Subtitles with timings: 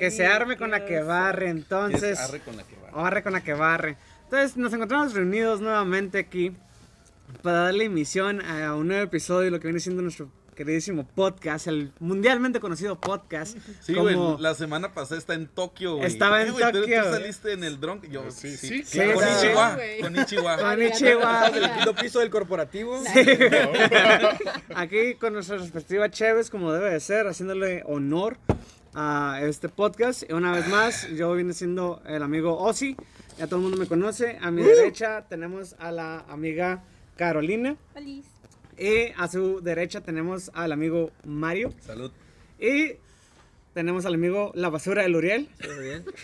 [0.00, 2.18] Que se arme con la que barre, entonces.
[2.18, 3.96] Es arre con la que o arre con la que barre.
[4.24, 6.52] Entonces nos encontramos reunidos nuevamente aquí
[7.42, 11.68] para darle emisión a un nuevo episodio de lo que viene siendo nuestro queridísimo podcast,
[11.68, 13.56] el mundialmente conocido podcast.
[13.80, 16.06] Sí, como- güey, la semana pasada está en Tokio, güey.
[16.06, 17.20] Estaba en Eh, güey, ¿tú- Tokio, ¿Tú güey.
[17.20, 18.02] saliste en el dron?
[18.10, 19.30] Yo, Sí, sí, sí, Sí, Con sí.
[19.46, 20.00] Ichiwa, güey.
[20.00, 20.56] con Ichiwa.
[20.58, 21.48] Konnichiwa.
[21.48, 23.00] En el quinto piso del corporativo.
[24.74, 28.36] Aquí con nuestra respectiva Chévez, como debe de ser, haciéndole honor
[28.94, 30.24] a este podcast.
[30.28, 32.96] Y una vez más, yo vine siendo el amigo Ozzy.
[33.38, 34.38] Ya todo el mundo me conoce.
[34.40, 36.82] A mi derecha tenemos a la amiga
[37.16, 37.76] Carolina.
[37.94, 38.26] Feliz.
[38.78, 41.72] Y a su derecha tenemos al amigo Mario.
[41.80, 42.10] Salud.
[42.58, 42.94] Y
[43.74, 45.48] tenemos al amigo La Basura del Uriel.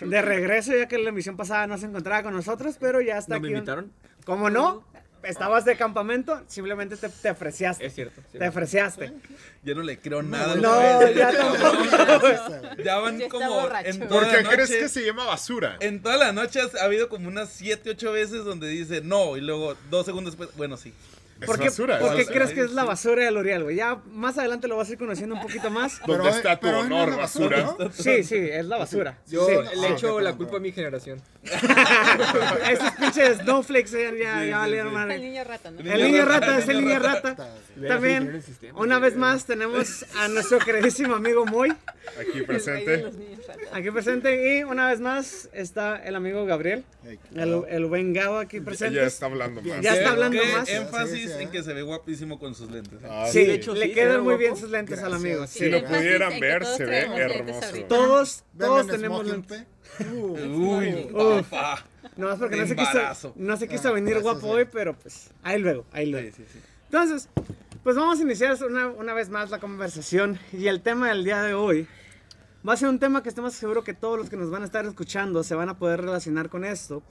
[0.01, 3.35] De regreso, ya que la emisión pasada no se encontraba con nosotros, pero ya está
[3.35, 3.53] ¿No me aquí.
[3.55, 3.91] invitaron?
[4.25, 4.83] ¿Cómo no?
[5.27, 7.85] Estabas de campamento, simplemente te, te ofreciaste.
[7.85, 8.21] Es cierto.
[8.31, 8.37] sí.
[8.37, 9.13] Te ofreciaste.
[9.63, 10.55] Ya no le creo nada.
[10.55, 11.15] No, güey.
[11.15, 12.83] ya tampoco.
[12.83, 13.89] Ya van Ya como borracho.
[13.89, 15.77] en toda ¿Por qué la crees que se llama basura?
[15.81, 19.41] En toda la noche ha habido como unas 7, 8 veces donde dice no y
[19.41, 20.93] luego dos segundos después, bueno, sí.
[21.45, 21.99] ¿Por es qué, basura.
[21.99, 23.75] por qué es- crees que es la basura del L'Oreal, güey?
[23.75, 25.99] Ya más adelante lo vas a ir conociendo un poquito más.
[26.07, 27.61] ¿Dónde Pero, está tu pero no honor, es la basura?
[27.63, 29.17] basura, Sí, sí, es la basura.
[29.27, 29.53] Yo Sí.
[29.79, 31.21] le echo la culpa a mi generación.
[32.71, 34.93] Esos pinches snowflakes ya, ya, Sí, ya valieron sí.
[34.95, 35.15] madre.
[35.15, 35.79] El niño rata, ¿no?
[35.79, 37.35] El niño rata es el niño rata.
[37.87, 38.41] También,
[38.75, 41.73] una vez más, tenemos a nuestro queridísimo amigo Moy
[42.19, 43.05] Aquí de presente.
[43.71, 44.57] aquí presente.
[44.59, 46.83] Y una vez más está el amigo Gabriel,
[47.35, 49.05] el, el buen Gabo aquí Ya presente.
[49.05, 49.81] está hablando más.
[49.81, 50.69] Ya está ¿Qué- hablando más.
[50.69, 51.51] énfasis Sí, sí, en sí.
[51.57, 53.01] que se ve guapísimo con sus lentes.
[53.03, 53.07] ¿eh?
[53.09, 54.61] Ah, Sí, de hecho, le quedan muy bien guapo.
[54.61, 55.45] sus lentes al amigo.
[55.47, 55.65] Si sí.
[55.65, 57.67] Si lo pudieran ver, se ve hermoso.
[57.87, 59.63] Todos, todos en tenemos lentes.
[59.97, 60.05] pe.
[60.11, 61.47] Uh, Uy, Uf.
[61.49, 61.85] papá.
[62.17, 65.29] No, es porque no se, quiso, no se quiso Ah, venir guapo hoy, pero pues
[65.43, 66.27] ahí luego, ahí luego.
[66.35, 66.59] Sí, sí, sí.
[66.85, 67.29] Entonces,
[67.83, 71.41] pues vamos a iniciar una, una vez más la conversación y el tema del día
[71.43, 71.87] de hoy
[72.67, 74.63] va a ser un tema que estoy más seguro que todos los que nos van
[74.63, 77.03] a estar escuchando se van a poder relacionar con esto,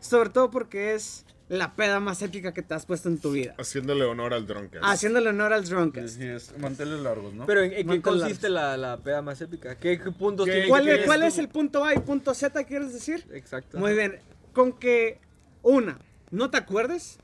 [0.00, 3.54] sobre todo porque es la peda más épica que te has puesto en tu vida.
[3.58, 4.82] Haciéndole honor al Drunkard.
[4.84, 6.16] Haciéndole honor al Drunkest.
[6.18, 7.46] sí, es manteles largos, ¿no?
[7.46, 9.76] Pero ¿en, en qué consiste la, la peda más épica?
[9.76, 12.64] ¿Qué, qué puntos ¿Qué- tiene ¿Cuál, que ¿Cuál es el punto A y punto Z
[12.64, 13.24] quieres decir?
[13.32, 13.78] Exacto.
[13.78, 14.18] Muy bien,
[14.52, 15.20] con que
[15.62, 15.98] una,
[16.30, 17.18] no te acuerdes,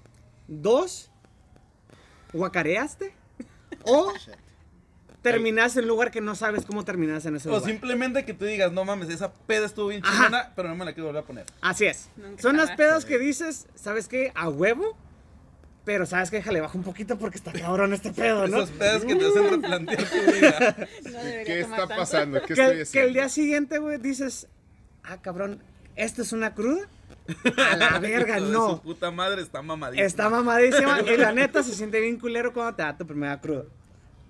[0.46, 1.10] dos,
[2.32, 3.12] guacareaste
[3.84, 4.12] o
[5.22, 7.70] terminaste en un lugar que no sabes cómo terminaste en ese o lugar.
[7.70, 10.12] simplemente que tú digas, no mames, esa peda estuvo bien Ajá.
[10.24, 11.46] chingona, pero no me la quiero volver a poner.
[11.60, 12.08] Así es.
[12.16, 14.32] Nunca Son las pedas que dices, ¿sabes qué?
[14.34, 14.96] A huevo.
[15.84, 18.58] Pero sabes que déjale bajo un poquito porque está cabrón este pedo, ¿no?
[18.58, 20.76] Esas pedas que te hacen replantear tu vida.
[21.04, 21.96] No debería ¿Qué está tanto.
[21.96, 22.40] pasando?
[22.42, 23.08] ¿Qué que, estoy que haciendo?
[23.08, 24.46] el día siguiente, güey, dices,
[25.02, 25.60] ah, cabrón,
[25.96, 26.88] ¿esto es una cruda?
[27.72, 28.70] A la verga, no.
[28.76, 30.06] Su puta madre está mamadísima.
[30.06, 33.64] Está mamadísima y la neta se siente bien culero cuando te da tu primera cruda.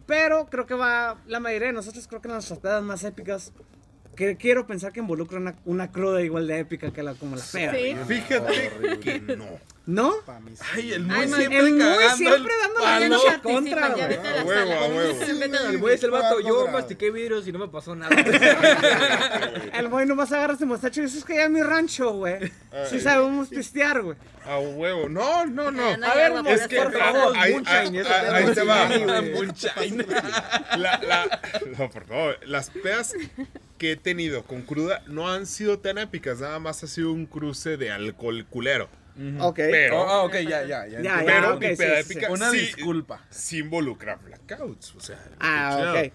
[0.06, 3.52] Pero creo que va, la mayoría de nosotros creo que nuestras pedas más épicas,
[4.16, 7.42] que quiero pensar que involucra una, una cruda igual de épica que la, como la
[7.50, 7.72] peda.
[7.72, 7.96] Sí.
[8.06, 9.46] Fíjate que no.
[9.84, 10.14] ¿No?
[10.74, 11.66] Ay, el man, siempre el
[12.16, 14.02] siempre el dando la contra, güey.
[14.04, 15.22] a huevo, a huevo.
[15.70, 18.14] El güey es el vato, yo mastiqué vidrios y no me pasó nada.
[19.74, 22.52] El boy nomás agarra este mostacho y dices "Es que ya es mi rancho, güey.
[22.88, 24.16] Sí sabemos pistear, güey.
[24.44, 25.08] A huevo.
[25.08, 25.82] No, no, no.
[25.82, 26.98] Ah, A ver, no, es por que favor.
[26.98, 27.54] favor, ahí,
[28.54, 28.86] te va.
[28.86, 29.96] güey.
[30.78, 31.40] La, la,
[31.78, 32.38] no, por favor.
[32.46, 33.14] Las pedas
[33.82, 36.38] que he tenido con cruda no han sido tan épicas.
[36.41, 38.88] Nada más ha sido un cruce de alcohol culero.
[39.41, 39.56] Ok.
[39.56, 41.00] Pero, Oh, ah, ok, ya, ya, ya.
[41.03, 42.12] Ya, pero ok, mi sí, peda sí, sí.
[42.12, 43.26] épica Una sí, disculpa.
[43.28, 44.94] sí involucra blackouts.
[44.94, 46.12] O sea, Ah, ok.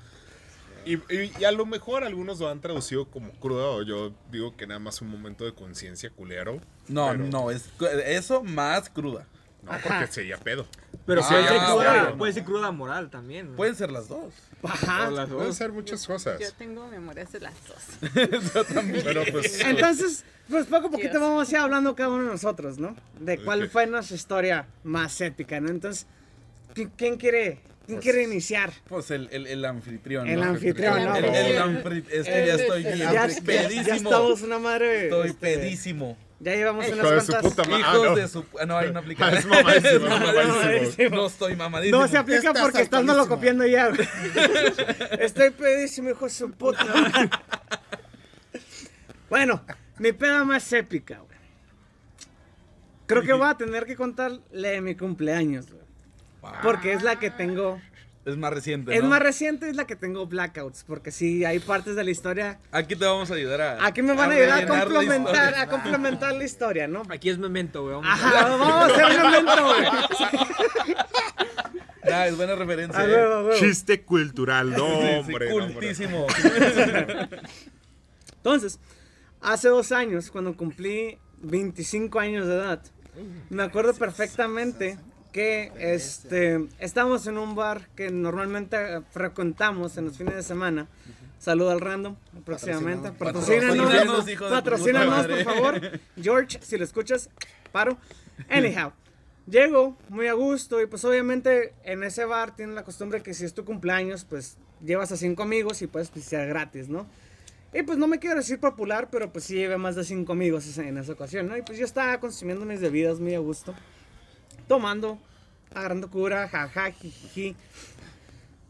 [0.86, 4.56] Y, y- y a lo mejor algunos lo han traducido como cruda o yo digo
[4.56, 6.62] que nada más un momento de conciencia culero.
[6.88, 7.70] No, pero- no, es
[8.06, 9.28] eso más cruda.
[9.64, 10.66] No, porque sería pedo.
[11.06, 13.50] Pero Ah, puede, ser cruda, puede ser cruda moral también.
[13.52, 13.58] ¿no?
[13.58, 14.34] Pueden ser las dos.
[14.64, 15.10] Ajá.
[15.28, 16.40] Pueden ser muchas cosas.
[16.40, 18.12] Yo tengo memorias de las dos.
[19.04, 21.22] Pero pues Entonces, pues poco a poquito Dios.
[21.22, 22.96] vamos a ir hablando cada uno de nosotros, ¿no?
[23.20, 25.70] De cuál fue nuestra historia más épica, ¿no?
[25.70, 26.08] Entonces,
[26.76, 28.72] ¿qui- ¿quién quiere, quién Pues- quiere iniciar?
[28.90, 30.28] Pues el, el, el anfitrión.
[30.28, 30.46] El ¿no?
[30.48, 31.16] anfitrión, ¿no?
[31.16, 33.96] El, el anfri- Es que ya estoy El- bien Ya, ya- ya pedísimo.
[33.96, 35.04] estamos una madre.
[35.06, 36.18] Estoy este, pedísimo.
[36.40, 37.52] Ya llevamos Hijo unas de su cuantas.
[37.52, 38.16] puta Hijos ah, no.
[38.16, 38.46] de su.
[38.62, 39.38] ah, No, hay una Ah, aplicación.
[39.40, 40.56] es mamadísimo, es mamadísimo.
[40.56, 41.16] mamadísimo.
[41.16, 42.00] No estoy mamadísimo.
[42.00, 43.36] No se aplica Estás porque estás malo alcoholísimo.
[43.58, 43.92] copiando ya.
[45.20, 46.86] Estoy pedísimo, hijo de su puta.
[46.86, 47.30] madre.
[49.30, 49.64] bueno,
[49.98, 51.38] mi peda más épica, güey.
[53.08, 55.84] Creo que voy a tener que contarle de mi cumpleaños, güey.
[56.62, 57.82] Porque es la que tengo.
[58.28, 58.94] Es más reciente.
[58.94, 59.10] Es ¿no?
[59.10, 60.84] más reciente, es la que tengo blackouts.
[60.84, 62.60] Porque sí, hay partes de la historia.
[62.72, 63.86] Aquí te vamos a ayudar a.
[63.86, 67.04] Aquí me van a ayudar a complementar, a complementar la historia, ¿no?
[67.10, 67.96] Aquí es memento, güey.
[67.96, 70.96] vamos a- Ajá, vamos a hacer un momento, güey.
[72.10, 73.04] Ah, es buena referencia.
[73.06, 73.50] Eh.
[73.60, 75.50] Chiste cultural, no, Sí, sí, hombre.
[75.50, 77.28] no, hombre.
[78.38, 78.80] Entonces,
[79.42, 82.82] hace dos años, cuando cumplí 25 años de edad,
[83.50, 84.98] me acuerdo perfectamente
[85.38, 90.88] que este, estábamos en un bar que normalmente frecuentamos en los fines de semana.
[91.38, 93.12] Saluda al random próximamente.
[93.12, 96.00] Patrocínanos, Patrocínanos, por favor.
[96.20, 97.30] George, si lo escuchas,
[97.72, 98.00] paro.
[98.50, 98.94] Anyhow,
[99.46, 103.46] llego muy a gusto y pues obviamente en ese bar tienen la costumbre que si
[103.46, 107.06] es tu cumpleaños, pues llevas a cinco amigos y puedes pistear gratis, ¿no?
[107.76, 110.80] Y pues no me quiero decir popular, pero pues sí llevé más de cinco amigos
[110.80, 111.56] en esa ocasión, ¿no?
[111.56, 113.76] Y pues yo estaba consumiendo mis bebidas muy a gusto,
[114.68, 115.20] tomando,
[115.74, 117.56] agarrando cura, jaja, jijiji.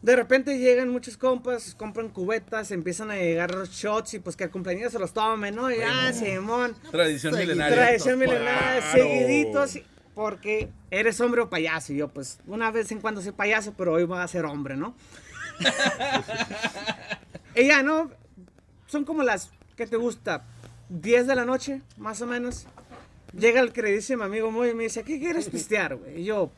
[0.00, 4.44] De repente llegan muchos compas, compran cubetas, empiezan a llegar los shots y pues que
[4.44, 5.70] al cumpleaños se los tomen, ¿no?
[5.72, 7.76] Y ah, Simón, Tradición milenaria.
[7.76, 8.92] tradición milenaria, Claro.
[8.92, 9.78] seguiditos,
[10.14, 11.92] porque eres hombre o payaso.
[11.92, 14.76] Y yo, pues, una vez en cuando soy payaso, pero hoy voy a ser hombre,
[14.76, 14.94] ¿no?
[17.56, 18.10] ya, ¿no?
[18.86, 20.44] Son como las, ¿qué te gusta?
[20.90, 22.66] 10 de la noche, más o menos.
[23.36, 26.20] Llega el queridísimo amigo muy y me dice, ¿qué quieres pistear, güey?
[26.20, 26.50] Y yo,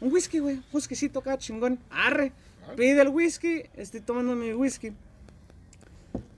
[0.00, 1.78] un whisky, güey, un whiskycito acá, chingón.
[1.90, 2.32] Arre,
[2.76, 4.92] pide el whisky, estoy tomando mi whisky.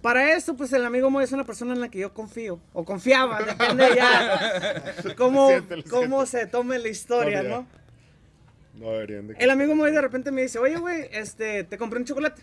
[0.01, 2.85] Para esto, pues el amigo Moy es una persona en la que yo confío, o
[2.85, 5.49] confiaba, depende ya cómo,
[5.89, 7.57] cómo se tome la historia, Historia.
[7.57, 7.67] ¿no?
[8.75, 12.01] No deberían de El amigo Moy de repente me dice, oye, güey, este, te compré
[12.01, 12.43] un chocolate.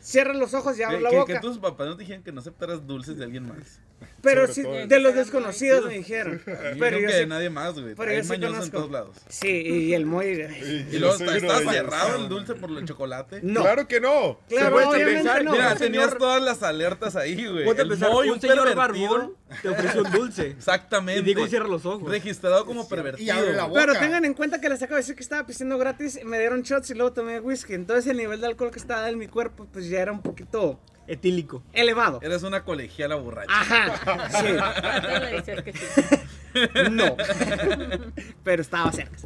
[0.00, 1.32] Cierra los ojos y abre Que, la que- boca.
[1.34, 3.80] que tus papás no te dijeron que no aceptaras dulces de alguien más.
[4.22, 6.40] Pero sí, todo de los desconocidos me dijeron.
[6.40, 7.94] Y Pero creo yo que sí- de nadie más, güey.
[7.94, 9.16] pero Hay yo sí mañosos en todos lados.
[9.28, 10.26] Sí, y el Moy...
[10.30, 13.40] Y yo luego está, está cerrado el dulce por el chocolate.
[13.42, 13.60] No.
[13.60, 14.40] Claro que no.
[14.48, 15.52] Claro, Se puede obviamente no.
[15.52, 17.68] Mira, un tenías señor- todas las alertas ahí, güey.
[17.68, 19.08] El pensar, Moy, un señor pervertido.
[19.10, 20.46] barbón te ofreció un dulce.
[20.48, 21.20] Exactamente.
[21.20, 22.10] Y digo, cierra los ojos.
[22.10, 23.26] Registrado como pervertido.
[23.26, 23.80] Y abre la boca.
[23.80, 26.38] Pero tengan en cuenta que les acabo de decir que estaba pisteando gratis, y me
[26.38, 27.74] dieron shots y luego tomé whisky.
[27.74, 30.80] Entonces el nivel de alcohol que estaba en mi cuerpo pues ya era un poquito
[31.06, 31.62] Etílico.
[31.72, 32.20] elevado.
[32.22, 33.52] Eres una colegiala borracha.
[33.52, 34.46] Ajá, sí.
[36.90, 37.16] No.
[38.44, 39.16] Pero estaba cerca.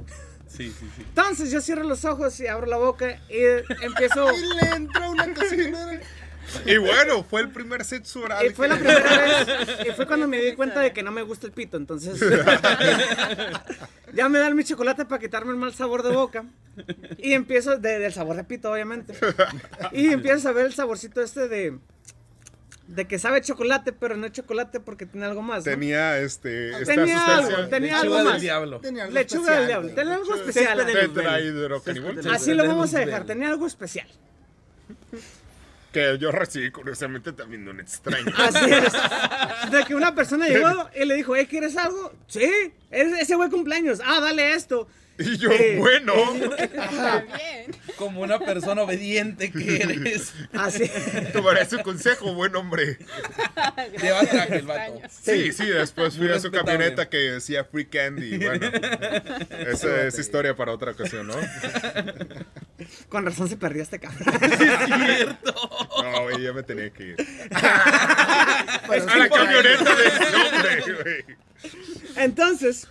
[0.46, 1.02] Sí, sí, sí.
[1.08, 3.42] Entonces yo cierro los ojos y abro la boca y
[3.82, 4.26] empiezo.
[4.32, 6.00] Y le entra una cocinera.
[6.66, 8.46] Y bueno, fue el primer sexo oral.
[8.46, 9.46] Y fue la primera vez.
[9.88, 11.76] Y fue cuando me di cuenta de que no me gusta el pito.
[11.76, 12.20] Entonces.
[14.12, 16.44] ya me dan mi chocolate para quitarme el mal sabor de boca.
[17.18, 17.76] Y empiezo.
[17.78, 19.14] de- del sabor de pito, obviamente.
[19.92, 21.78] Y empiezo a ver el saborcito este de.
[22.86, 25.64] De que sabe chocolate, pero no es chocolate porque tiene algo más.
[25.64, 25.72] ¿no?
[25.72, 26.68] Tenía este.
[26.70, 28.40] Esta Tenía algo, tenía Lechuga algo del más.
[28.42, 28.80] diablo.
[28.80, 29.94] Tenía algo Lechuga especial, del diablo.
[29.94, 30.80] Tenía algo especial.
[32.34, 33.24] Así lo vamos a Del dejar.
[33.24, 34.06] Tenía algo especial.
[35.94, 38.26] Que yo recibí curiosamente también de un extraño.
[38.36, 38.92] Así es.
[39.70, 42.12] De que una persona llegó y le dijo, hey, ¿quieres algo?
[42.26, 42.50] Sí,
[42.90, 44.00] es- ese güey cumpleaños.
[44.04, 44.88] Ah, dale esto.
[45.18, 46.14] Y yo, bueno.
[46.58, 47.76] Está bien.
[47.96, 50.34] Como una persona obediente que eres.
[50.52, 50.90] Así.
[51.32, 52.98] Tomaré su consejo, buen hombre.
[54.02, 55.00] Lleva traje el vato.
[55.08, 58.38] Sí, sí, después fui Muy a su camioneta que decía Free Candy.
[58.38, 58.70] Bueno,
[59.68, 61.36] esa es historia para otra ocasión, ¿no?
[63.08, 64.24] Con razón se perdió este cabrón.
[66.02, 67.16] No, güey, ya me tenía que ir.
[68.86, 71.36] Pues, A la camioneta del nombre, güey.
[72.16, 72.88] Entonces,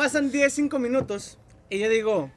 [0.00, 1.36] pasan 10, 5 minutos
[1.68, 2.30] y yo digo,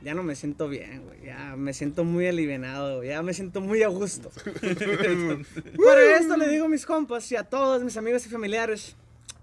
[0.00, 1.24] ya no me siento bien, güey.
[1.24, 4.30] Ya me siento muy alivianado, ya me siento muy a gusto.
[5.76, 8.94] Por esto le digo a mis compas y a todos mis amigos y familiares,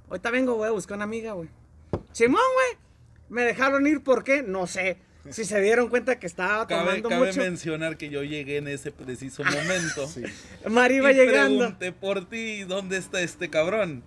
[0.07, 1.49] ahorita vengo, güey, a buscar una amiga, güey.
[2.13, 2.81] Simón, güey.
[3.27, 4.43] Me dejaron ir, ¿por qué?
[4.43, 4.95] No sé.
[5.29, 7.41] Si se dieron cuenta que estaba Cabe, tomando cabe mucho.
[7.41, 10.09] mencionar que yo llegué en ese preciso momento.
[10.69, 11.57] Mari iba llegando.
[11.75, 14.05] pregunté por ti, ¿dónde está este cabrón?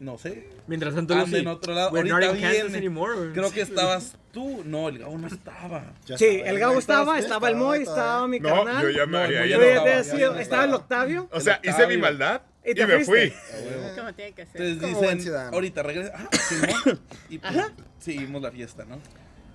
[0.00, 0.48] No sé.
[0.66, 1.90] Mientras tanto, Lucy, en otro lado.
[1.92, 2.78] we're not Ahorita viene.
[2.78, 3.32] anymore.
[3.34, 4.62] Creo que estabas tú.
[4.64, 5.92] No, el Gabo no estaba.
[6.06, 8.82] Ya Sí, estaba, el Gabo estaba, estaba el Moy, estaba- mi No, carnal.
[8.82, 10.36] yo ya me había no, ido.
[10.38, 11.28] Estaba, el Octavio.
[11.30, 13.30] O sea, hice mi maldad Y me fuiste.
[13.30, 13.32] fui.
[13.96, 14.62] Como tiene que ser.
[14.62, 16.12] Entonces Como dicen, ahorita regresa.
[16.16, 17.00] Ah, Simón.
[17.28, 17.54] Y pues
[17.98, 18.98] seguimos la fiesta, ¿no?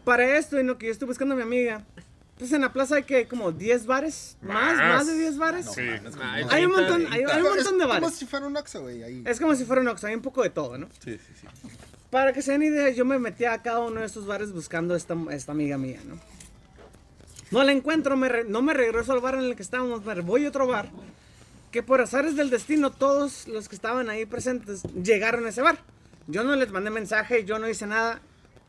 [0.04, 1.84] Para esto, en lo que yo estoy buscando a mi amiga,
[2.38, 4.78] pues en la plaza hay que como 10 bares, más, Más.
[4.78, 5.66] más de 10 bares.
[5.74, 5.82] Sí.
[6.04, 8.14] como- Hay un montón, hay, hay un Es montón de como bares.
[8.16, 9.24] si fuera un Oxxo, güey, ahí.
[9.26, 10.88] Es como si fuera un Oxxo, hay un poco de todo, ¿no?
[11.04, 11.48] Sí, sí, sí.
[12.10, 14.94] Para que se den idea, yo me metí a cada uno de estos bares buscando
[14.94, 16.18] a esta, esta amiga mía, ¿no?
[17.52, 20.22] No la encuentro, me re- no me regreso al bar en el que estábamos, me
[20.22, 20.90] voy a otro bar.
[21.72, 25.78] Que por azares del destino, todos los que estaban ahí presentes llegaron a ese bar.
[26.28, 28.20] Yo no les mandé mensaje, yo no hice nada,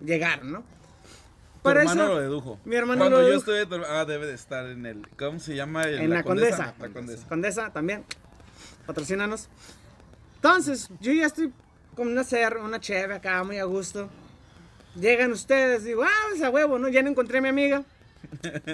[0.04, 0.64] llegaron, ¿no?
[1.62, 2.60] Para hermano eso- lo dedujo.
[2.64, 3.52] mi hermano Cuando lo yo dedujo.
[3.54, 3.86] estuve.
[3.88, 5.08] Ah, debe de estar en el.
[5.18, 5.84] ¿Cómo se llama?
[5.88, 6.75] En la Condesa.
[6.78, 7.26] La Condesa.
[7.28, 8.04] Condesa también.
[8.86, 9.48] Patrocínanos.
[10.36, 11.52] Entonces, yo ya estoy
[11.94, 14.08] con una cer una cheve acá, muy a gusto.
[14.94, 16.88] Llegan ustedes, digo, ah, pues a huevo, ¿no?
[16.88, 17.82] Ya no encontré a mi amiga.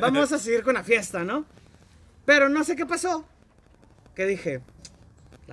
[0.01, 1.45] Vamos a seguir con la fiesta, ¿no?
[2.25, 3.25] Pero no sé qué pasó.
[4.15, 4.61] Que dije,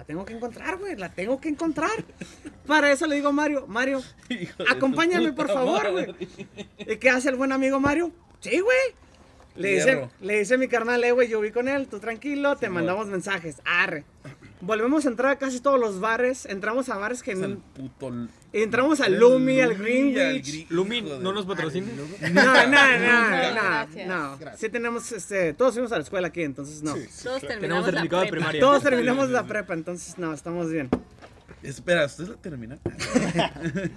[0.10, 2.04] tengo que encontrar, güey, la tengo que encontrar.
[2.66, 6.16] Para eso le digo a Mario, Mario, Hijo acompáñame por favor, güey.
[6.80, 8.12] ¿Y qué hace el buen amigo Mario?
[8.40, 8.78] Sí, güey.
[9.56, 12.70] Le dice, le dice mi carnal, eh, güey, yo vi con él, tú tranquilo, te
[12.72, 13.62] mandamos mensajes.
[13.66, 14.04] Arre.
[14.62, 17.34] Volvemos a entrar a casi todos los bares, entramos a bares que...
[17.34, 18.12] Es el puto.
[18.52, 20.68] Entramos al Lumi, al Lumi Greenwich.
[20.70, 21.88] De- no nos patrocina.
[22.34, 24.58] No, no, no, no, no.
[24.58, 26.96] Sí tenemos, este, todos fuimos a la escuela aquí, entonces no.
[27.24, 28.60] Todos terminamos la primaria.
[28.60, 30.90] Todos terminamos la prepa, entonces no, estamos bien.
[31.62, 32.80] Espera, ¿ustedes la terminan?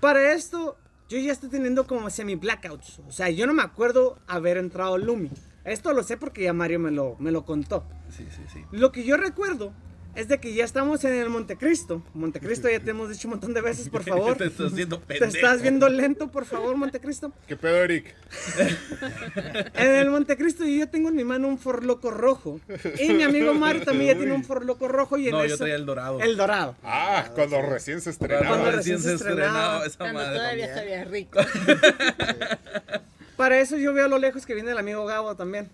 [0.00, 0.76] Para esto,
[1.08, 3.00] yo ya estoy teniendo como semi-blackouts.
[3.06, 5.30] O sea, yo no me acuerdo haber entrado al Lumi.
[5.64, 7.84] Esto lo sé porque ya Mario me lo, me lo contó.
[8.08, 8.64] Sí, sí, sí.
[8.72, 9.72] Lo que yo recuerdo
[10.14, 12.02] es de que ya estamos en el Montecristo.
[12.14, 14.36] Montecristo ya te hemos dicho un montón de veces, por favor.
[14.36, 15.34] Te estás haciendo Te pendejo.
[15.36, 17.32] estás viendo lento, por favor, Montecristo.
[17.46, 18.14] ¿Qué pedo, Eric?
[19.74, 22.60] En el Montecristo yo tengo en mi mano un forloco rojo.
[22.98, 25.50] Y mi amigo Mario también ya tiene un forloco rojo y en No, eso...
[25.54, 26.20] yo traía el dorado.
[26.20, 26.76] El dorado.
[26.82, 28.46] Ah, cuando recién se estrenaba.
[28.48, 29.86] Cuando recién se estrenaba estrenaba.
[29.86, 30.36] esa Cuando madre.
[30.36, 31.40] todavía sabía rico.
[33.36, 35.68] Para eso yo veo a lo lejos que viene el amigo Gabo también.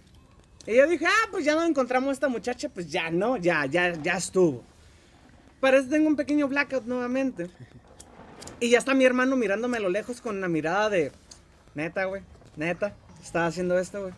[0.66, 3.66] Y yo dije, ah, pues ya no encontramos a esta muchacha, pues ya no, ya,
[3.66, 4.64] ya, ya estuvo.
[5.60, 7.48] Para eso tengo un pequeño blackout nuevamente.
[8.60, 11.12] Y ya está mi hermano mirándome a lo lejos con la mirada de,
[11.74, 12.22] neta, güey,
[12.56, 14.14] neta, estaba haciendo esto, güey.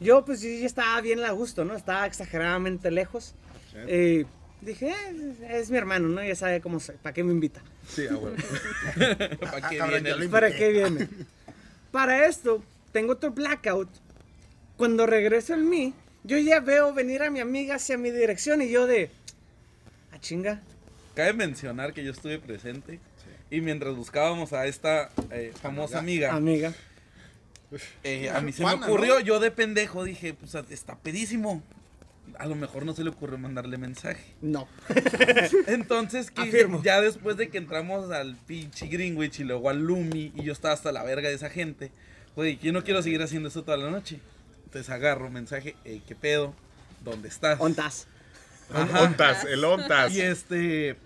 [0.00, 1.74] Yo, pues, sí, ya estaba bien a gusto, ¿no?
[1.74, 3.34] Estaba exageradamente lejos.
[3.88, 4.26] Y
[4.60, 6.22] dije, eh, es mi hermano, ¿no?
[6.22, 7.62] Ya sabe cómo soy, ¿para qué me invita?
[7.88, 8.36] Sí, ah, bueno.
[9.40, 11.08] ¿Para qué Ah, viene ¿Para qué viene?
[11.90, 13.88] Para esto, tengo otro blackout.
[14.76, 18.70] Cuando regreso en mí, yo ya veo venir a mi amiga hacia mi dirección y
[18.70, 19.10] yo de...
[20.12, 20.60] A chinga.
[21.14, 22.98] Cabe mencionar que yo estuve presente
[23.50, 26.72] y mientras buscábamos a esta eh, famosa amiga, Amiga.
[28.02, 29.20] eh, a mí se Juana, me ocurrió, ¿no?
[29.20, 31.62] yo de pendejo dije, pues está pedísimo.
[32.38, 34.24] A lo mejor no se le ocurrió mandarle mensaje.
[34.40, 34.66] No.
[35.68, 36.32] Entonces.
[36.34, 36.82] Afirmo.
[36.82, 40.74] ya después de que entramos al pinche Greenwich y luego al Lumi y yo estaba
[40.74, 41.92] hasta la verga de esa gente,
[42.34, 44.18] güey, yo no quiero seguir haciendo esto toda la noche.
[44.74, 46.52] Entonces agarro mensaje, "Ey, ¿qué pedo?
[47.04, 47.60] ¿Dónde estás?
[47.60, 48.08] Ontas.
[48.72, 49.02] Ajá.
[49.02, 50.12] Ontas, el Ontas.
[50.12, 50.96] Y este.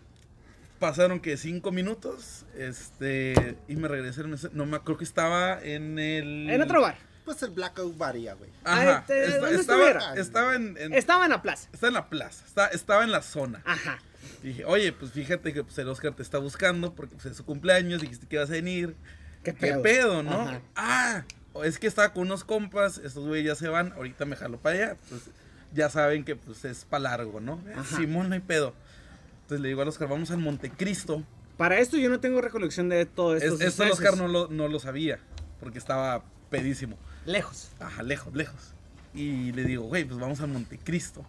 [0.78, 2.46] Pasaron que cinco minutos.
[2.56, 3.58] Este.
[3.68, 4.22] Y me regresé.
[4.52, 6.48] No me acuerdo que estaba en el.
[6.48, 6.96] En otro bar.
[7.26, 8.48] Pues el blackout varía, güey.
[8.64, 8.98] Ajá.
[9.00, 10.14] Ay, te- esta- ¿dónde estaba, estuviera?
[10.18, 10.76] estaba en.
[10.78, 11.68] en- Estaba en la plaza.
[11.70, 12.44] estaba en la plaza.
[12.46, 13.60] Estaba, estaba en la zona.
[13.66, 13.98] Ajá.
[14.42, 17.44] Dije, oye, pues fíjate que pues, el Oscar te está buscando porque pues, es su
[17.44, 18.00] cumpleaños.
[18.00, 18.96] Dijiste que ibas a venir.
[19.44, 19.82] ¿Qué ¿Qué pedo?
[19.82, 20.40] pedo, no?
[20.40, 20.60] Ajá.
[20.75, 21.25] Ah,
[21.64, 22.98] es que estaba con unos compas.
[22.98, 23.92] Estos güeyes ya se van.
[23.92, 24.96] Ahorita me jalo para allá.
[25.08, 25.22] Pues
[25.74, 27.62] ya saben que pues es para largo, ¿no?
[27.74, 27.96] Ajá.
[27.96, 28.74] Simón, no hay pedo.
[29.42, 31.22] Entonces le digo al Oscar, vamos al Montecristo.
[31.56, 33.54] Para esto yo no tengo recolección de todo esto.
[33.54, 35.18] Es, esto el Oscar no lo, no lo sabía,
[35.58, 36.96] porque estaba pedísimo.
[37.26, 37.70] Lejos.
[37.80, 38.74] Ajá, lejos, lejos.
[39.14, 41.26] Y le digo, güey, pues vamos a Montecristo.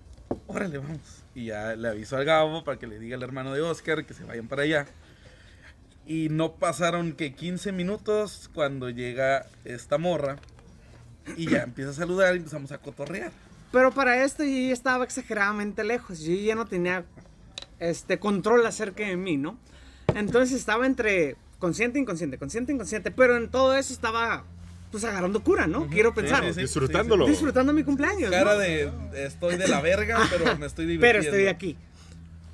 [0.47, 0.99] Órale, vamos.
[1.33, 4.13] Y ya le aviso al Gabo para que le diga al hermano de Oscar que
[4.13, 4.85] se vayan para allá.
[6.09, 10.37] Y no pasaron que 15 minutos cuando llega esta morra.
[11.37, 13.31] Y ya empieza a saludar y empezamos a cotorrear.
[13.71, 16.21] Pero para esto yo ya estaba exageradamente lejos.
[16.21, 17.05] Yo ya no tenía
[17.77, 19.59] este control acerca de mí, ¿no?
[20.15, 23.11] Entonces estaba entre consciente e inconsciente, consciente e inconsciente.
[23.11, 24.45] Pero en todo eso estaba
[24.89, 25.87] pues agarrando cura, ¿no?
[25.89, 26.43] Quiero pensar.
[26.45, 26.61] sí, sí.
[26.61, 27.27] Disfrutándolo.
[27.27, 28.31] Disfrutando mi cumpleaños.
[28.31, 28.35] ¿no?
[28.35, 31.19] Cara de estoy de la verga, pero me estoy divirtiendo.
[31.21, 31.77] Pero estoy aquí.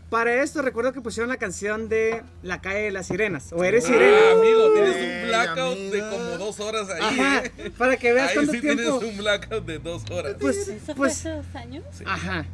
[0.10, 3.52] Para esto recuerdo que pusieron la canción de La calle de las sirenas.
[3.52, 4.32] O eres Ah, sirena.
[4.34, 7.02] amigo, tienes un blackout de como dos horas ahí.
[7.02, 7.44] Ajá.
[7.58, 7.72] ¿eh?
[7.78, 8.82] Para que veas Ahí cuánto sí tiempo.
[9.00, 10.36] tienes un blackout de dos horas.
[10.40, 11.84] Pues, ¿Eso fue pues, hace dos años?
[12.06, 12.46] Ajá.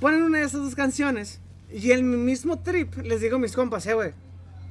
[0.00, 1.40] Ponen una de esas dos canciones
[1.72, 4.12] y mi mismo trip les digo a mis compas, eh, güey,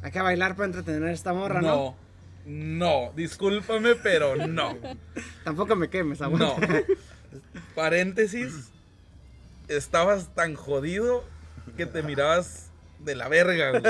[0.02, 1.68] hay que bailar para entretener a esta morra, ¿no?
[1.68, 1.96] no,
[2.46, 4.76] no, discúlpame, pero no.
[5.44, 6.26] Tampoco me quemes, No.
[6.26, 6.68] aguanta.
[7.76, 8.70] Paréntesis,
[9.68, 11.24] estabas tan jodido
[11.76, 13.82] que te mirabas de la verga, güey.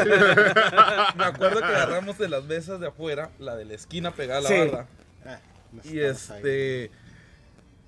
[1.17, 4.43] Me acuerdo que agarramos de las mesas de afuera, la de la esquina pegada a
[4.43, 4.57] la Sí.
[4.59, 4.87] barda.
[5.25, 5.39] Ah,
[5.83, 5.99] Y
[6.31, 6.41] ahí.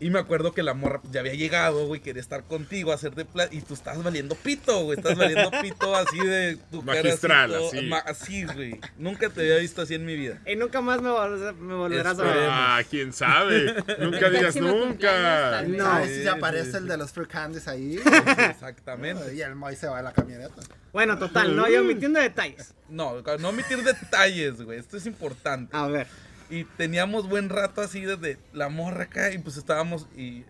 [0.02, 3.48] Y me acuerdo que la morra ya había llegado, güey, quería estar contigo, hacerte pla-
[3.52, 4.98] Y tú estabas valiendo pito, güey.
[4.98, 7.82] Estás valiendo pito así de tu cara Magistral, todo- así.
[7.86, 8.80] ma- así, güey.
[8.98, 10.40] Nunca te había visto así en mi vida.
[10.48, 12.48] Y nunca más me, vol- me volverás a ver.
[12.50, 13.76] Ah, quién sabe.
[14.00, 15.62] Nunca digas nunca.
[15.68, 15.86] No.
[15.92, 18.00] Ay, si Sí, se aparece sí, el de los Fruit Candies ahí.
[18.50, 19.36] Exactamente.
[19.36, 20.56] y el Moy se va a la camioneta.
[20.92, 22.74] Bueno, total, no, yo omitiendo detalles.
[22.90, 24.80] No, no omitir detalles, güey.
[24.80, 25.76] Esto es importante.
[25.78, 26.08] A ver,
[26.52, 30.44] Y teníamos buen rato así desde la morra acá y pues estábamos y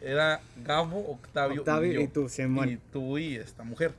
[0.00, 2.00] era Gabo, Octavio, Octavio y, yo.
[2.00, 2.68] y tú, Simón.
[2.68, 3.94] Y tú y esta mujer.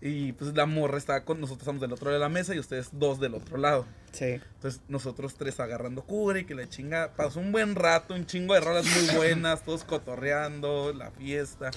[0.00, 2.58] Y pues la morra estaba con nosotros, estamos del otro lado de la mesa y
[2.58, 3.86] ustedes dos del otro lado.
[4.12, 4.40] sí.
[4.54, 7.12] Entonces nosotros tres agarrando cubre y que la chinga.
[7.16, 11.70] Pasó un buen rato, un chingo de rolas muy buenas, todos cotorreando, la fiesta.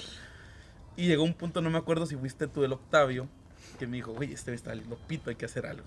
[0.96, 3.28] Y llegó un punto, no me acuerdo si fuiste tú el Octavio,
[3.78, 5.84] que me dijo, güey, este está lindo pito, hay que hacer algo.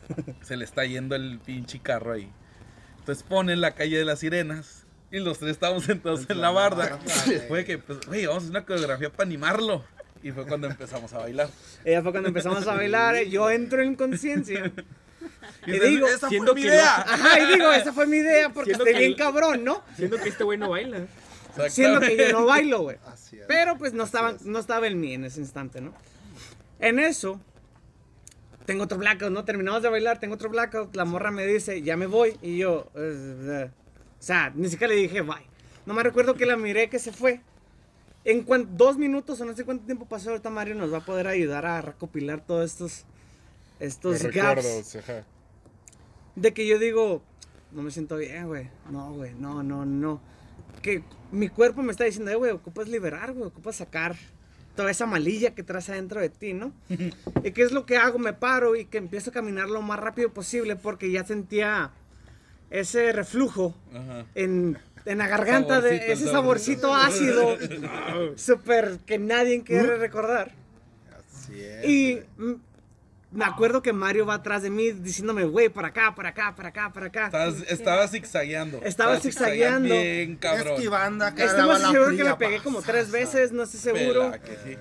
[0.42, 2.30] Se le está yendo el pinche carro ahí.
[3.02, 4.86] Entonces pone la calle de las sirenas.
[5.10, 6.98] Y los tres estábamos sentados en la barda.
[7.48, 9.84] Fue que, pues, güey, vamos a hacer una coreografía para animarlo.
[10.22, 11.48] Y fue cuando empezamos a bailar.
[11.84, 14.70] Ella fue cuando empezamos a bailar, yo entro en conciencia.
[15.66, 16.96] Y digo, esa siendo fue mi idea.
[17.02, 19.84] Ajá, y digo, esa fue mi idea porque Siendo estoy que- bien cabrón, ¿no?
[19.96, 21.06] Siendo que este güey no baila.
[21.68, 22.96] Siendo que yo no bailo, güey.
[23.06, 23.44] Así es.
[23.46, 24.42] Pero pues no estaba, es.
[24.42, 25.92] no estaba en mí en ese instante, ¿no?
[26.80, 27.40] En eso,
[28.66, 29.44] tengo otro blackout, ¿no?
[29.44, 30.94] Terminamos de bailar, tengo otro blackout.
[30.96, 32.36] La morra me dice, ya me voy.
[32.42, 33.70] Y yo, o
[34.18, 35.46] sea, ni siquiera le dije bye.
[35.86, 37.40] No me recuerdo que la miré que se fue.
[38.24, 41.04] En cuan- dos minutos o no sé cuánto tiempo pasó, ahorita Mario nos va a
[41.04, 43.04] poder ayudar a recopilar todos estos,
[43.80, 44.94] estos gaps.
[44.96, 45.24] ajá.
[46.36, 47.20] De que yo digo,
[47.72, 48.70] no me siento bien, güey.
[48.90, 50.20] No, güey, no, no, no.
[50.82, 51.02] Que
[51.32, 54.14] mi cuerpo me está diciendo, eh, güey, ocupas liberar, güey, ocupas sacar
[54.74, 56.72] toda esa malilla que traes adentro de ti, ¿no?
[57.44, 58.18] ¿Y qué es lo que hago?
[58.18, 61.90] Me paro y que empiezo a caminar lo más rápido posible porque ya sentía
[62.70, 64.24] ese reflujo Ajá.
[64.34, 66.88] en, en la garganta, de ese saborcito.
[66.88, 67.56] saborcito ácido,
[68.36, 70.52] súper que nadie quiere recordar.
[71.28, 71.84] Así es.
[71.84, 72.52] Y mm,
[73.32, 76.68] me acuerdo que Mario va atrás de mí diciéndome, güey, para acá, para acá, para
[76.68, 77.24] acá, para acá.
[77.26, 78.80] Estabas, estaba zigzagueando.
[78.84, 79.94] Estaba zigzagueando.
[79.94, 80.74] Bien, cabrón.
[80.74, 81.44] Esquivando acá.
[81.46, 84.30] La seguro que me pegué como tres veces, no estoy seguro.
[84.32, 84.76] Pela, que sí.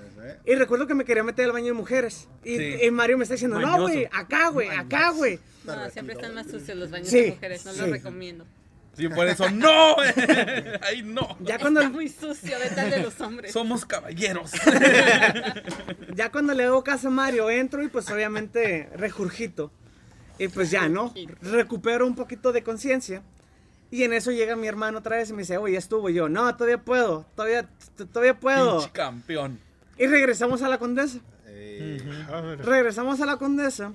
[0.45, 2.27] Y recuerdo que me quería meter al baño de mujeres.
[2.43, 2.75] Y, Sí.
[2.83, 5.39] y Mario me está diciendo, no, güey, acá, güey, acá, güey.
[5.63, 7.79] No, siempre están más sucios los baños Sí, de mujeres, no sí.
[7.79, 8.45] los recomiendo.
[8.95, 9.95] Sí, por eso, ¡no!
[10.81, 11.37] Ahí no.
[11.39, 13.51] Ya cuando, Está muy sucio, vete de los hombres.
[13.53, 14.51] Somos caballeros.
[16.15, 19.71] ya cuando le hago caso a Mario, entro y pues obviamente regurgito.
[20.37, 21.13] Y pues ya, ¿no?
[21.41, 23.21] Recupero un poquito de conciencia.
[23.91, 26.09] Y en eso llega mi hermano otra vez y me dice, oye, ya estuvo.
[26.09, 27.69] Y yo, no, todavía puedo, todavía,
[28.11, 28.77] todavía puedo.
[28.79, 29.59] Pinche campeón.
[29.97, 31.19] Y regresamos a la condesa.
[31.45, 32.01] eh,
[32.63, 33.93] Regresamos a la condesa.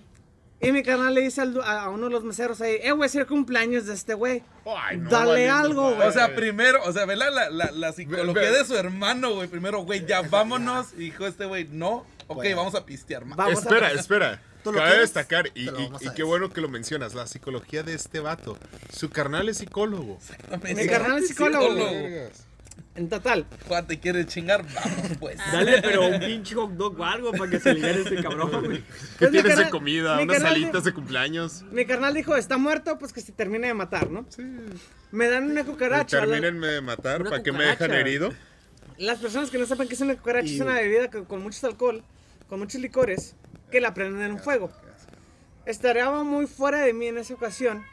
[0.60, 3.14] Y mi canal le dice al a, uno de los meseros ahí, eh, güey, es
[3.14, 4.42] el cumpleaños de este güey.
[4.64, 6.08] Ay, no, Dale valiendo algo, güey.
[6.08, 9.48] O sea, primero, o sea, ve la, la, psicología Ve- ve- de su hermano, güey.
[9.48, 10.94] Primero, güey, ya vámonos.
[10.94, 12.06] Y dijo este güey, no.
[12.28, 12.56] Ok, Bueno.
[12.56, 13.38] vamos a pistear más.
[13.38, 14.42] A- espera, espera.
[14.64, 15.12] ¿Tú lo Cabe quieres?
[15.14, 18.58] destacar, y, y- y qué bueno que lo mencionas, la psicología de este vato.
[18.92, 20.18] Su carnal es psicólogo.
[20.74, 21.74] Mi carnal es psicólogo.
[21.74, 22.45] Vergas.
[22.96, 23.44] En total.
[23.68, 24.64] Juan, ¿te quieres chingar?
[24.74, 25.36] Vamos, pues.
[25.52, 28.78] Dale, pero un pinche hot dog o algo para que se libere ese cabrón, güey.
[28.78, 28.84] ¿Qué
[29.18, 30.16] Pues tienes de comida?
[30.16, 31.62] mi ¿Unas carnal- alitas de cumpleaños?
[31.70, 34.24] Mi carnal dijo, está muerto, pues que se termine de matar, ¿no?
[34.30, 34.42] Sí.
[35.12, 36.20] Me dan una cucaracha.
[36.20, 38.32] Termínenme de matar, ¿para qué me dejan herido?
[38.98, 41.62] Las personas que no sepan que es una cucaracha, es una bebida con, con muchos
[41.64, 42.02] alcohol,
[42.48, 43.34] con muchos licores,
[43.70, 44.70] que la prenden en un fuego.
[45.66, 47.84] Estaría muy fuera de mí en esa ocasión,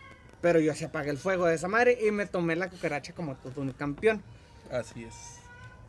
[0.42, 3.36] pero yo se apagué el fuego de esa madre y me tomé la cucaracha como
[3.36, 4.22] todo un campeón.
[4.71, 5.39] Así es.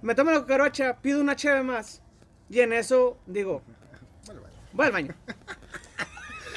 [0.03, 2.03] Me tomo la cucaracha, pido una cheve más,
[2.51, 3.63] y en eso digo,
[4.73, 5.15] voy al baño.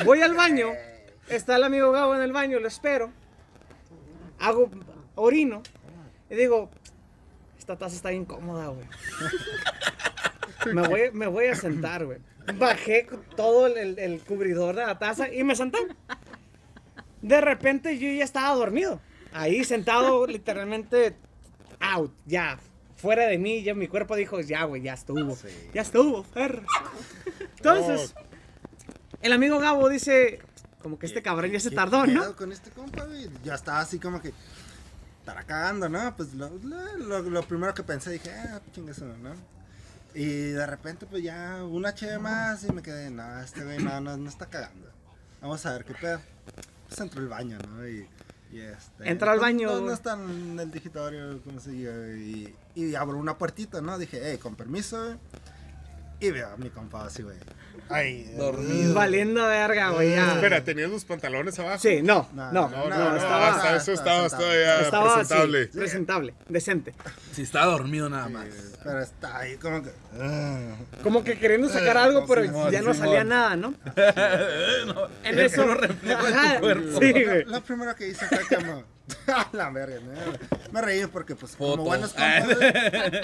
[0.03, 0.73] Voy al baño,
[1.27, 3.11] está el amigo Gabo en el baño, lo espero,
[4.39, 4.69] hago
[5.15, 5.63] orino,
[6.29, 6.69] y digo,
[7.57, 8.85] esta taza está incómoda, güey.
[10.73, 12.19] Me voy, me voy a sentar, güey.
[12.55, 15.79] Bajé todo el cubridor de la taza y me senté.
[17.21, 19.01] De repente yo ya estaba dormido.
[19.33, 21.15] Ahí sentado, literalmente,
[21.79, 22.59] out, ya.
[22.97, 25.35] Fuera de mí, ya mi cuerpo dijo, ya, güey, ya estuvo.
[25.35, 25.47] Sí.
[25.73, 26.65] Ya estuvo, perros.
[27.57, 28.15] Entonces,
[29.21, 30.39] el amigo Gabo dice,
[30.81, 32.35] como que este cabrón ya se ¿Qué tardó, ¿no?
[32.35, 33.29] con este compa, güey?
[33.43, 34.33] Ya estaba así como que.
[35.19, 36.15] Estará cagando, ¿no?
[36.15, 39.33] Pues lo, lo- primero que pensé, dije, ah, chingas, ¿no?
[40.15, 43.99] Y de repente, pues ya una cheve más y me quedé, no, este güey no,
[43.99, 44.89] no, no está cagando.
[45.41, 46.21] Vamos a ver qué pedo.
[46.87, 47.85] Pues entró al baño, ¿no?
[47.87, 48.07] Y,
[48.99, 53.17] Entra al baño, No, no está en el digitorio, como se diga, y, y abro
[53.17, 53.97] una puertita, ¿no?
[53.97, 55.17] Dije, hey, con permiso, güey.
[56.19, 57.37] Y veo a mi compa así, güey.
[57.89, 58.93] Ay, Dormido.
[58.93, 60.33] Valiendo verga, güey, ya.
[60.33, 61.79] Espera, ¿tenías los pantalones abajo?
[61.79, 64.43] Sí, no, No, no, No, no, no, no, estaba, hasta eso estaba sentado.
[64.43, 65.67] todavía estaba presentable.
[65.67, 66.93] presentable, decente.
[67.33, 68.47] Si está dormido nada más.
[68.83, 69.89] Pero está ahí como que.
[70.19, 70.75] ah.
[71.03, 73.07] Como que queriendo sacar algo, pero Simón, ya no Simón.
[73.09, 73.73] salía nada, ¿no?
[75.23, 75.61] En eso.
[75.63, 76.99] puro reflejo tu cuerpo.
[76.99, 77.43] Sí, güey.
[77.45, 78.83] Lo primero que hice fue como.
[79.53, 80.71] la verga, ¿no?
[80.71, 81.85] Me reí porque, pues, como Fotos.
[81.85, 82.57] buenos compas,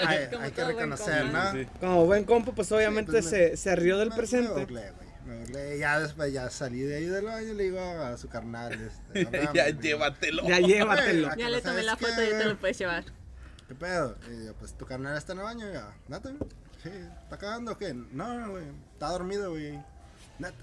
[0.06, 1.24] hay, Como hay que reconocer.
[1.26, 1.52] ¿no?
[1.52, 1.66] Sí.
[1.80, 4.52] Como buen compa, pues obviamente pues, me- se, se rió del Me- Me presente.
[4.52, 5.08] burlé, güey.
[5.26, 5.78] Me burlé.
[5.78, 8.72] Ya después ya salí de ahí del baño y le digo a su carnal.
[8.72, 10.48] Este, "No, ya llévatelo.
[10.48, 11.34] Ya llévatelo.
[11.36, 13.04] Ya le tomé la foto y ya te lo puedes llevar.
[13.68, 14.16] ¿Qué pedo?
[14.30, 15.92] Y yo, pues tu carnal está en el baño, ya.
[16.08, 16.30] ¿Nata?
[16.82, 16.90] Sí,
[17.22, 17.94] ¿está cagando o qué?
[17.94, 18.64] No, güey.
[18.92, 19.80] Está dormido, güey.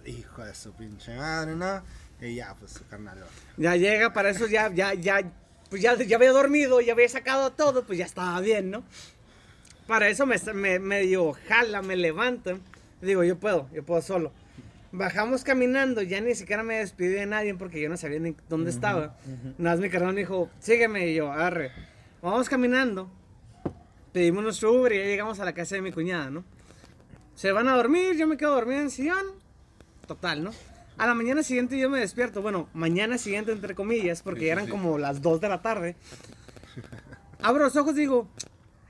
[0.05, 1.81] Hijo de su pinche madre, ¿no?
[2.21, 3.17] Y ya, pues su carnal.
[3.57, 5.21] Ya llega, para eso ya, ya, ya,
[5.69, 8.83] pues ya, ya había dormido, ya había sacado todo, pues ya estaba bien, ¿no?
[9.91, 12.57] para eso me, me medio jala, me levanta.
[13.01, 14.31] Digo, yo puedo, yo puedo solo.
[14.93, 18.69] Bajamos caminando, ya ni siquiera me despedí de nadie porque yo no sabía ni dónde
[18.69, 19.17] estaba.
[19.57, 21.73] Nada más mi carnal me dijo, sígueme y yo, arre.
[22.21, 23.11] Vamos caminando,
[24.13, 26.45] pedimos nuestro Uber y ya llegamos a la casa de mi cuñada, ¿no?
[27.35, 29.25] Se van a dormir, yo me quedo dormido en el sillón.
[30.07, 30.51] Total, ¿no?
[30.97, 34.67] A la mañana siguiente yo me despierto, bueno, mañana siguiente entre comillas, porque ya eran
[34.67, 35.95] como las 2 de la tarde.
[37.41, 38.29] Abro los ojos y digo,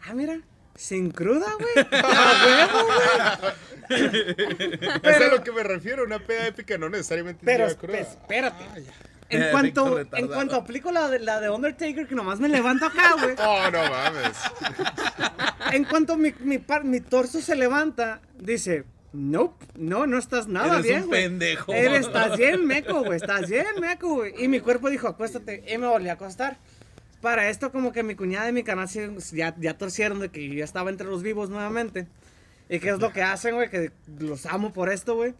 [0.08, 0.42] ah, mira,
[0.76, 1.86] sin cruda, güey.
[2.04, 3.52] A huevo, güey.
[5.04, 7.98] Es a lo que me refiero, una peda épica no necesariamente Pero lleva cruda.
[8.00, 8.64] espérate.
[8.64, 8.78] Ah.
[9.30, 12.86] En Eh, cuanto, en cuanto aplico la de, la de Undertaker, que nomás me levanto
[12.88, 13.36] acá, güey.
[13.40, 14.38] Oh, no mames.
[15.72, 18.84] En cuanto mi, mi, par- mi torso se levanta, dice,
[19.14, 21.24] nope, no, no estás nada Eres bien, güey.
[21.24, 21.74] pendejo.
[21.74, 24.34] Eres, estás bien meco, güey, estás bien meco, güey.
[24.44, 26.58] Y mi cuerpo dijo, acuéstate, y me volví a acostar.
[27.22, 28.88] Para esto como que mi cuñada y mi canal
[29.32, 32.08] ya, ya torcieron de que yo ya estaba entre los vivos nuevamente.
[32.68, 33.70] ¿Y qué es lo que hacen, güey?
[33.70, 35.34] Que los amo por esto, güey.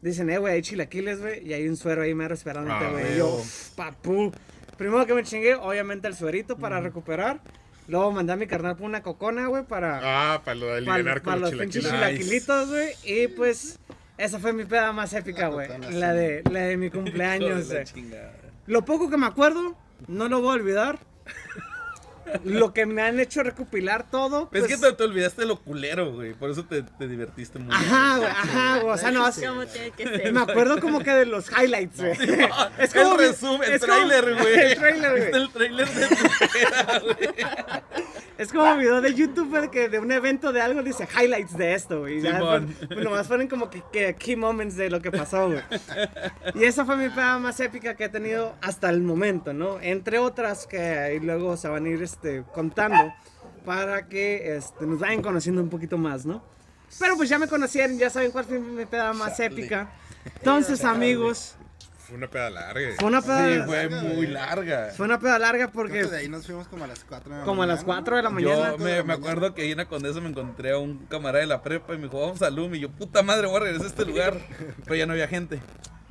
[0.00, 3.12] Dicen, eh, güey, hay chilaquiles, güey, y hay un suero ahí mero esperándote, Ah, güey.
[3.14, 3.42] Y yo,
[3.76, 4.32] papú.
[4.78, 7.40] Primero que me chingué, obviamente el suerito para recuperar.
[7.88, 10.00] Luego mandé a mi carnal por una cocona, güey, para,
[10.34, 12.18] Ah, para lo de para con los los pinches chilaquiles.
[12.20, 12.88] chilaquilitos, güey.
[13.04, 13.78] Y pues,
[14.18, 15.66] esa fue mi peda más épica, güey.
[15.68, 15.94] cocona, sí.
[15.94, 17.84] La de, la de mi cumpleaños, güey.
[18.66, 20.98] Lo poco que me acuerdo, no lo voy a olvidar.
[22.44, 24.48] Lo que me han hecho recopilar todo.
[24.52, 26.34] Es pues, que te, te olvidaste lo culero, güey.
[26.34, 27.76] Por eso te, te divertiste mucho.
[27.76, 28.94] Ajá, güey, ajá, güey.
[28.94, 29.42] O sea, no, Sí.
[29.46, 30.32] ¿Cómo tiene que ser?
[30.32, 32.12] me acuerdo como que de los highlights, güey.
[32.78, 34.54] Es el resumen, el es como- trailer, güey.
[34.60, 35.42] El trailer, ¿Viste güey.
[35.42, 37.28] el trailer de tu güey?
[38.38, 42.00] Es como video de YouTube que de un evento de algo dice highlights de esto,
[42.00, 42.18] güey.
[42.18, 45.62] Y después, pues, nomás ponen como que, que key moments de lo que pasó, güey.
[46.54, 49.78] Y esa fue mi peda más épica que he tenido hasta el momento, ¿no?
[49.80, 53.12] Entre otras que ahí luego se van a ir este, contando
[53.64, 56.42] para que este, nos vayan conociendo un poquito más, ¿no?
[56.98, 59.90] Pero pues ya me conocieron, ya saben cuál fue mi peda más épica.
[60.36, 61.56] Entonces, amigos,
[61.98, 62.88] Fue una peda larga.
[62.98, 64.90] fue una peda, Sí, fue muy larga.
[64.94, 67.32] fue una peda larga Creo que de porque ahí nos fuimos como a las 4
[67.32, 68.02] de la como a las mañana.
[68.04, 68.70] 4 de la mañana.
[68.72, 71.46] Yo me, me acuerdo que ahí en la Condesa me encontré a un camarada de
[71.46, 72.74] la prepa y me dijo, vamos a Lum.
[72.74, 74.36] Y yo, puta madre, voy a regresar a este lugar.
[74.84, 75.60] Pero ya no había gente.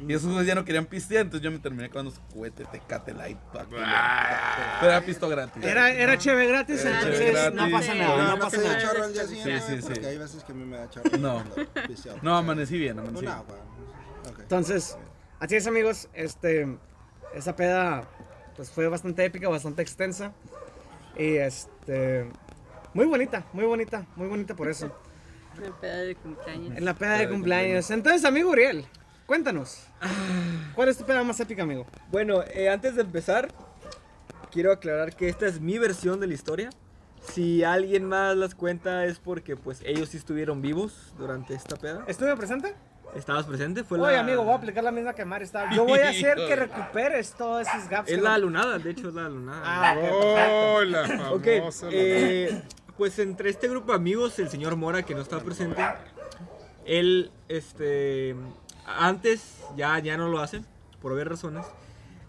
[0.07, 3.13] Y esos güeyes ya no querían pistear, entonces yo me terminé con su cohete, tecate,
[3.13, 3.81] light, pa' culo.
[4.79, 5.63] Pero era pisto gratis.
[5.63, 7.73] Era, era chévere gratis, Era entonces chévere no gratis.
[7.73, 8.81] pasa No, nada, no no pasa nada.
[8.81, 9.87] chorro el día siguiente, Sí, sí, sí.
[9.93, 11.17] porque hay veces que a mí me da chorro.
[11.19, 11.43] No.
[12.23, 13.35] No, amanecí bien, amanecí bien.
[14.39, 14.97] Entonces,
[15.39, 16.77] así es amigos, este,
[17.35, 18.03] esa peda
[18.55, 20.33] pues fue bastante épica, bastante extensa
[21.17, 22.29] y este,
[22.93, 24.95] muy bonita, muy bonita, muy bonita por eso.
[25.57, 26.77] Una peda de cumpleaños.
[26.77, 27.91] En la peda de cumpleaños.
[27.91, 28.85] Entonces, amigo Uriel,
[29.25, 29.83] cuéntanos,
[30.75, 31.85] ¿cuál es tu peda más épica, amigo?
[32.11, 33.49] Bueno, eh, antes de empezar,
[34.51, 36.69] quiero aclarar que esta es mi versión de la historia.
[37.21, 42.03] Si alguien más las cuenta es porque pues ellos sí estuvieron vivos durante esta peda.
[42.07, 42.73] ¿Estuve presente?
[43.15, 43.83] ¿Estabas presente?
[43.83, 44.21] Fue Oye, la...
[44.21, 45.69] amigo, voy a aplicar la misma que Mari estaba.
[45.71, 48.09] Yo voy a hacer que recuperes todos esos gaps.
[48.09, 49.61] Es que la no- lunada, de hecho es la lunada.
[49.63, 49.95] Ah.
[50.11, 51.87] Oh, la Ok, famosa.
[51.91, 52.63] eh,
[52.97, 55.79] pues entre este grupo de amigos, el señor Mora, que no está presente,
[56.85, 58.35] él, este,
[58.85, 60.61] antes, ya, ya no lo hace,
[61.01, 61.65] por obvias razones,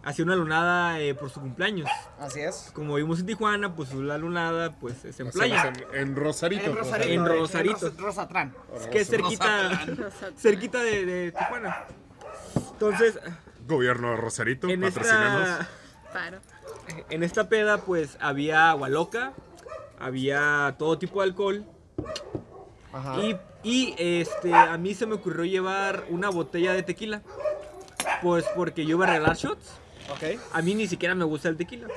[0.05, 1.89] hacía una lunada eh, por su cumpleaños.
[2.19, 2.71] Así es.
[2.75, 5.73] Como vivimos en Tijuana, pues la lunada, pues es en Hacemos playa.
[5.93, 6.65] En, en Rosarito.
[6.65, 7.09] En Rosarito.
[7.13, 7.87] En Rosarito.
[7.91, 8.55] Ros- Rosatrán.
[8.77, 10.37] Es que es cerquita, Rosatrán.
[10.37, 11.85] cerquita de, de Tijuana.
[12.73, 13.19] Entonces,
[13.67, 15.69] Gobierno de Rosarito, en esta,
[16.13, 16.39] Paro.
[17.11, 19.33] en esta peda, pues había agua loca,
[20.01, 21.65] había todo tipo de alcohol.
[22.93, 23.21] Ajá.
[23.23, 27.23] Y, y, este, a mí se me ocurrió llevar una botella de tequila.
[28.23, 29.71] Pues porque yo iba a regalar shots.
[30.11, 30.39] Ok.
[30.53, 31.89] A mí ni siquiera me gusta el tequila.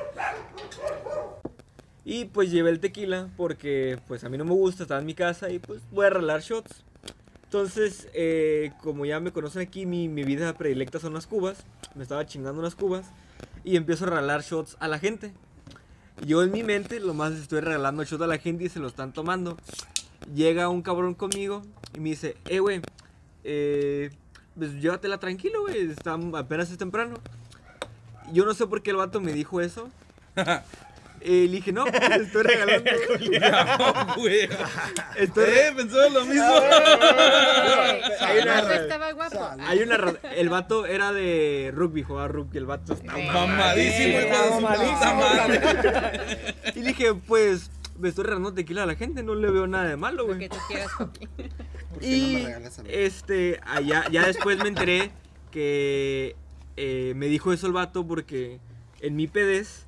[2.03, 5.15] Y pues llevé el tequila porque pues a mí no me gusta, estaba en mi
[5.15, 6.83] casa y pues voy a regalar shots.
[7.45, 11.65] Entonces, eh, como ya me conocen aquí, mi, mi vida predilecta son las cubas.
[11.95, 13.07] Me estaba chingando unas cubas
[13.63, 15.33] y empiezo a regalar shots a la gente.
[16.25, 18.87] Yo en mi mente, lo más estoy regalando shots a la gente y se lo
[18.87, 19.57] están tomando.
[20.33, 21.61] Llega un cabrón conmigo
[21.93, 22.81] y me dice, eh, güey,
[23.43, 24.09] eh,
[24.57, 27.15] pues llévatela tranquilo, güey, está, apenas es temprano.
[28.31, 29.89] Yo no sé por qué el vato me dijo eso.
[31.27, 32.91] Eh, le dije, no, pues estoy regalando.
[34.05, 34.47] No, güey.
[35.17, 36.53] estoy Eh, pensó lo mismo.
[38.19, 39.49] Hay una, estaba guapo.
[39.59, 42.59] hay una El vato era de rugby, jugaba rugby.
[42.59, 44.19] El vato estaba Mamadísimo,
[44.61, 45.61] madre.
[46.75, 49.85] Y le dije, pues, me estoy regalando tequila a la gente, no le veo nada
[49.85, 50.39] de malo, Lo güey.
[50.39, 50.91] que tú quieras.
[50.97, 52.89] ¿Por qué no me Y regalas a mí?
[52.91, 55.11] este, allá, ya después me enteré
[55.51, 56.35] que
[56.77, 58.59] eh, me dijo eso el vato porque
[59.01, 59.85] en mi pedez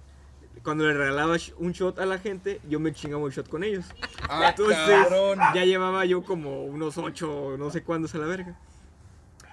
[0.64, 3.86] cuando le regalaba un shot a la gente, yo me chingaba un shot con ellos.
[4.28, 5.40] Ah, Entonces, cabrón.
[5.54, 8.60] ya llevaba yo como unos ocho, no sé cuántos a la verga.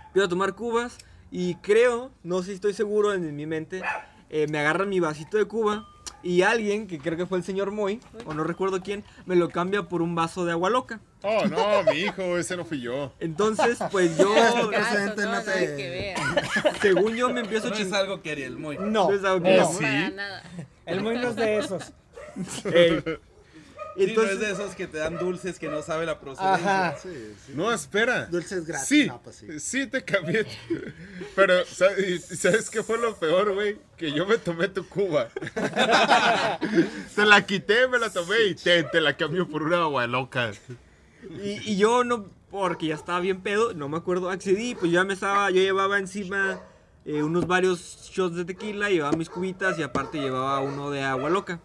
[0.07, 0.99] Empiezo a tomar cubas
[1.31, 3.83] y creo, no sé si estoy seguro en mi mente,
[4.31, 5.89] eh, me agarra mi vasito de cuba
[6.25, 9.51] y alguien, que creo que fue el señor Moy, o no recuerdo quién, me lo
[9.51, 11.01] cambia por un vaso de agua loca.
[11.23, 13.13] Oh, no, mi hijo, ese no fui yo.
[13.21, 14.71] Entonces, pues yo, Caso,
[15.17, 16.17] no, no que ver.
[16.81, 18.79] según yo, me empiezo a No es algo que haría el muy.
[18.79, 19.63] No, No es algo que no.
[19.63, 19.69] no.
[19.69, 19.85] Sí.
[19.85, 20.43] Para nada.
[20.87, 21.93] el muy no es de esos.
[22.73, 23.03] Ey.
[23.97, 26.89] Sí, no Entonces, es de esos que te dan dulces que no sabe la procedencia.
[26.89, 26.99] Ajá.
[27.01, 27.53] Sí, sí.
[27.55, 28.27] No, espera.
[28.27, 28.89] Dulces gratis.
[28.89, 29.61] Sí, No, pues sí.
[29.61, 30.47] sí te cambié.
[31.37, 33.79] Pero, ¿sabes, ¿sabes qué fue lo peor, güey?
[33.97, 35.29] Que yo me tomé tu cuba.
[37.15, 40.53] te la quité, me la tomé y te, te la cambio por una agua loca.
[41.43, 45.05] Y, y yo no, porque ya estaba bien pedo, no me acuerdo, accedí, pues ya
[45.05, 46.61] me estaba, yo llevaba encima
[47.05, 51.31] eh, unos varios shots de tequila, llevaba mis cubitas y aparte llevaba uno de agua
[51.31, 51.61] loca.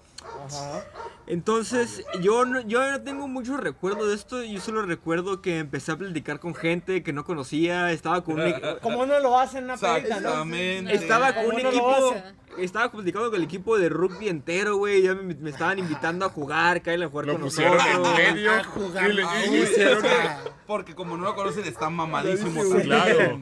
[0.45, 0.83] Ajá.
[1.29, 5.91] Entonces, yo no, yo no tengo muchos recuerdos de esto, yo solo recuerdo que empecé
[5.91, 9.59] a platicar con gente que no conocía, estaba con un, e- Como uno lo hace
[9.59, 10.27] en una pedita, ¿no?
[10.29, 10.93] Exactamente.
[10.95, 12.15] estaba con un equipo,
[12.57, 16.29] estaba platicando con el equipo de rugby entero, güey, ya me, me estaban invitando a
[16.29, 18.19] jugar, caen a jugar Lo con pusieron nosotros.
[18.19, 20.03] en medio A jugar y le y un- hicieron
[20.65, 22.61] Porque como no lo conocen, está mamadísimo.
[22.63, 22.85] Sí, también.
[22.87, 23.41] claro.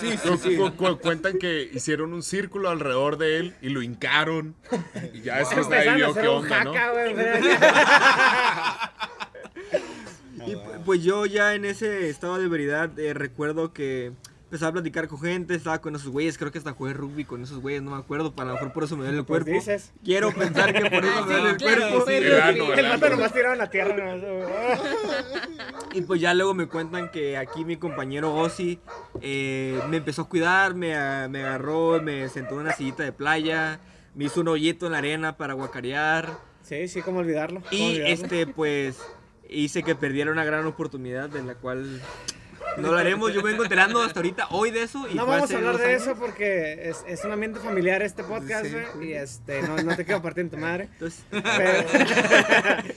[0.00, 0.56] Sí, sí, sí.
[0.56, 4.54] cu- cu- cuentan que hicieron un círculo alrededor de él y lo hincaron.
[5.14, 6.72] Y ya después de ahí Empezaron a vio qué un onda, ¿no?
[6.72, 7.14] jaca, güey.
[10.46, 14.12] Y pues yo ya en ese estado de veridad eh, recuerdo que
[14.44, 17.42] empezaba a platicar con gente, estaba con esos güeyes, creo que hasta jugué rugby con
[17.42, 19.60] esos güeyes, no me acuerdo, para lo mejor por eso me duele el Pues cuerpo.
[19.60, 19.92] dices.
[20.02, 22.00] Quiero pensar que por eso Ah, me duele sí, el claro, cuerpo.
[22.04, 23.08] fue El ano, el El ano.
[23.10, 23.94] nomás la tierra.
[25.92, 28.78] Y pues ya luego me cuentan que aquí mi compañero Ozzy
[29.20, 33.80] eh, me empezó a cuidar, me, me agarró, me sentó en una sillita de playa,
[34.14, 36.28] me hizo un hoyito en la arena para guacarear.
[36.62, 37.60] Sí, sí, cómo olvidarlo.
[37.60, 38.06] cómo Y olvidarlo.
[38.14, 38.98] este, pues,
[39.48, 42.00] hice que perdiera una gran oportunidad de la cual
[42.76, 43.32] no hablaremos.
[43.32, 45.08] Yo vengo enterando hasta ahorita hoy de eso.
[45.10, 46.02] Y No vamos a hablar de años.
[46.02, 48.76] eso porque es, es un ambiente familiar este podcast, Sí.
[49.04, 50.84] Y este, no, no te quiero partir en tu madre.
[50.92, 51.88] Entonces, Pero-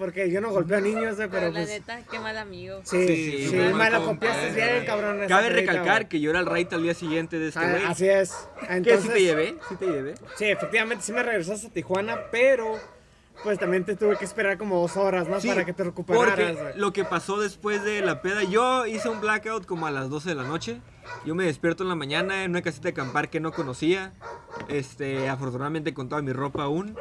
[0.00, 1.68] porque yo no golpeo a niños, Pero pero la pues.
[1.68, 2.80] neta, qué mal amigo.
[2.84, 4.72] Sí, Sí, sí, mal compa, copiaste eh.
[4.72, 5.20] bien, cabrón.
[5.28, 7.84] cabe recalcar que yo era el raid al día siguiente de este Ah, güey.
[7.84, 8.48] Así es.
[8.60, 8.74] ¿Qué?
[8.76, 9.54] Entonces, ¿Sí te llevé?
[9.68, 10.14] ¿Sí te llevé?
[10.36, 12.78] Sí, efectivamente, sí me regresaste a Tijuana, pero
[13.44, 15.40] pues también te tuve que esperar como dos horas, ¿no?
[15.40, 19.08] Sí, Para que te recuperaras, Porque lo que pasó después de la peda, yo hice
[19.08, 20.80] un blackout como a las 12 de la noche.
[21.26, 24.12] Yo me despierto en la mañana en una casita de acampar que no conocía.
[24.68, 26.96] Este, afortunadamente con toda mi ropa aún.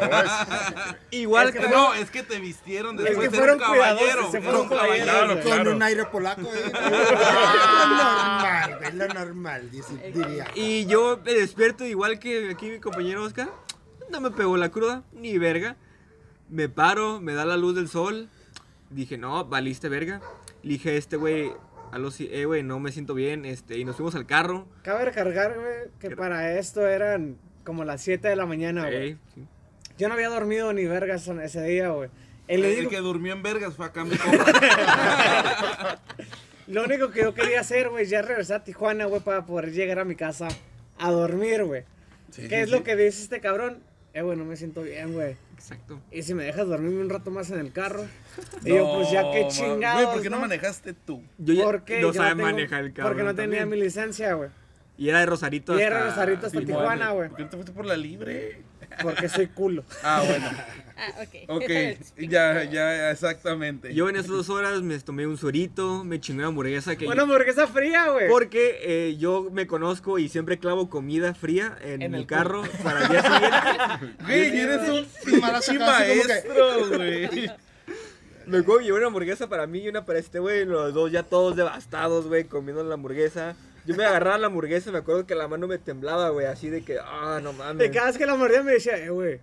[1.10, 4.30] Igual Es que que No, es que te vistieron Es después que de un caballero.
[4.30, 5.06] se fueron un caballero.
[5.06, 5.72] caballeros, Claro, Con claro.
[5.76, 6.62] un aire polaco, güey.
[6.62, 6.68] lo
[7.98, 10.46] normal, lo normal, dice- diría.
[10.54, 13.48] Y yo me despierto igual que aquí mi compañero Oscar.
[14.10, 15.76] No me pegó la cruda, ni verga.
[16.48, 18.28] Me paro, me da la luz del sol.
[18.90, 20.20] Dije, no, valiste verga.
[20.62, 21.52] Le dije a este güey,
[21.92, 23.44] a los, eh, güey, no me siento bien.
[23.44, 24.66] Este, y nos fuimos al carro.
[24.82, 29.16] Cabe recargar, güey, que para esto eran como las 7 de la mañana, güey.
[29.34, 29.44] Sí.
[29.98, 32.08] Yo no había dormido ni vergas en ese día, güey.
[32.46, 35.98] El El único, que durmió en vergas fue acá mi compa.
[36.66, 39.98] lo único que yo quería hacer, güey, ya regresar a Tijuana, güey, para poder llegar
[39.98, 40.48] a mi casa
[40.98, 41.82] a dormir, güey.
[42.30, 42.72] Sí, ¿Qué sí, es sí.
[42.72, 43.82] lo que dice este cabrón?
[44.14, 45.36] Eh, güey, no me siento bien, güey.
[45.58, 46.00] Exacto.
[46.12, 48.06] Y si me dejas dormirme un rato más en el carro.
[48.64, 50.02] Y yo, pues ya qué No, chingados.
[50.02, 51.22] Güey, ¿por qué no manejaste tú?
[51.38, 53.08] Yo ya Porque no yo sabe tengo- manejar el carro.
[53.08, 54.50] Porque no tenía mi licencia, güey.
[54.96, 56.60] Y era de Rosarito Y era hasta Rosarito hasta.
[56.60, 57.28] Tijuana, güey.
[57.28, 58.62] ¿Por qué no te fuiste por la libre?
[59.02, 59.84] Porque soy culo.
[60.02, 60.46] Ah, bueno.
[60.96, 61.28] Ah, ok.
[61.48, 61.70] Ok,
[62.28, 63.94] ya, ya, exactamente.
[63.94, 67.06] Yo en esas dos horas me tomé un suerito, me chingué una hamburguesa que...
[67.06, 68.28] Bueno, hamburguesa fría, güey.
[68.28, 72.62] Porque eh, yo me conozco y siempre clavo comida fría en, En el el carro
[72.82, 74.16] para el día siguiente.
[74.24, 77.50] Güey, eres un Sí, mala pinche sacada, así como que- maestro, güey.
[78.46, 81.12] Me acuerdo que llevé una hamburguesa para mí y una para este güey, los dos
[81.12, 83.54] ya todos devastados, güey, comiendo la hamburguesa.
[83.88, 86.68] Yo me agarraba la hamburguesa y me acuerdo que la mano me temblaba, güey, así
[86.68, 87.90] de que, ah, no Y mames.
[87.90, 89.40] cada vez que la mordía me decía, eh, güey.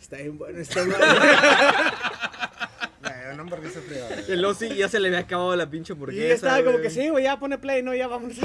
[0.00, 0.96] Está bien bueno, está mal.
[3.34, 4.08] Una hamburguesa fría.
[4.28, 6.28] El Ozzy ya se le había acabado la pinche Y hamburguesa.
[6.28, 8.32] yo estaba como que sí, güey, ya pone play, no, ya vamos.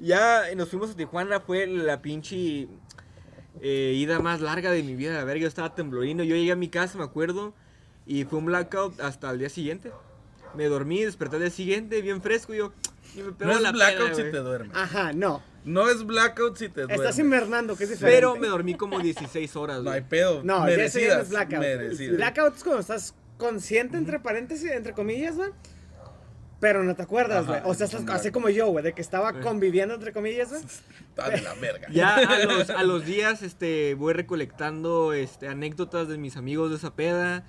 [0.00, 2.66] Ya nos fuimos a Tijuana, fue la pinche
[3.62, 6.24] eh, ida más larga de mi vida, la verga, yo estaba temblorino.
[6.24, 7.54] Yo llegué a mi casa, me acuerdo,
[8.04, 9.92] y fue un blackout hasta el día siguiente.
[10.56, 12.93] Me dormí, desperté al día siguiente, bien fresco, y yo, y
[13.38, 14.32] No es la blackout si güey.
[14.32, 14.76] te duermes.
[14.76, 15.42] Ajá, no.
[15.64, 16.98] No es blackout si te duermes.
[17.00, 18.16] Estás invernando, que es diferente.
[18.16, 20.08] Pero me dormí como 16 horas, No hay güey.
[20.10, 20.42] pedo.
[20.44, 21.22] No, ya ese ya no merecidas.
[21.22, 21.60] es blackout.
[21.60, 22.16] merecidas.
[22.16, 25.50] Blackout es cuando estás consciente, entre paréntesis, entre comillas, güey.
[26.60, 27.60] Pero no te acuerdas, güey.
[27.64, 30.62] O sea, estás así como yo, güey, de que estaba conviviendo, entre comillas, güey.
[31.10, 31.88] Está de la verga.
[31.90, 36.76] Ya a los, a los días este, voy recolectando este, anécdotas de mis amigos de
[36.76, 37.44] esa peda.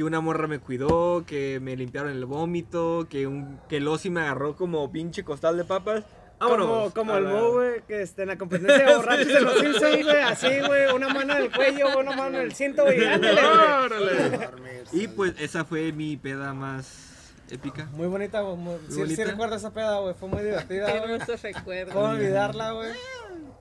[0.00, 4.08] Que una morra me cuidó, que me limpiaron el vómito, que, un, que el Osi
[4.08, 6.04] me agarró como pinche costal de papas.
[6.38, 6.94] Como, Vámonos.
[6.94, 10.04] como A el Mo, güey, que este, en la competencia de borrachos de los Simpsons,
[10.04, 13.04] güey, así, güey, una mano en el cuello, una mano en el cinto, güey, y
[13.12, 13.42] ándale.
[13.44, 14.84] ¡Órale!
[14.92, 17.84] Y pues esa fue mi peda más épica.
[17.92, 18.78] Muy bonita, güey.
[18.88, 20.14] Sí, sí recuerdo esa peda, güey.
[20.14, 21.94] Fue muy divertida, Qué hermosos recuerdos.
[21.94, 22.92] ¿Cómo olvidarla, güey?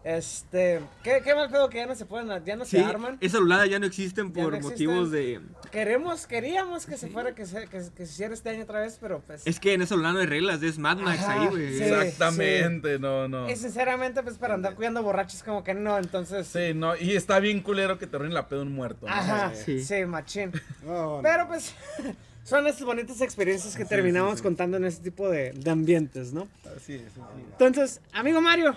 [0.04, 3.18] Este, ¿qué, qué mal pedo que ya no se pueden, ya no Sí, se arman.
[3.20, 4.88] esas luladas ya no existen por no existen.
[4.88, 5.42] motivos de...
[5.72, 8.98] Queremos, queríamos que se fuera, que se, que, que se hiciera este año otra vez,
[9.00, 9.46] pero pues.
[9.46, 11.78] Es que en esa lulada no hay reglas, es Mad Max Ajá, ahí, güey.
[11.78, 11.84] sí.
[11.84, 13.50] Exactamente, no, no.
[13.50, 16.48] Y sinceramente, pues para andar cuidando borrachos, como que no, entonces.
[16.48, 19.06] Sí, no, y está bien culero que te arruinen la pedo un muerto.
[19.06, 19.12] ¿no?
[19.14, 19.84] Ajá, Sí.
[19.84, 20.52] sí, machín.
[20.88, 21.20] Oh.
[21.22, 21.74] Pero pues.
[22.46, 26.48] Son estas bonitas experiencias que terminamos contando en este tipo de, de ambientes, ¿no?
[26.76, 27.52] Así es, así es.
[27.52, 28.76] Entonces, amigo Mario,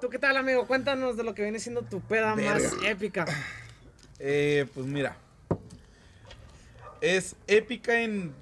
[0.00, 0.66] ¿tú qué tal, amigo?
[0.66, 3.26] Cuéntanos de lo que viene siendo tu peda más épica.
[4.18, 5.16] Eh, pues mira.
[7.00, 8.32] Es épica en,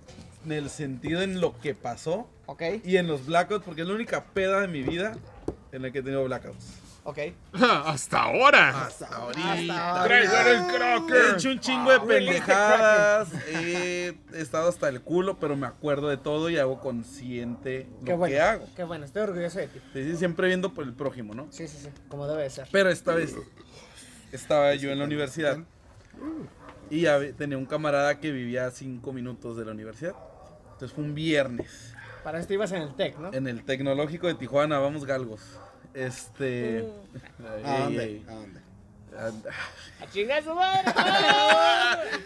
[0.44, 2.62] en el sentido en lo que pasó ¿Ok?
[2.84, 5.16] y en los blackouts, porque es la única peda de mi vida
[5.72, 6.85] en la que he tenido blackouts.
[7.08, 7.18] Ok.
[7.86, 8.82] Hasta ahora.
[8.86, 9.90] Hasta Hasta ahorita.
[9.90, 10.04] ahora.
[10.04, 11.34] Traigan el He crocker.
[11.36, 13.28] hecho un chingo de the pendejadas.
[13.48, 18.18] He estado hasta el culo, pero me acuerdo de todo y hago consciente Qué lo
[18.18, 18.34] bueno.
[18.34, 18.66] que hago.
[18.74, 19.80] Qué bueno, estoy orgulloso de ti.
[19.92, 21.46] Sí, sí, siempre viendo por el prójimo, ¿no?
[21.50, 22.68] Sí, sí, sí, como debe de ser.
[22.72, 23.36] Pero esta vez
[24.32, 25.58] estaba yo en la universidad
[26.90, 27.04] y
[27.36, 30.14] tenía un camarada que vivía a cinco minutos de la universidad.
[30.72, 33.32] Entonces fue un viernes Para esto ibas en el TEC, ¿no?
[33.32, 35.40] en el Tecnológico de Tijuana, vamos galgos.
[35.96, 36.84] Este.
[37.64, 38.22] ¿A dónde?
[38.28, 38.60] ¿A dónde?
[39.18, 39.50] anda.
[40.00, 40.92] ¡A chingar su madre!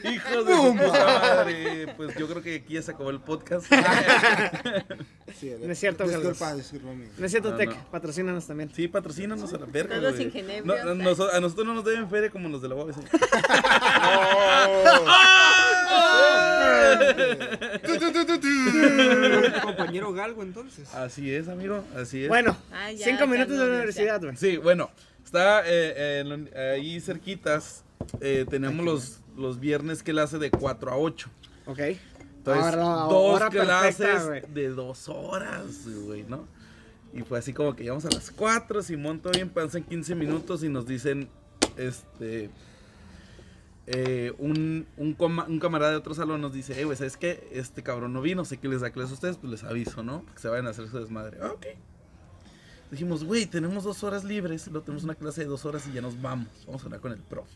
[0.12, 1.94] Hijos de su puta madre.
[1.96, 3.72] Pues yo creo que aquí ya se acabó el podcast.
[5.38, 6.88] Sí, No es cierto, Disculpa, disculpa.
[7.16, 7.90] No es cierto, No, TEC, no.
[7.92, 8.70] patrocínanos también.
[8.74, 9.96] Sí, patrocínanos a la verga.
[9.96, 12.96] A nosotros no nos deben feria como los de la UABC.
[19.62, 20.92] Compañero Galgo, entonces.
[20.94, 21.84] Así es, amigo.
[21.96, 22.28] Así es.
[22.28, 24.36] Bueno, Ah, ya, cinco ya minutos de la universidad, güey.
[24.36, 24.90] Sí, bueno,
[25.24, 27.84] está eh, eh, en ahí cerquitas.
[28.20, 31.28] eh, tenemos los, los viernes hace de 4 a 8.
[31.66, 31.78] Ok.
[31.78, 36.46] Entonces, Ahora, dos perfecta, clases de dos horas, güey, ¿no?
[37.12, 40.62] Y fue así como que llegamos a las 4, Simón todo bien, pasan 15 minutos
[40.64, 41.28] y nos dicen,
[41.76, 42.48] este,
[43.92, 47.48] eh, un, un, coma- un camarada de otro salón nos dice, eh, güey, ¿sabes qué?
[47.52, 50.24] Este cabrón no vino, sé que les da clases a ustedes, pues les aviso, ¿no?
[50.34, 51.38] Que se vayan a hacer su desmadre.
[51.42, 51.66] Ah, ok.
[52.90, 56.00] Dijimos, güey, tenemos dos horas libres, luego tenemos una clase de dos horas y ya
[56.02, 56.48] nos vamos.
[56.66, 57.54] Vamos a hablar con el profe.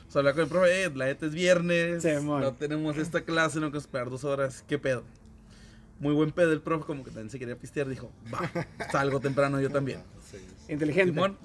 [0.00, 2.40] Vamos a hablar con el profe, eh, la neta es viernes, Simón.
[2.42, 5.04] no tenemos esta clase, no que esperar dos horas, ¿qué pedo?
[6.00, 8.50] Muy buen pedo el profe, como que también se quería pistear, dijo, va,
[8.90, 10.02] salgo temprano yo también.
[10.68, 11.12] Inteligente.
[11.12, 11.38] Simón.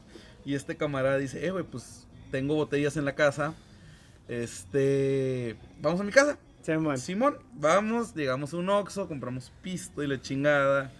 [0.45, 3.53] Y este camarada dice, eh, güey, pues tengo botellas en la casa.
[4.27, 6.37] Este, vamos a mi casa.
[6.61, 6.97] Simón.
[6.97, 10.91] Simón, vamos, llegamos a un Oxxo, compramos pisto y la chingada.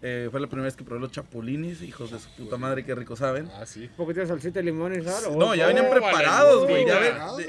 [0.00, 2.94] Eh, fue la primera vez que probé los chapulines, hijos de su puta madre, qué
[2.94, 3.50] rico saben.
[3.52, 3.86] Ah, sí.
[3.90, 5.36] Un poquito de salsita de limón y sal.
[5.36, 6.86] No, ya venían oh, preparados, güey.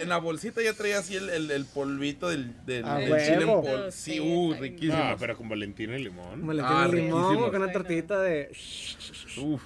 [0.01, 3.33] en la bolsita ya traía así el, el- el polvito del, del, Ah, del chile
[3.43, 3.61] en huevo.
[3.61, 3.91] pol.
[3.91, 4.97] Sí, uh, riquísimo.
[4.97, 6.55] No, pero con Valentina y limón.
[6.55, 7.51] Le Ah, tiene limón riquísimos.
[7.51, 8.49] con una tortillita de.
[9.43, 9.61] Uf.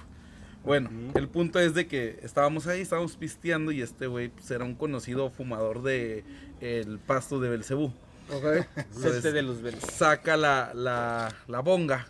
[0.64, 4.64] Bueno, el punto es de que estábamos ahí, estábamos pisteando y este güey pues, era
[4.64, 6.24] un conocido fumador de
[6.60, 7.92] el pasto de Belcebú.
[8.30, 8.44] Ok.
[8.76, 9.82] Entonces, Este de los verdes.
[9.92, 12.08] saca la, la, la bonga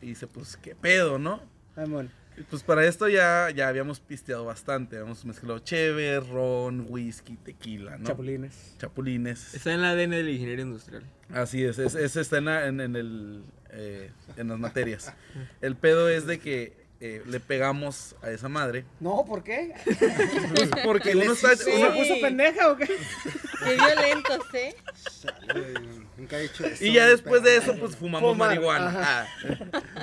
[0.00, 1.42] y dice, pues, ¿qué pedo, no?
[2.36, 7.96] Y, pues para esto ya, ya habíamos pisteado bastante, habíamos mezclado cheve, ron, whisky, tequila,
[7.98, 8.06] ¿no?
[8.06, 8.74] Chapulines.
[8.78, 9.54] Chapulines.
[9.54, 11.04] Está en la ADN de la ingeniería industrial.
[11.32, 15.12] Así es, es- ese está en, la- en, en el, eh, en las materias.
[15.60, 18.86] El pedo es de que eh, le pegamos a esa madre.
[18.98, 19.74] No, ¿por qué?
[20.54, 21.54] Pues porque uno está...
[21.54, 22.86] ¿Se uno- puso pendeja o qué?
[23.62, 24.74] Qué violentos, ¿eh?
[25.20, 25.74] Chale,
[26.16, 26.82] Nunca he hecho eso.
[26.82, 28.94] y ya después de eso, pues fumamos Fumar, marihuana.
[28.96, 29.26] Ah.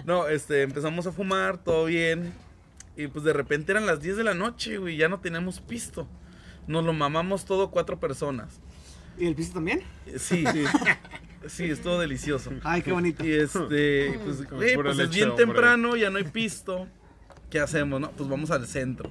[0.05, 2.33] No, este, empezamos a fumar, todo bien.
[2.95, 6.07] Y pues de repente eran las 10 de la noche, güey, ya no teníamos pisto.
[6.67, 8.59] Nos lo mamamos todo cuatro personas.
[9.17, 9.81] ¿Y el piso también?
[10.19, 10.65] Sí, sí.
[11.47, 12.51] Sí, es todo delicioso.
[12.63, 13.25] Ay, qué bonito.
[13.25, 15.45] Y este, pues, güey, pues es bien hombre.
[15.45, 16.87] temprano, ya no hay pisto.
[17.49, 18.11] ¿Qué hacemos, no?
[18.11, 19.09] Pues vamos al centro.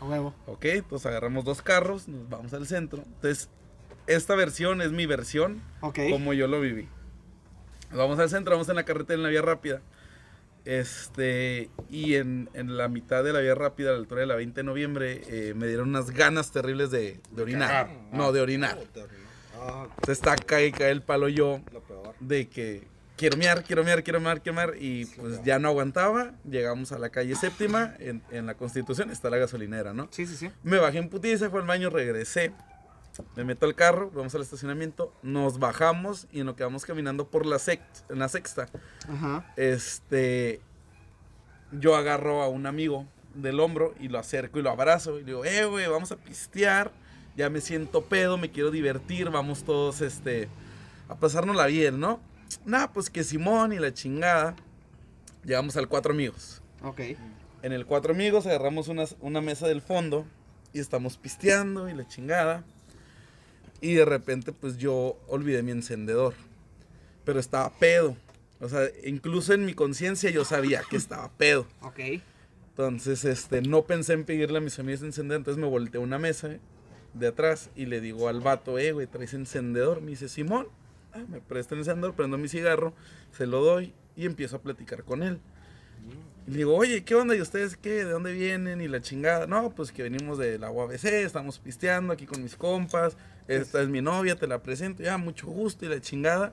[0.00, 0.34] A huevo.
[0.46, 3.02] Ok, pues agarramos dos carros, nos vamos al centro.
[3.06, 3.48] Entonces,
[4.06, 5.98] esta versión es mi versión, Ok.
[6.10, 6.88] como yo lo viví.
[7.92, 9.80] Vamos al centro, vamos en la carretera, en la vía rápida.
[10.64, 14.34] Este, y en, en la mitad de la vía rápida, a la altura de la
[14.36, 17.68] 20 de noviembre, eh, me dieron unas ganas terribles de, de orinar.
[17.86, 17.90] cagar.
[18.12, 18.78] No, de orinar.
[20.04, 22.14] Se está cae cae el palo yo lo peor.
[22.20, 22.86] de que
[23.16, 24.74] quiero mear, quiero mear, quiero mear, quiero mear.
[24.78, 26.32] Y pues ya no aguantaba.
[26.48, 30.08] Llegamos a la calle séptima, en, en la Constitución está la gasolinera, ¿no?
[30.10, 30.50] Sí, sí, sí.
[30.62, 32.52] Me bajé en putiza, fue al baño, regresé.
[33.34, 37.58] Me meto al carro, vamos al estacionamiento, nos bajamos y nos quedamos caminando por la,
[37.58, 38.68] sect en la sexta.
[39.08, 39.52] Ajá.
[39.56, 40.60] Este,
[41.72, 45.26] yo agarro a un amigo del hombro y lo acerco y lo abrazo y le
[45.26, 46.92] digo, eh, güey, vamos a pistear,
[47.38, 50.48] ya me siento pedo, me quiero divertir, vamos todos, este,
[51.08, 52.20] a pasárnosla bien, ¿no?
[52.66, 54.56] Nah, pues que Simón y la chingada.
[55.44, 56.60] Llegamos al Cuatro Amigos.
[56.82, 57.00] Ok.
[57.62, 60.26] En el Cuatro Amigos agarramos una, una mesa del fondo
[60.72, 62.64] y estamos pisteando y la chingada.
[63.80, 66.34] Y de repente, pues yo olvidé mi encendedor.
[67.24, 68.16] Pero estaba pedo.
[68.58, 71.68] O sea, incluso en mi conciencia yo sabía que estaba pedo.
[71.82, 72.00] Ok.
[72.70, 75.38] Entonces, este, no pensé en pedirle a mis amigos encendedor.
[75.38, 76.58] Entonces me volteé a una mesa
[77.18, 80.00] de atrás y le digo al vato, eh, güey, traes encendedor.
[80.00, 80.68] Me dice, Simón,
[81.14, 82.92] Ah, me presta el encendedor, prendo mi cigarro,
[83.32, 85.40] se lo doy y empiezo a platicar con él.
[86.46, 87.34] Y le digo, oye, ¿qué onda?
[87.34, 88.04] ¿Y ustedes qué?
[88.04, 88.80] ¿De dónde vienen?
[88.82, 89.46] Y la chingada.
[89.46, 93.16] No, pues que venimos de la UABC, estamos pisteando aquí con mis compas.
[93.48, 95.02] Esta es mi novia, te la presento.
[95.02, 96.52] Ya, mucho gusto y la chingada.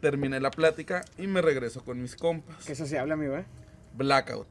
[0.00, 2.64] Terminé la plática y me regreso con mis compas.
[2.64, 3.44] Que eso se habla, amigo, ¿eh?
[3.94, 4.48] Blackout.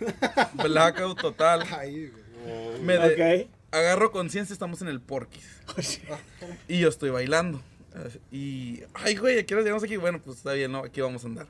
[0.62, 1.64] Blackout total.
[1.76, 2.80] Ay, güey.
[2.82, 3.50] Me de- Ok.
[3.70, 5.60] Agarro conciencia, estamos en el Porquis.
[6.68, 7.62] y yo estoy bailando.
[8.30, 9.96] Y, ay, güey, ¿a qué hora llegamos aquí?
[9.96, 10.78] Bueno, pues está bien, ¿no?
[10.78, 11.46] Aquí vamos a andar.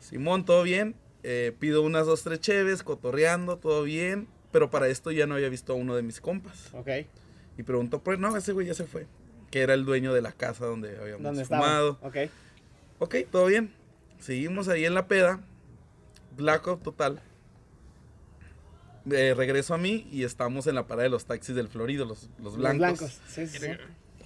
[0.00, 0.94] Simón, todo bien.
[1.22, 4.28] Eh, pido unas dos, tres cheves, cotorreando, todo bien.
[4.52, 6.70] Pero para esto ya no había visto a uno de mis compas.
[6.72, 6.88] Ok.
[7.56, 9.06] Y preguntó, pues no, ese güey ya se fue.
[9.50, 11.98] Que era el dueño de la casa donde habíamos fumado.
[12.02, 12.16] Ok.
[12.98, 13.72] Ok, todo bien.
[14.20, 15.40] Seguimos ahí en la peda.
[16.36, 17.20] Blackout total.
[19.10, 22.30] Eh, regreso a mí y estamos en la parada de los taxis del Florido, los,
[22.42, 22.80] los blancos.
[22.80, 23.20] Los blancos.
[23.28, 23.66] Sí, sí, sí.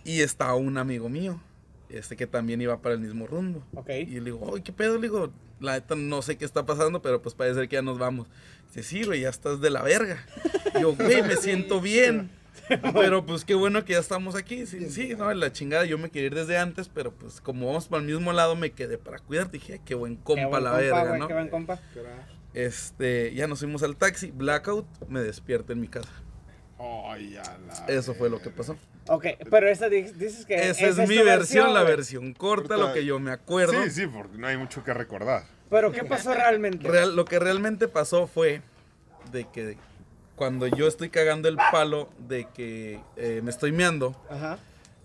[0.04, 1.40] Y está un amigo mío,
[1.88, 3.62] este que también iba para el mismo rumbo.
[3.74, 3.90] Ok.
[3.90, 4.94] Y le digo, oye, ¿qué pedo?
[4.96, 7.82] Le digo, la neta no sé qué está pasando, pero pues parece ser que ya
[7.82, 8.28] nos vamos.
[8.68, 10.24] Dice, sí, güey, ya estás de la verga.
[10.76, 12.30] Y yo, güey, me siento bien.
[12.92, 14.66] Pero pues qué bueno que ya estamos aquí.
[14.66, 17.88] Sí, sí, no, la chingada, yo me quería ir desde antes, pero pues como vamos
[17.88, 19.52] para el mismo lado, me quedé para cuidarte.
[19.58, 21.28] Dije, "Ay, qué buen compa Qué buen la compa, verga, güey, ¿no?
[21.28, 21.80] Qué buen compa.
[22.54, 26.10] Este, ya nos fuimos al taxi, blackout, me despierto en mi casa.
[27.32, 27.86] Ya la.
[27.88, 28.76] Eso fue lo que pasó.
[29.08, 30.54] Ok, pero esa di- dices que.
[30.68, 32.88] Esa es mi versión, la versión corta, Corta.
[32.88, 33.82] lo que yo me acuerdo.
[33.84, 35.42] Sí, sí, porque no hay mucho que recordar.
[35.70, 36.86] Pero ¿qué pasó realmente?
[36.88, 38.62] Real- lo que realmente pasó fue
[39.32, 39.76] de que
[40.36, 44.58] cuando yo estoy cagando el palo de que eh, me estoy meando Ajá.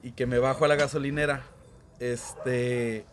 [0.04, 1.41] y que me bajo a la gasolinera,
[2.00, 3.06] este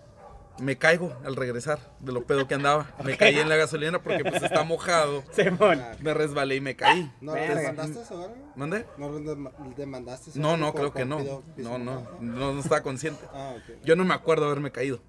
[0.61, 2.95] me caigo al regresar de lo pedo que andaba.
[3.03, 5.25] Me caí en la gasolinera porque pues está mojado.
[5.33, 5.83] Simón.
[6.01, 7.11] Me resbalé y me caí.
[7.21, 8.35] ¿No lo demandaste eso ahora?
[8.57, 8.87] ¿Mandé?
[8.99, 11.19] ¿No lo dem- demandaste eso No, no, creo que no.
[11.57, 13.25] No, no, no, no estaba consciente.
[13.33, 13.83] Ah, ok.
[13.85, 15.01] Yo no me acuerdo haberme caído.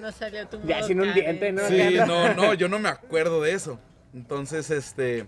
[0.00, 1.66] No salió tu Ya sin un diente, ¿no?
[1.68, 3.78] Sí, no, no, yo no me acuerdo de eso.
[4.14, 5.26] Entonces, este,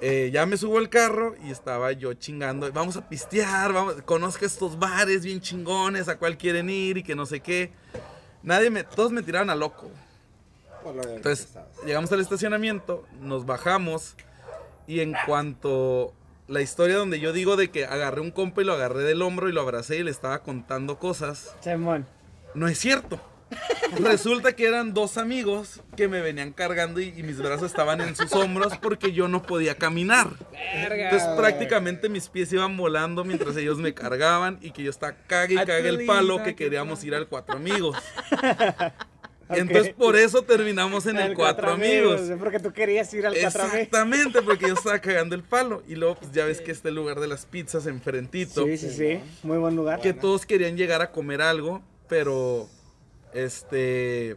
[0.00, 2.70] eh, ya me subo al carro y estaba yo chingando.
[2.72, 7.14] Vamos a pistear, vamos, conozco estos bares bien chingones, a cuál quieren ir y que
[7.14, 7.72] no sé qué.
[8.46, 9.90] Nadie me, todos me tiraron a loco.
[10.82, 11.48] Por lo de- Entonces,
[11.84, 14.14] llegamos al estacionamiento, nos bajamos
[14.86, 16.14] y en cuanto
[16.46, 19.48] la historia donde yo digo de que agarré un compa y lo agarré del hombro
[19.48, 22.06] y lo abracé y le estaba contando cosas, Simón.
[22.54, 23.20] no es cierto.
[23.98, 28.16] Resulta que eran dos amigos que me venían cargando y, y mis brazos estaban en
[28.16, 30.30] sus hombros porque yo no podía caminar.
[30.74, 35.54] Entonces prácticamente mis pies iban volando mientras ellos me cargaban y que yo estaba cague
[35.54, 37.96] y cague el palo que queríamos ir al Cuatro Amigos.
[39.48, 42.20] Entonces por eso terminamos en el, Cuatro, Amigos.
[42.38, 43.78] Porque tú querías ir al cuatro amigos.
[43.78, 45.82] Exactamente, porque yo estaba cagando el palo.
[45.86, 49.20] Y luego pues ya ves que este lugar de las pizzas enfrentito Sí, sí, sí.
[49.44, 50.00] Muy buen lugar.
[50.00, 52.68] que todos querían llegar a comer algo, pero
[53.36, 54.36] este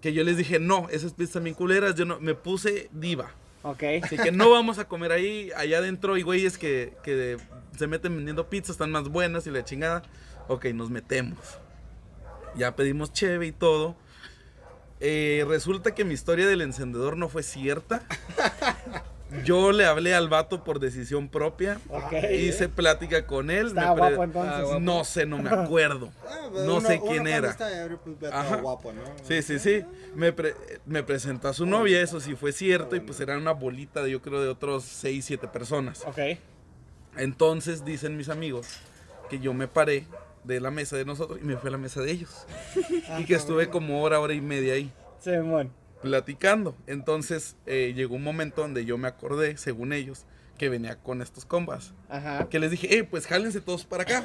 [0.00, 3.30] que yo les dije, "No, esas pizzas bien culeras, yo no me puse diva."
[3.62, 3.84] Ok.
[4.02, 7.36] Así que no vamos a comer ahí, allá adentro hay güeyes que, que
[7.76, 10.02] se meten vendiendo pizzas, están más buenas y la chingada.
[10.48, 11.38] Ok, nos metemos.
[12.56, 13.96] Ya pedimos cheve y todo.
[15.00, 18.04] Eh, resulta que mi historia del encendedor no fue cierta.
[19.44, 21.78] Yo le hablé al vato por decisión propia.
[21.88, 22.12] Ok.
[22.32, 23.68] Hice plática con él.
[23.68, 24.80] Estaba me pre- guapo entonces.
[24.80, 26.12] No sé, no me acuerdo.
[26.28, 27.56] Ah, pero No uno- sé quién era.
[28.18, 28.56] pues, Ajá.
[28.56, 29.00] guapo, ¿no?
[29.22, 29.84] Sí, sí, sí.
[30.14, 30.54] Me, pre-
[30.86, 34.10] me presentó a su novia, eso sí fue cierto, y pues era una bolita de
[34.10, 36.02] yo creo de otros 6, 7 personas.
[36.06, 36.18] Ok.
[37.16, 38.66] Entonces dicen mis amigos
[39.28, 40.06] que yo me paré
[40.44, 42.46] de la mesa de nosotros y me fui a la mesa de ellos.
[43.18, 45.70] y que estuve como hora, hora y media ahí Simón.
[46.02, 46.76] Platicando.
[46.86, 50.26] Entonces eh, llegó un momento donde yo me acordé, según ellos,
[50.58, 51.94] que venía con estos combas.
[52.08, 52.48] Ajá.
[52.48, 54.24] Que les dije, eh, pues jálense todos para acá.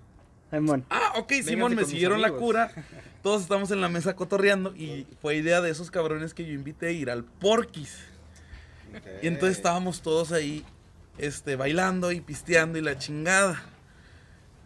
[0.50, 0.84] Simón.
[0.88, 2.70] Ah, ok, Simón, me siguieron la cura.
[3.22, 6.88] todos estamos en la mesa cotorreando y fue idea de esos cabrones que yo invité
[6.88, 7.98] a ir al Porquis.
[9.22, 10.64] Y entonces estábamos todos ahí,
[11.18, 13.73] este, bailando y pisteando y la chingada.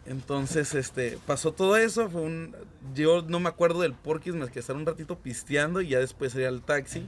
[0.09, 2.55] Entonces, este, pasó todo eso, fue un,
[2.95, 6.33] yo no me acuerdo del Porquis más que estar un ratito pisteando y ya después
[6.33, 7.07] salí al taxi.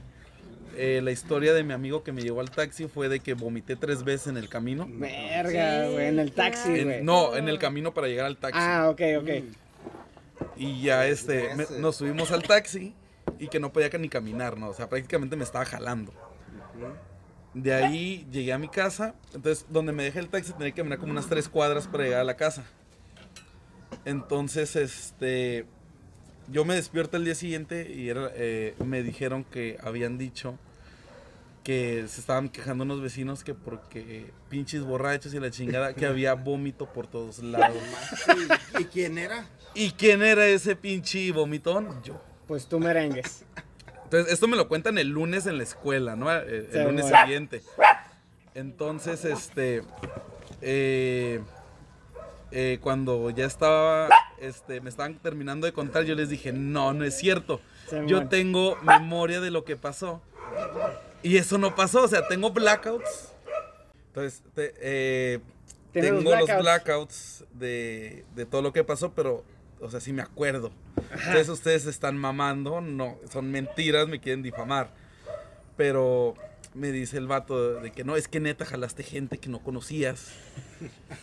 [0.76, 3.74] Eh, la historia de mi amigo que me llevó al taxi fue de que vomité
[3.76, 4.86] tres veces en el camino.
[4.88, 7.02] Verga, güey, en el taxi, En- güey.
[7.02, 8.58] no, en el camino para llegar al taxi.
[8.62, 9.30] Ah, ok, ok.
[10.56, 12.94] Y ya este, me- nos subimos al taxi
[13.40, 14.68] y que no podía ni caminar, ¿no?
[14.68, 16.12] O sea, prácticamente me estaba jalando.
[17.52, 20.98] De ahí llegué a mi casa, entonces donde me dejé el taxi tenía que caminar
[20.98, 22.64] como unas tres cuadras para llegar a la casa.
[24.04, 25.66] Entonces, este,
[26.48, 30.58] yo me despierto el día siguiente y era, eh, me dijeron que habían dicho
[31.64, 36.34] que se estaban quejando unos vecinos que porque pinches borrachos y la chingada, que había
[36.34, 37.76] vómito por todos lados.
[38.80, 39.46] ¿Y quién era?
[39.74, 42.02] ¿Y quién era ese pinche vomitón?
[42.02, 42.20] Yo.
[42.48, 43.44] Pues tú merengues.
[44.04, 46.30] Entonces, esto me lo cuentan el lunes en la escuela, ¿no?
[46.32, 47.62] El, el lunes siguiente.
[48.54, 49.82] Entonces, este.
[50.60, 51.40] eh,
[52.52, 54.08] eh, cuando ya estaba.
[54.38, 57.60] Este, me estaban terminando de contar, yo les dije, no, no es cierto.
[58.06, 60.20] Yo tengo memoria de lo que pasó.
[61.22, 63.32] Y eso no pasó, o sea, tengo blackouts.
[64.08, 65.40] Entonces, te- eh,
[65.94, 66.60] los tengo los blackouts.
[66.62, 69.44] blackouts de, de todo lo que pasó, pero,
[69.80, 70.72] o sea, sí me acuerdo.
[71.12, 74.90] Entonces ustedes están mamando, no, son mentiras, me quieren difamar.
[75.76, 76.34] Pero
[76.74, 80.32] me dice el vato de que no, es que neta jalaste gente que no conocías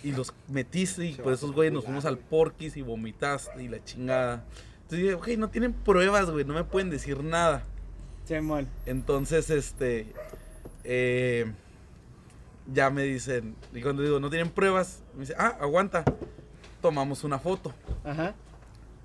[0.03, 3.83] y los metiste y por esos güeyes nos fuimos al porquis y vomitaste y la
[3.83, 4.45] chingada.
[4.83, 7.63] Entonces dije, ok, no tienen pruebas, güey, no me pueden decir nada.
[8.25, 8.67] Simón.
[8.85, 10.07] Entonces, este,
[10.83, 11.51] eh,
[12.71, 16.03] ya me dicen, y cuando digo, no tienen pruebas, me dice, ah, aguanta,
[16.81, 17.73] tomamos una foto.
[18.03, 18.35] Ajá.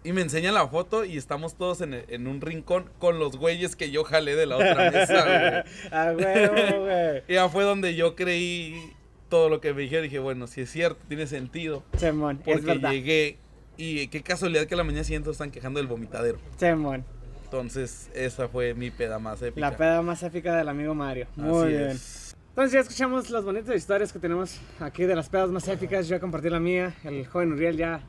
[0.05, 3.75] Y me enseña la foto y estamos todos en, en un rincón con los güeyes
[3.75, 5.91] que yo jalé de la otra mesa, güey.
[5.91, 7.23] A huevo, güey.
[7.27, 8.93] Y ya fue donde yo creí
[9.31, 10.05] todo lo que me dijeron.
[10.05, 11.83] Dije, bueno, si es cierto, tiene sentido.
[11.97, 12.91] Simón, es Porque verdad.
[12.93, 13.39] llegué
[13.79, 16.39] y qué casualidad que a la mañana siguiente están quejando del vomitadero.
[16.59, 17.03] Simón.
[17.45, 19.61] Entonces, esa fue mi peda más épica.
[19.71, 21.29] La peda más épica del amigo Mario.
[21.37, 21.91] Muy Así bien.
[21.91, 22.37] es.
[22.51, 26.07] Entonces ya escuchamos las bonitas historias que tenemos aquí de las pedas más épicas.
[26.09, 28.01] Yo compartí la mía, el joven Uriel ya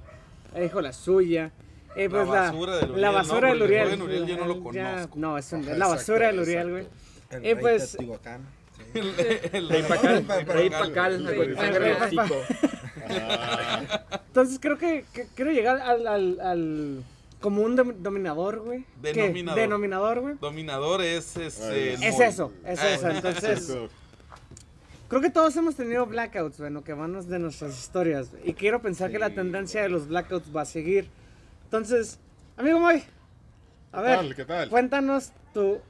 [0.59, 1.51] dijo la suya.
[1.95, 4.25] Y pues La basura del Uriel, La no, basura del el Uriel.
[4.27, 5.17] yo no lo Ya- conozco.
[5.19, 6.87] no, es, un- es Ajá, la basura del Uriel, güey.
[7.31, 8.41] El rey pues- Teotihuacán.
[8.95, 11.55] Rey Pacal, Rey Pacal, Rey-
[12.15, 12.41] Pacal.
[14.27, 17.03] Entonces creo que, que quiero llegar al, al, al
[17.39, 18.85] como un dom- dominador, güey.
[19.01, 19.13] ¿Qué?
[19.13, 19.59] Denominador.
[19.59, 20.35] Denominador, güey.
[20.39, 21.93] Dominador es este.
[21.93, 23.09] el Es eso, es eso.
[23.09, 23.77] Entonces,
[25.07, 28.31] creo que todos hemos tenido blackouts, bueno, que van de nuestras historias.
[28.31, 28.49] güey.
[28.49, 31.09] Y quiero pensar que la tendencia de los blackouts va a seguir.
[31.65, 32.19] Entonces,
[32.57, 33.03] amigo Moy,
[33.91, 34.35] a ¿Qué ver, tal?
[34.35, 34.69] ¿Qué tal?
[34.69, 35.81] cuéntanos tu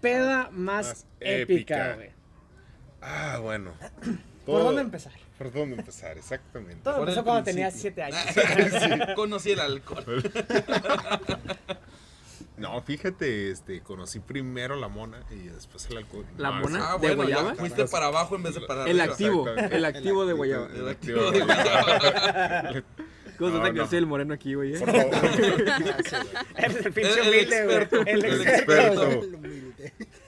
[0.00, 2.10] peda más, Más épica, güey.
[3.00, 3.72] Ah, bueno.
[4.46, 5.12] ¿Por dónde empezar?
[5.38, 6.18] ¿Por dónde empezar?
[6.18, 6.82] Exactamente.
[6.84, 7.70] Todo Por empezó el cuando principio.
[7.70, 8.02] tenías 7
[8.92, 9.14] años.
[9.16, 10.04] Conocí el alcohol.
[12.56, 16.24] No, fíjate, este, conocí primero la mona y después el alcohol.
[16.38, 16.78] ¿La No, mona?
[16.78, 17.54] esa- ¿De bueno, ya guayaba?
[17.56, 19.12] fuiste para abajo en vez de para El arriba.
[19.12, 19.76] activo, Exactamente.
[19.76, 20.66] el activo de guayaba.
[20.66, 22.84] El activo activo de de guayaba.
[23.38, 23.84] ¿Cómo se No, nota que no.
[23.84, 24.74] yo soy el moreno aquí, güey?
[24.74, 24.78] eh?
[24.80, 25.14] Por favor.
[26.56, 27.76] Eres el pinche El- el humilde, güey.
[27.76, 28.00] experto.
[28.06, 29.02] El El experto.
[29.10, 29.38] experto.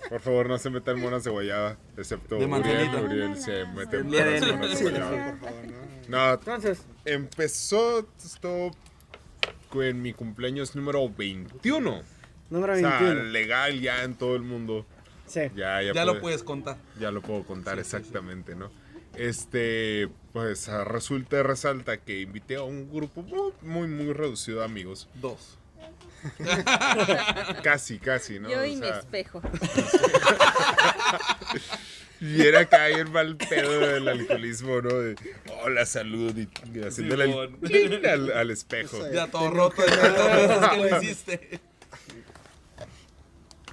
[0.11, 2.51] Por favor, no se metan monas de guayaba, excepto De Uriel.
[2.51, 3.01] manzanita.
[3.03, 4.05] Uriel se mete él.
[4.05, 5.11] monas de Sí, guayaba.
[5.33, 5.87] por favor, no.
[6.09, 8.71] No, Entonces, empezó esto
[9.75, 12.03] en mi cumpleaños número 21.
[12.51, 13.23] número O sea, 21.
[13.31, 14.87] legal ya en todo el mundo.
[15.27, 15.41] Sí.
[15.57, 16.77] Ya, ya, Ya lo puede- puedes contar.
[17.01, 18.71] Ya lo puedo contar exactamente, ¿no?
[19.17, 24.59] Este, pues ah, resulta y resalta que invité a un grupo muy, muy, muy reducido
[24.61, 25.09] de amigos.
[25.15, 25.59] Dos.
[27.63, 28.51] Casi, casi, ¿no?
[28.51, 29.41] Yo O y mi espejo.
[32.21, 34.89] y era acá el mal pedo del alcoholismo, ¿no?
[34.93, 35.15] De,
[35.63, 37.59] hola, salud, y, y haciéndole el Simón.
[37.61, 38.97] cling al, al espejo.
[38.97, 39.11] Sí.
[39.13, 41.61] Ya todo roto tantas veces que lo hiciste.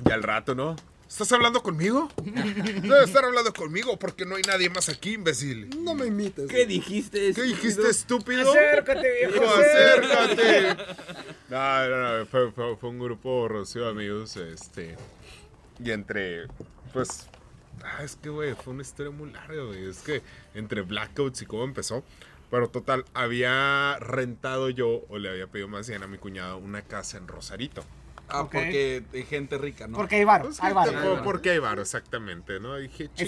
[0.07, 0.75] Y al rato, ¿no?
[1.13, 2.09] ¿Estás hablando conmigo?
[2.23, 5.69] Debes estar hablando conmigo porque no hay nadie más aquí, imbécil.
[5.83, 6.47] No me imites.
[6.49, 7.33] ¿Qué dijiste?
[7.35, 8.49] ¿Qué dijiste, estúpido?
[8.49, 9.45] Acércate, viejo.
[9.47, 10.69] Acércate.
[10.69, 10.95] acércate.
[11.51, 14.95] No, no, no, fue, fue- fue un grupo reducido de amigos, este,
[15.83, 16.47] y entre,
[16.93, 17.27] pues,
[17.83, 20.23] ah, es que, güey, fue una historia muy larga, güey, es que
[20.55, 22.03] entre blackouts y cómo empezó,
[22.49, 26.81] pero total, había rentado yo, o le había pedido más bien a mi cuñado, una
[26.81, 27.83] casa en Rosarito.
[28.29, 29.97] Ah, porque hay gente rica, ¿no?
[29.97, 30.91] Porque hay varo, Pues, hay varo.
[30.93, 32.77] por- porque hay varo, exactamente, ¿no?
[32.77, 33.25] Dije, su.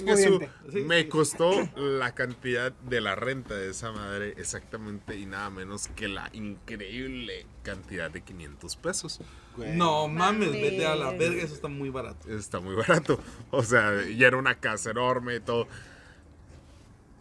[0.71, 1.07] Sí, me sí.
[1.09, 6.29] costó la cantidad de la renta de esa madre exactamente y nada menos que la
[6.33, 9.19] increíble cantidad de 500 pesos.
[9.57, 9.75] Güey.
[9.75, 10.61] No mames, Mames.
[10.61, 12.29] vete a la verga, eso está muy barato.
[12.29, 13.19] Está muy barato.
[13.51, 15.67] O sea, ya era una casa enorme y todo.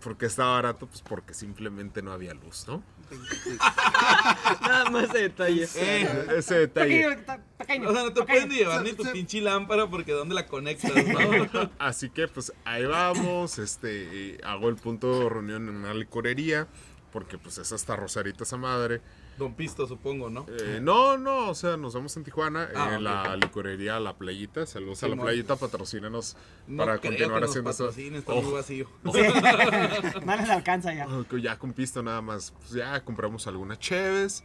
[0.02, 0.86] ¿Por qué estaba barato?
[0.86, 2.82] Pues porque simplemente no había luz, ¿no?
[4.62, 5.68] Nada más de detalle.
[5.76, 7.08] Eh, Ese detalle.
[7.08, 8.26] Pequeño, pequeño, o sea, no te pequeño.
[8.26, 11.70] pueden ni llevar ni tu pinche lámpara porque ¿dónde la conectas, no?
[11.78, 16.66] Así que pues ahí vamos, este, hago el punto de reunión en una licorería,
[17.12, 19.00] porque pues es hasta Rosarita esa madre.
[19.38, 20.46] Don Pisto, supongo, ¿no?
[20.48, 23.00] Eh, no, no, o sea, nos vemos en Tijuana, Ah, en ok.
[23.02, 25.16] la licorería La Playita, saludos a La.
[25.16, 26.36] Playita, patrocínenos
[26.68, 27.88] No para creo continuar que haciendo eso.
[27.90, 28.42] está Ojo.
[28.42, 28.88] muy vacío.
[30.24, 31.06] No les alcanza ya.
[31.08, 34.44] Oh, que ya con pisto nada más, pues ya compramos algunas cheves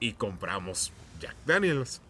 [0.00, 2.00] y compramos Jack Daniels,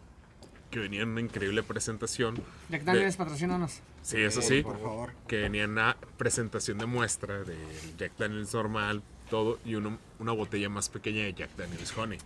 [0.70, 2.36] que venía en una increíble presentación.
[2.68, 3.80] Jack de- Daniels, patrocínanos.
[4.02, 4.62] Sí, eso sí.
[4.62, 5.12] Por favor.
[5.26, 7.56] que venía en una presentación de muestra de
[7.98, 12.18] Jack Daniels normal, todo, y uno- una botella más pequeña de Jack Daniels Honey.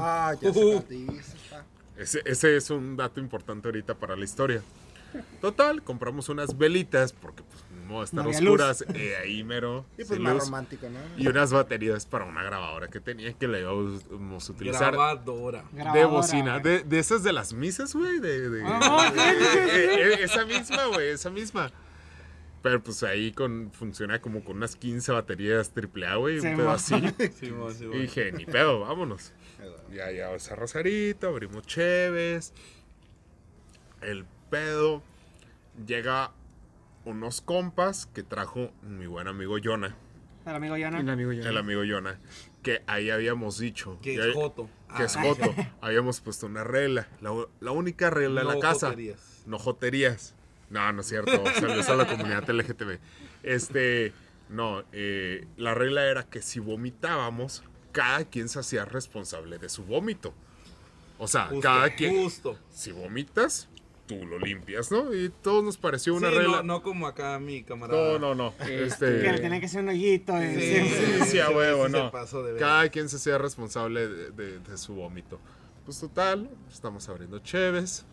[0.00, 0.84] Ah, ya se Uh.
[0.88, 1.64] dice, pa.
[1.96, 4.62] Ese, ese es un dato importante ahorita para la historia.
[5.42, 10.32] Total, compramos unas velitas, porque pues no estar oscuras, eh, ahí mero, Y pues más
[10.34, 10.98] luz, romántico, ¿no?
[11.22, 14.92] y unas baterías para una grabadora que tenía que la íbamos a utilizar.
[14.92, 15.64] Grabadora.
[15.70, 18.20] De Grabadora, bocina, de, de esas de las misas, güey.
[18.20, 21.70] De, de- Ah, Eh, eh, esa misma, güey, esa misma.
[22.62, 26.70] Pero pues ahí con, funciona como con unas 15 baterías AAA, güey, Sí, un pedo
[26.70, 26.94] así.
[27.18, 27.84] Sí, sí.
[27.92, 29.32] Y dije, ni pedo, vámonos.
[29.92, 32.52] Ya, ya, esa Rosarito, abrimos Cheves.
[34.00, 35.02] El pedo.
[35.86, 36.32] Llega
[37.04, 39.96] unos compas que trajo mi buen amigo Jonah.
[40.46, 41.12] El amigo El Yana.
[41.12, 41.48] amigo ya.
[41.48, 42.18] El amigo Jonah.
[42.62, 43.98] Que ahí habíamos dicho.
[44.02, 44.68] Que es Joto.
[44.96, 45.54] que es Ah, Joto.
[45.80, 47.08] Habíamos puesto una regla.
[47.20, 48.88] La, la única regla en no la casa.
[48.90, 49.42] joterías.
[49.46, 50.34] No joterías.
[50.72, 51.30] No, no es cierto.
[51.54, 52.98] Saludos a la comunidad LGTB.
[53.42, 54.12] Este.
[54.48, 57.62] No, eh, la regla era que si vomitábamos,
[57.92, 60.34] cada quien se hacía responsable de su vómito.
[61.18, 62.22] O sea, Justo, cada quien.
[62.22, 62.58] Justo.
[62.70, 63.68] Si vomitas,
[64.06, 65.14] tú lo limpias, ¿no?
[65.14, 66.56] Y todos nos pareció una Sí, regla.
[66.58, 68.18] no, no como acá mi camarada.
[68.18, 68.56] no, no, no.
[68.58, 69.20] Que le Este.
[69.38, 70.38] tenía que hacer un hoyito.
[70.38, 70.88] Sí, sí.
[70.88, 72.12] Sí, sí, a huevo, no.
[72.58, 75.40] Cada quien se sea responsable de, de- de su vómito.
[75.86, 78.04] Pues total, estamos abriendo cheves.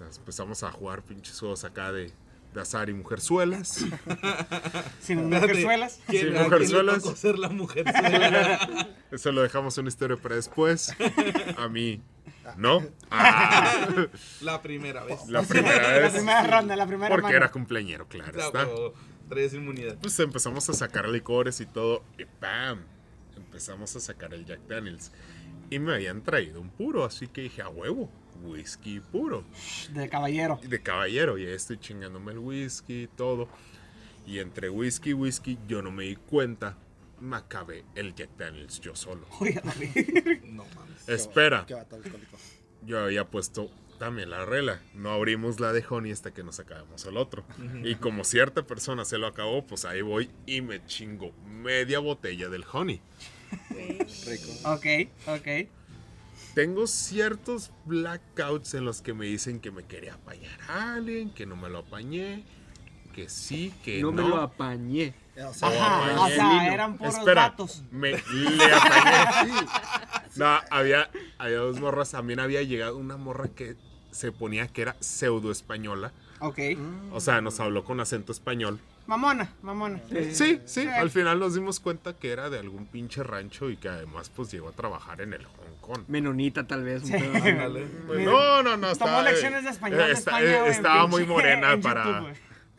[0.00, 2.12] Empezamos a jugar pinches juegos acá de,
[2.54, 3.84] de azar y mujerzuelas.
[5.00, 6.00] Sin mujerzuelas.
[6.06, 7.02] ¿Quién, Sí, a quién le mujerzuelas.
[7.02, 8.88] tocó ser la mujerzuela?
[9.10, 10.94] Eso lo dejamos una historia para después.
[11.56, 12.00] A mí,
[12.56, 12.82] ¿no?
[13.10, 13.88] Ah,
[14.40, 15.26] la primera vez.
[15.28, 16.12] la primera La vez.
[16.12, 17.36] primera ronda, la primera Porque mano.
[17.36, 18.46] era cumpleañero, claro Claro,
[18.92, 19.28] está.
[19.28, 19.96] traes inmunidad.
[20.00, 22.02] Pues empezamos a sacar licores y todo.
[22.18, 22.80] Y ¡pam!
[23.36, 25.10] Empezamos a sacar el Jack Daniels.
[25.70, 28.08] Y me habían traído un puro, así que dije, a huevo,
[28.42, 29.44] whisky puro.
[29.92, 30.60] De caballero.
[30.62, 33.48] de caballero, ya estoy chingándome el whisky y todo.
[34.26, 36.76] Y entre whisky y whisky, yo no me di cuenta,
[37.20, 39.26] me acabé el Jack Daniels yo solo.
[40.44, 41.08] No mames.
[41.08, 42.36] Espera, Qué vato alcohólico.
[42.84, 47.04] yo había puesto también la regla, no abrimos la de Honey hasta que nos acabemos
[47.06, 47.44] el otro.
[47.82, 52.48] Y como cierta persona se lo acabó, pues ahí voy y me chingo media botella
[52.50, 53.00] del Honey.
[54.26, 54.50] Rico.
[54.64, 54.86] ok,
[55.28, 55.68] ok.
[56.54, 61.44] Tengo ciertos blackouts en los que me dicen que me quería apañar a alguien, que
[61.46, 62.44] no me lo apañé,
[63.14, 64.22] que sí, que No no.
[64.22, 65.14] me lo apañé.
[65.46, 67.82] O sea, Ajá, o sea, eran puros Espera, datos.
[67.90, 69.52] me le apañé.
[70.36, 71.08] No, había,
[71.38, 72.10] había dos morras.
[72.10, 73.74] También había llegado una morra que
[74.10, 76.12] se ponía que era pseudo española.
[76.40, 76.58] Ok.
[77.12, 78.78] O sea, nos habló con acento español.
[79.06, 80.00] Mamona, mamona.
[80.32, 83.88] Sí, sí, al final nos dimos cuenta que era de algún pinche rancho y que
[83.88, 85.46] además pues llegó a trabajar en el
[86.08, 87.02] Menonita, tal vez.
[87.02, 87.12] un Sí.
[87.14, 87.48] pedo así.
[87.48, 87.86] Ándale.
[88.24, 88.76] No, no, no.
[88.76, 92.20] Tomó estaba- lecciones de español de España, güey, estaba muy pinche- morena en para, YouTube,
[92.22, 92.34] güey.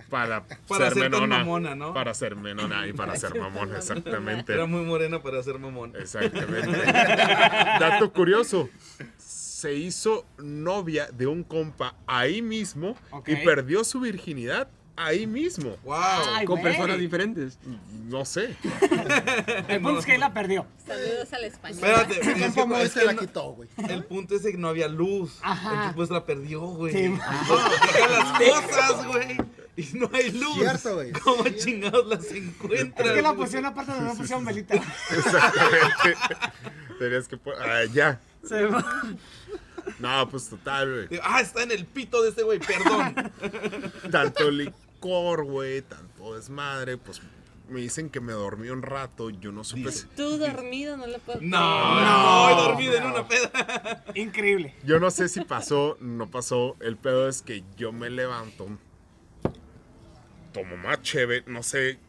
[0.09, 1.37] para, Para ser ser tan menona.
[1.39, 1.93] mamona, ¿no?
[1.93, 4.53] Para ser menona y para ser mamona, exactamente.
[4.53, 5.93] Era muy morena para ser mamón.
[5.99, 6.77] Exactamente.
[7.79, 8.69] Dato curioso.
[9.17, 13.29] Se hizo novia de un compa ahí mismo Ok.
[13.29, 14.67] y perdió su virginidad
[14.97, 15.77] ahí mismo.
[15.83, 15.95] ¡Wow!
[16.35, 16.73] Ay, Con güey.
[16.73, 17.57] personas diferentes.
[18.05, 18.55] No sé.
[19.69, 20.65] El punto es que él la perdió.
[20.85, 21.77] Saludos al español.
[21.77, 23.69] Espérate, Su es que- es la no- quitó, güey.
[23.89, 25.37] el punto es de que no había luz.
[25.41, 25.69] Ajá.
[25.71, 26.93] Entonces pues la perdió, güey.
[26.93, 27.09] Sí.
[27.17, 29.37] Las cosas, güey.
[29.77, 30.55] Y no hay luz.
[30.55, 31.11] Cierto, güey.
[31.11, 33.07] ¿Cómo chingados las encuentras?
[33.07, 34.73] Es que la pusieron aparte de no pusieron velita.
[34.75, 36.17] Exactamente.
[36.99, 37.37] Tenías que.
[37.37, 38.19] po- Ah, ya.
[38.43, 38.83] Se va.
[39.99, 41.19] No, pues total, güey.
[41.23, 43.13] Ah, está en el pito de este güey, perdón.
[44.11, 44.49] Tanto
[45.01, 45.81] licor, güey.
[45.81, 46.97] Tanto desmadre.
[46.97, 47.21] Pues
[47.69, 51.19] me dicen que me dormí un rato, yo no supe si- Tú dormido, no lo
[51.19, 54.03] puedo No, No, no, he dormido en una peda.
[54.15, 54.73] Increíble.
[54.83, 56.75] Yo no sé si pasó, no pasó.
[56.79, 58.67] El pedo es que yo me levanto,
[60.53, 61.99] tomo más cheve, no sé,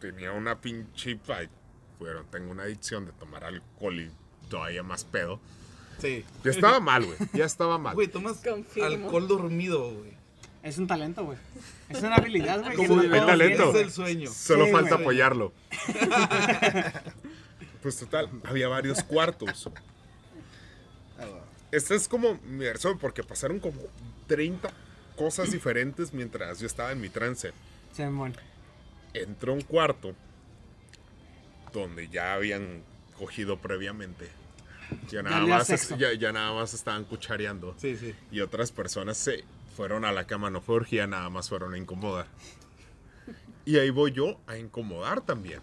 [0.00, 1.48] tenía una pinche pa-
[1.98, 4.10] Bueno, tengo una adicción de tomar alcohol y
[4.50, 5.40] todavía más pedo.
[5.98, 6.26] Sí.
[6.44, 7.16] Ya estaba mal, güey.
[7.32, 7.94] Ya estaba mal.
[7.94, 9.06] Güey, tomas Confirmo.
[9.06, 10.14] alcohol dormido, güey.
[10.66, 11.38] Es un talento, güey.
[11.88, 12.72] Es una habilidad, güey.
[12.72, 13.70] que ¿Cómo no de todos talento?
[13.70, 14.30] Es el sueño.
[14.32, 15.52] Solo Sí, falta apoyarlo.
[17.82, 19.70] pues total, había varios cuartos.
[21.70, 23.80] Este es como mi versión, porque pasaron como
[24.26, 24.68] 30
[25.14, 27.52] cosas diferentes mientras yo estaba en mi trance.
[27.92, 28.36] Simón.
[29.14, 30.16] entró a un cuarto
[31.72, 32.82] donde ya habían
[33.16, 34.28] cogido previamente.
[35.10, 35.68] Ya nada, más,
[36.18, 37.76] ya nada más estaban cuchareando.
[37.78, 38.16] Sí, sí.
[38.32, 39.44] Y otras personas se
[39.76, 42.26] fueron a la cama, no fue orgía, nada más fueron a incomodar.
[43.64, 45.60] Y ahí voy yo a incomodar también.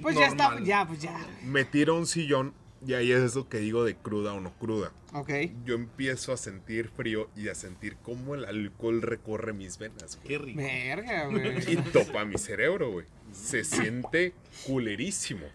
[0.00, 1.18] Pues ya está, ya, pues ya.
[1.42, 2.52] Me tiro a un sillón
[2.86, 4.92] y ahí es lo que digo de cruda o no cruda.
[5.12, 5.30] Ok.
[5.64, 10.16] Yo empiezo a sentir frío y a sentir cómo el alcohol recorre mis venas.
[10.16, 10.28] güey.
[10.28, 10.60] Qué rico.
[10.60, 11.28] Verga,
[11.68, 11.76] y güey.
[11.92, 13.06] topa mi cerebro, güey.
[13.32, 14.34] Se siente
[14.66, 15.46] culerísimo.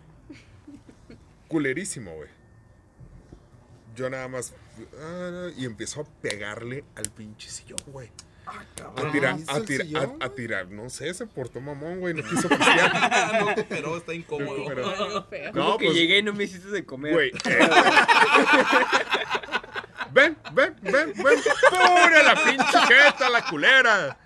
[1.48, 2.30] Culerísimo, güey.
[3.96, 4.54] Yo nada más.
[5.02, 8.10] Ah, y empiezo a pegarle al pinche sillón, güey.
[8.48, 10.18] A tirar, ¿hizo a sillón?
[10.20, 10.68] a, a tirar.
[10.70, 12.16] No sé, se portó mamón, güey.
[12.16, 13.46] No quiso pistear.
[13.84, 14.66] no está incómodo.
[15.30, 17.14] Pero- No, que pues, llegué y no me hiciste de comer.
[17.14, 17.30] güey.
[17.46, 17.70] eh.
[20.12, 21.40] ven, ven, ven, ven.
[21.70, 24.18] ¡Pura la pinche jeta, la culera!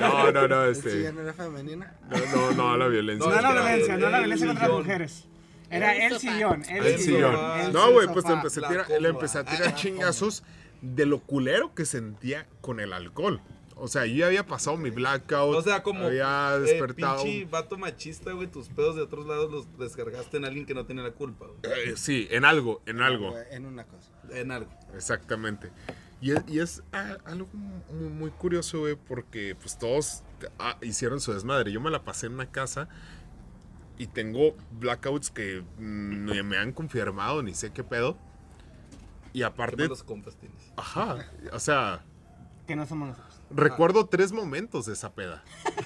[0.00, 1.02] No, no, no, Sí, este.
[1.04, 1.94] ya no era femenina.
[2.10, 3.30] No, no, no, la violencia.
[3.30, 5.28] No es la que violencia, no la violencia contra las mujeres.
[5.70, 7.34] Era El sillón, el, El sillón.
[7.60, 9.00] el No, güey, pues le empecé, a La tirar, cómoda.
[9.00, 10.42] le empecé a tirar chingazos
[10.82, 13.40] de lo culero que sentía con el alcohol.
[13.76, 15.56] O sea, yo ya había pasado mi blackout.
[15.56, 17.22] O sea, como Había eh, despertado.
[17.22, 20.84] pinche vato machista, güey, tus pedos de otros lados los descargaste en alguien que no
[20.84, 21.88] tiene la culpa, güey.
[21.88, 23.34] Eh, sí, en algo, en algo.
[23.50, 24.10] En una cosa.
[24.32, 24.70] En algo.
[24.94, 25.70] Exactamente.
[26.20, 30.22] Y es, y es ah, algo muy, muy curioso, güey, porque pues todos
[30.58, 31.72] ah, hicieron su desmadre.
[31.72, 32.88] Yo me la pasé en una casa
[34.00, 38.16] y tengo blackouts que mm, ni me han confirmado, ni sé qué pedo.
[39.34, 40.72] Y ¿Qué aparte, malos compas tienes?
[40.76, 41.18] ajá,
[41.52, 42.00] o sea,
[42.66, 43.40] Que no somos nosotros.
[43.50, 45.44] recuerdo tres momentos de esa peda.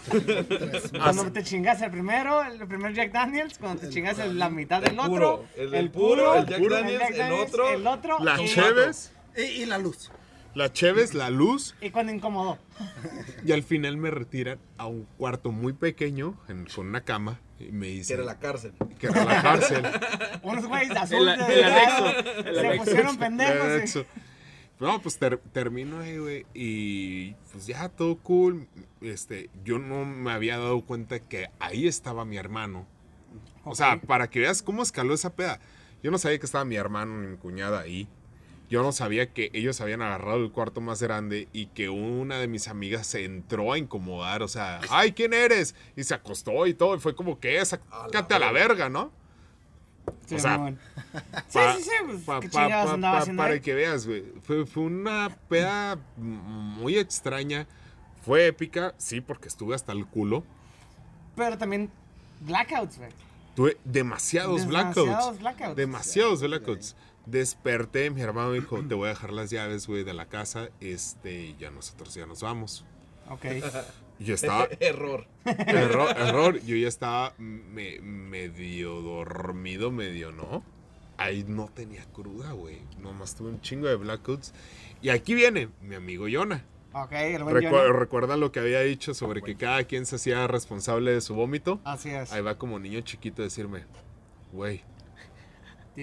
[0.96, 4.80] Cuando te chingas el primero, el primer Jack Daniels, cuando te chingas el- la mitad
[4.80, 8.46] del El otro, puro, el puro, el Jack Daniels, el otro, el otro, La y,
[8.46, 10.10] Cheves, Y, y la luz.
[10.54, 12.58] La Cheves, la luz, y cuando incomodó.
[13.44, 17.64] y al final me retiran a un cuarto muy pequeño, en- con una cama, y
[17.72, 18.72] me que dicen era la cárcel.
[18.98, 19.84] que era la cárcel.
[20.42, 21.28] Unos güeyes de azul.
[21.28, 22.06] El- de el anexo,
[22.48, 22.84] el Se anexo.
[22.84, 24.06] pusieron pendejos.
[24.80, 26.46] No, pues ter- termino ahí, güey.
[26.52, 28.66] Y pues ya todo cool.
[29.00, 32.86] Este, yo no me había dado cuenta que ahí estaba mi hermano.
[33.64, 35.60] O sea, para que veas cómo escaló esa peda.
[36.02, 38.08] Yo no sabía que estaba mi hermano ni mi cuñada ahí.
[38.70, 42.48] Yo no sabía que ellos habían agarrado el cuarto más grande y que una de
[42.48, 44.42] mis amigas se entró a incomodar.
[44.42, 45.74] O sea, ay, ¿quién eres?
[45.96, 46.96] Y se acostó y todo.
[46.96, 49.12] Y fue como que, sácate a la verga, ¿no?
[50.26, 50.78] Sí, O sea, mamón.
[51.48, 54.24] Sí, Pa- sí, sí, pues, pa- ¿qué pa- pa- para que veas, güey.
[54.42, 57.66] Fue, fue una peda muy extraña.
[58.24, 60.42] Fue épica, sí, porque estuve hasta el culo.
[61.36, 61.90] Pero también
[62.40, 63.10] blackouts, güey.
[63.54, 64.96] Tuve demasiados blackouts.
[64.96, 65.76] Demasiados blackouts.
[65.76, 66.96] Demasiados blackouts.
[67.26, 70.68] Desperté, mi hermano me dijo, te voy a dejar las llaves, güey, de la casa.
[70.80, 72.84] Este, y ya nosotros ya nos vamos.
[73.30, 73.46] Ok.
[74.18, 75.26] Y yo estaba, Error.
[75.44, 80.62] error, error, yo ya estaba me- medio dormido, medio no.
[81.16, 82.80] Ahí no tenía cruda, güey.
[83.00, 84.52] Nomás tuve un chingo de blackouts.
[85.00, 86.64] Y aquí viene mi amigo Yona.
[86.92, 87.92] Ok, el buen Recu- Johnny.
[87.98, 91.80] ¿Recuerdan lo que había dicho sobre que cada quien se hacía responsable de su vómito?
[91.84, 92.32] Así es.
[92.32, 93.84] Ahí va como niño chiquito a decirme,
[94.52, 94.82] güey,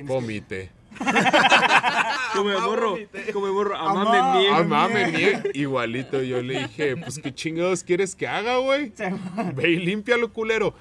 [0.06, 0.72] vomite.
[2.34, 2.98] Como el morro,
[3.34, 4.68] como el morro, amame bien.
[4.70, 6.22] Mames, nie- igualito.
[6.22, 8.94] Yo le dije, pues qué chingados quieres que haga, güey.
[9.56, 10.74] Ve y límpialo, culero.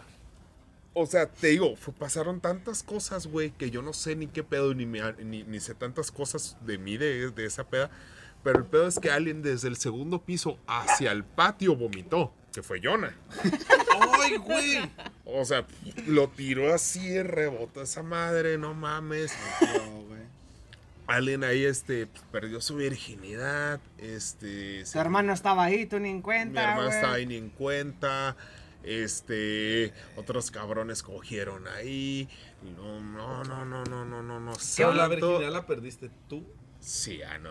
[0.93, 4.43] O sea, te digo, fue- pasaron tantas cosas, güey, que yo no sé ni qué
[4.45, 7.91] pedo, ni, me- ni, ni sé tantas cosas de mí, de, de esa peda.
[8.43, 12.63] Pero el pedo es que alguien desde el segundo piso hacia el patio vomitó, que
[12.63, 13.15] fue Jonah.
[14.21, 14.91] ¡Ay, güey!
[15.25, 15.67] O sea,
[16.07, 19.33] lo tiró así, rebotó esa madre, no mames.
[19.61, 20.21] No, güey.
[21.07, 24.85] Alguien ahí, este, pues, perdió su virginidad, este...
[24.85, 26.95] Tu hermano estaba ahí, tú ni en Mi cuenta, hermano güey.
[26.95, 28.37] estaba ahí ni en cuenta.
[28.83, 32.29] Este, otros cabrones cogieron ahí.
[32.77, 34.53] No, no, no, no, no, no, no, no.
[34.77, 36.45] Pero la virginidad la perdiste tú.
[36.81, 37.51] Sí, ah, no.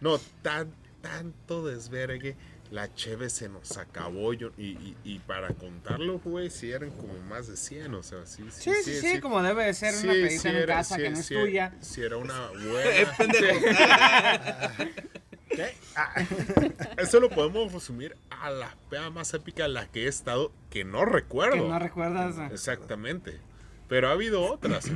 [0.00, 2.36] no, tan, tanto desvergue
[2.70, 4.32] la cheve se nos acabó.
[4.34, 8.26] Yo, y, y, y para contarlo, güey, sí eran como más de 100, o sea,
[8.26, 8.44] sí.
[8.50, 11.18] Sí, sí, sí, como debe de ser una pedita en era- casa sí- que no
[11.18, 11.74] es sí- tuya.
[11.80, 14.74] Sí, era una Eh, buena.
[15.48, 15.74] ¿Qué?
[15.96, 16.12] Ah.
[16.98, 20.84] Eso lo podemos resumir a la peda más épica en la que he estado, que
[20.84, 21.54] no recuerdo.
[21.64, 22.36] Que no recuerdas.
[22.38, 22.48] eh.
[22.52, 23.40] Exactamente.
[23.88, 24.90] Pero ha habido otras.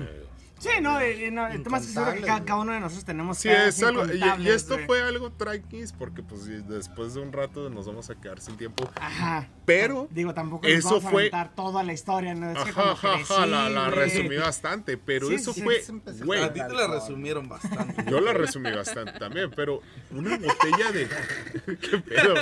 [0.62, 3.48] Sí, no, y, y no, más que seguro que cada, uno de nosotros tenemos Sí,
[3.48, 4.04] es algo.
[4.38, 4.86] Y, esto güey.
[4.86, 8.88] fue algo tranquis porque, pues, después de un rato nos vamos a quedar sin tiempo.
[9.00, 9.48] Ajá.
[9.64, 12.50] Pero Digo, tampoco eso vamos a fue- aventar toda la historia, ¿no?
[12.52, 14.96] Es que Ajá, como ajá, crecí, ajá, la, resumí bastante.
[14.98, 15.78] Pero Sí, eso sí, fue.
[15.80, 18.04] a Güey, A ti te la resumieron bastante.
[18.08, 19.80] yo la resumí bastante también, pero
[20.12, 21.08] una botella de.
[21.80, 22.34] ¿Qué pedo?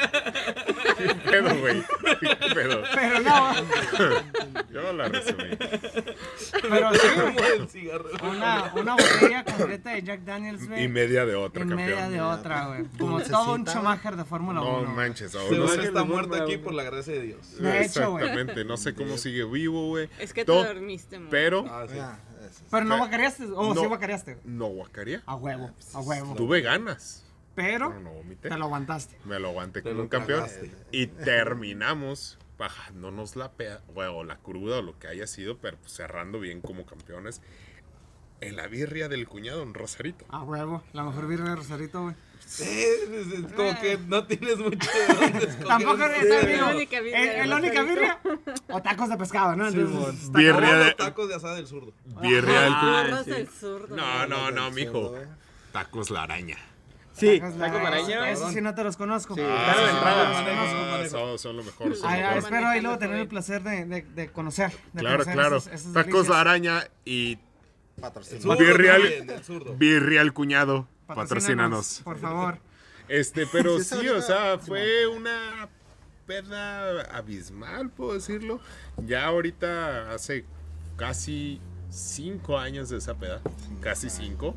[0.98, 1.82] ¿Qué pedo, güey?
[2.20, 2.82] ¿Qué pedo?
[2.94, 3.54] Pero no,
[4.70, 5.44] Yo no la resumí.
[6.62, 8.09] pero sí, Como el cigarro.
[8.22, 10.84] Una, una botella completa de Jack Daniels, güey.
[10.84, 12.84] Y media de otra, y media de otra, güey.
[12.98, 13.74] Como Dulcecita, todo un güey.
[13.76, 14.70] Schumacher de Fórmula 1.
[14.72, 14.94] No güey.
[14.96, 15.82] manches, Se ahora no sé.
[15.84, 17.56] está muerto aquí por la gracia de Dios.
[17.58, 18.24] De hecho, güey.
[18.24, 20.08] Exactamente, no sé cómo sigue vivo, güey.
[20.18, 21.30] Es que te dormiste, mo.
[21.30, 21.98] Pero Ah, sí.
[21.98, 22.18] Ah.
[22.70, 23.80] Pero no guacareaste, o no.
[23.80, 24.38] sí guacareaste.
[24.44, 25.22] no guacaría.
[25.26, 26.34] A huevo, a huevo.
[26.34, 28.48] Tuve ganas, Pero pero no vomité.
[28.48, 29.16] te lo aguantaste.
[29.24, 30.40] Me lo aguanté Te como lo un campeón.
[30.44, 30.70] tragaste.
[30.90, 35.92] Y terminamos bajándonos la peda, o la cruda o lo que haya sido, pero pues,
[35.92, 37.40] cerrando bien como campeones.
[38.41, 40.24] En la birria del cuñado en Rosarito.
[40.30, 42.14] A huevo, la mejor birra de Rosarito, güey.
[42.61, 45.47] Eh, es- es como que no tienes mucho de.
[45.68, 46.47] Tampoco eres Sí.
[46.47, 46.66] amigo.
[46.66, 48.18] la única birria ¿Es la única birria?
[48.70, 49.68] O tacos de pescado, ¿no?
[49.68, 51.93] Entonces, está Birria de- tacos de asada del zurdo.
[52.20, 53.03] Birria del cuñado.
[53.05, 53.95] Burros del zurdo.
[53.97, 55.11] No, no, no, mijo.
[55.11, 55.22] güey.
[55.72, 56.57] Tacos la araña.
[57.12, 58.30] Sí, Tacos taco de- araña.
[58.30, 59.34] Eso sí no te los conozco.
[59.36, 60.99] Sí, Ah, claro, de sí, entrada.
[60.99, 61.11] sí, sí.
[61.11, 61.95] Son, son lo mejor.
[61.95, 62.43] Son Ay, lo mejor.
[62.45, 64.72] espero ahí luego tener el placer de, de, de conocer.
[64.93, 65.61] de Claro, conocer claro.
[65.61, 66.28] Tacos delicias.
[66.28, 67.38] la araña y
[68.01, 68.42] El Patrocinio.
[68.42, 69.74] zurdo Birria al- también, del zurdo.
[69.76, 70.88] birria al cuñado.
[71.07, 72.01] Patrocínanos, Patrocínanos.
[72.05, 72.59] Por favor.
[73.09, 75.68] Este, pero Sí, o sea, fue una
[76.26, 78.61] peda abismal, puedo decirlo.
[79.05, 80.44] Ya ahorita hace
[80.96, 83.40] casi cinco años de esa peda,
[83.80, 84.55] casi cinco.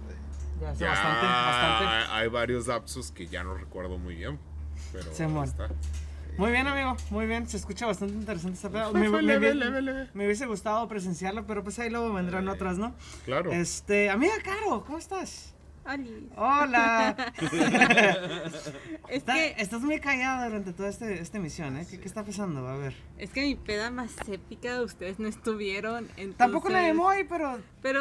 [0.61, 2.11] Ya, hace Ya bastante, bastante.
[2.13, 4.39] hay varios lapsos que ya no recuerdo muy bien,
[4.93, 5.23] pero Se.
[6.37, 6.97] Muy bien, amigo.
[7.11, 7.47] Muy bien.
[7.47, 8.91] Se escucha bastante interesante esta peda.
[8.91, 9.49] Me, me- me-
[10.13, 12.95] me hubiese gustado presenciarlo, pero pues ahí luego vendrán otras, ¿no?
[13.25, 13.51] Claro.
[13.51, 15.53] Este, amiga Caro, ¿cómo estás?
[15.85, 16.29] Oli.
[16.37, 17.15] Hola.
[19.09, 21.85] Es Está- que, estás muy callada durante toda este, esta emisión, ¿eh?
[21.89, 22.65] ¿Qué, qué está pasando?
[22.67, 22.95] A ver.
[23.17, 26.07] es que mi peda más épica ustedes no estuvieron.
[26.37, 27.99] Tampoco la de entonces- Moy, pero Pero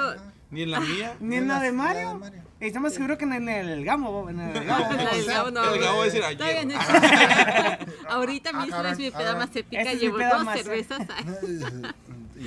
[0.51, 1.17] Ni en la mía.
[1.21, 2.15] ni en la de la de Mario.
[2.19, 2.43] Mario.
[2.61, 4.93] Estamos seguros que en el, el Gamo, en el Gamo.
[4.93, 5.75] la del Gabo no.
[5.75, 6.67] El Gabo va a decir ayer.
[6.67, 6.75] no.
[8.09, 9.83] Ahorita Ah, mismo cabrón, es mi ah, peda más Esta épica.
[9.83, 11.01] es mi Llevo dos más cervezas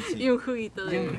[0.10, 0.16] sí.
[0.24, 1.10] y un juguito de.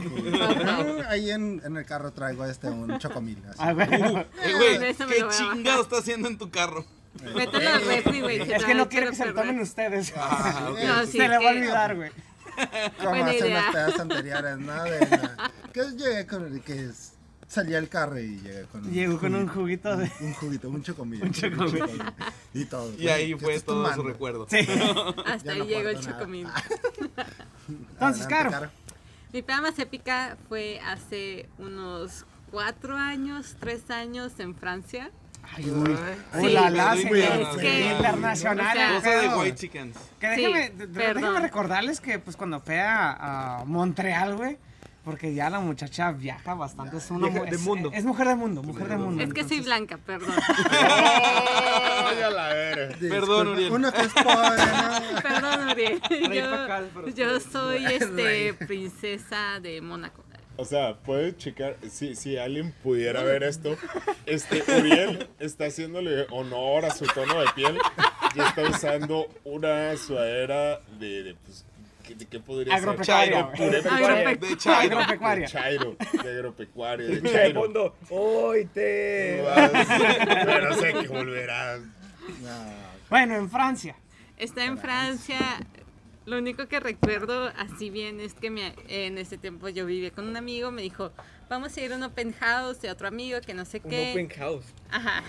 [0.41, 3.43] Ah, Ahí en, en el carro traigo este un chocomil.
[3.49, 3.59] así.
[3.59, 4.21] Ah, bueno.
[4.43, 6.85] Eh, güey, ¿qué chingado está haciendo en tu carro?
[7.35, 8.53] Mételo al refri, güey.
[8.53, 10.13] Es que no quiero que se lo tomen ustedes.
[10.17, 10.79] Ah, ok.
[10.85, 12.11] No, sí, se le va a olvidar, güey.
[13.03, 14.83] Como hacen las pedas anteriores, ¿no?
[14.85, 17.13] De con el que es-
[17.49, 20.11] salía el carro y llegué con un Llegó con un juguito, de.
[20.21, 21.23] un juguito, un chocomil.
[21.23, 21.85] Un chocomil.
[22.55, 22.93] Y todo.
[22.99, 24.03] Y ahí ¿Qué fue todo su tomando?
[24.13, 24.47] recuerdo.
[24.51, 24.59] Sí.
[25.27, 26.19] Hasta ahí no llegó el aporto nada.
[26.19, 26.49] chocomil.
[27.69, 28.71] Entonces, Adelante, Caro.
[29.33, 35.11] Mi peda más épica fue hace unos cuatro años, tres años en Francia.
[35.55, 35.95] Ay, uy.
[36.41, 37.05] Sí, Hola, la es
[37.57, 38.67] que- internacional.
[38.69, 39.41] o sea, el Cosa de pedo.
[39.41, 39.97] White Chickens.
[40.21, 41.23] Que Sí, perdón.
[41.23, 44.59] déjeme recordarles que pues cuando fui a, a Montreal, güey,
[45.07, 47.93] porque ya la muchacha viaja bastante, es una Vieja de es, mundo.
[47.95, 49.23] Es mujer de mundo, mujer de mundo.
[49.23, 50.35] Es que soy entonces- blanca, perdón.
[50.69, 52.97] Ay, a la verga.
[52.99, 53.73] Perdón, Uriel.
[53.73, 55.23] Uno que es pobre, ¿no?
[55.23, 57.15] Perdón, Uriel.
[57.15, 60.25] Yo, soy este princesa de Mónaco.
[60.57, 63.77] O sea, puedes checar, si, si alguien pudiera ver esto,
[64.27, 67.79] este Uriel está haciéndole honor a su tono de piel
[68.35, 71.76] y está usando una sudadera de, de, pues, ¿qué,
[72.15, 73.59] de qué podría Agropecuaria, ser?
[73.59, 74.99] Chairo, Agrope- De Chairo.
[74.99, 75.47] Agropecuaria.
[75.47, 77.61] de Chairo, de agropecuaria, de De Chairo.
[77.63, 77.97] fondo.
[78.11, 79.43] ¡Hoy te!
[80.45, 81.79] Pero sé que volverá.
[83.11, 83.97] Bueno, en Francia.
[84.37, 85.39] Está en Francia.
[86.27, 90.27] Lo único que recuerdo así bien es que me- en ese tiempo yo vivía con
[90.29, 91.13] un amigo, me dijo,
[91.49, 94.11] vamos a ir a un open house de otro amigo que no sé Un qué.
[94.11, 94.65] open house.
[94.91, 95.23] Ajá.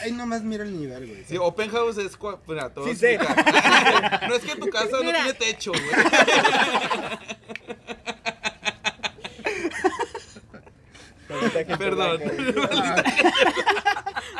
[0.00, 1.24] Ahí nomás mira el nivel, güey.
[1.26, 2.18] Sí, Open House es.
[2.18, 3.18] cua- Mira, Sí sé.
[4.28, 5.22] No es que tu casa no Mira.
[5.22, 5.82] tiene techo, güey.
[11.78, 12.20] Perdón.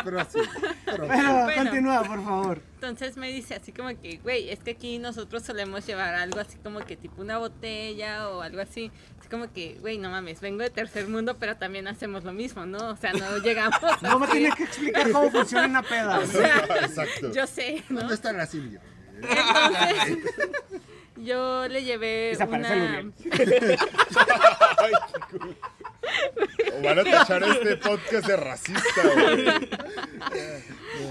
[0.04, 0.38] pero así.
[0.84, 1.46] Pero, Pero Bueno.
[1.62, 2.60] continúa, por favor.
[2.74, 6.56] Entonces me dice así como que, güey, es que aquí nosotros solemos llevar algo así
[6.62, 8.90] como que tipo una botella o algo así.
[9.20, 12.64] Es como que, güey, no mames, vengo de tercer mundo, pero también hacemos lo mismo,
[12.66, 12.90] ¿no?
[12.90, 14.32] O sea, no llegamos No me así.
[14.38, 16.18] tienes que explicar cómo funciona una peda.
[16.20, 17.32] O sea, Exacto.
[17.32, 18.00] yo sé, ¿no?
[18.00, 18.80] ¿Dónde está la Silvia?
[19.16, 20.18] Entonces,
[21.16, 22.68] yo le llevé una...
[22.68, 23.12] Ay,
[25.12, 25.56] qué cool.
[26.78, 29.44] O van a tachar este podcast de racista, güey.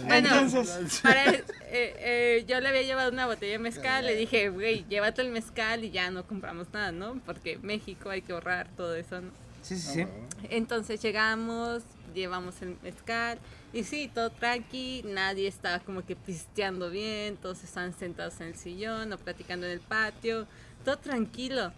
[0.05, 4.49] Bueno, Entonces- para, eh, eh, yo le había llevado una botella de mezcal, le dije,
[4.49, 7.19] güey, llévate el mezcal y ya no compramos nada, ¿no?
[7.25, 9.31] Porque México hay que ahorrar todo eso, ¿no?
[9.61, 10.05] Sí, sí, sí.
[10.49, 11.83] Entonces llegamos,
[12.13, 13.39] llevamos el mezcal
[13.73, 18.55] y sí, todo tranqui, nadie estaba como que pisteando bien, todos estaban sentados en el
[18.55, 20.47] sillón o platicando en el patio,
[20.83, 21.73] todo tranquilo.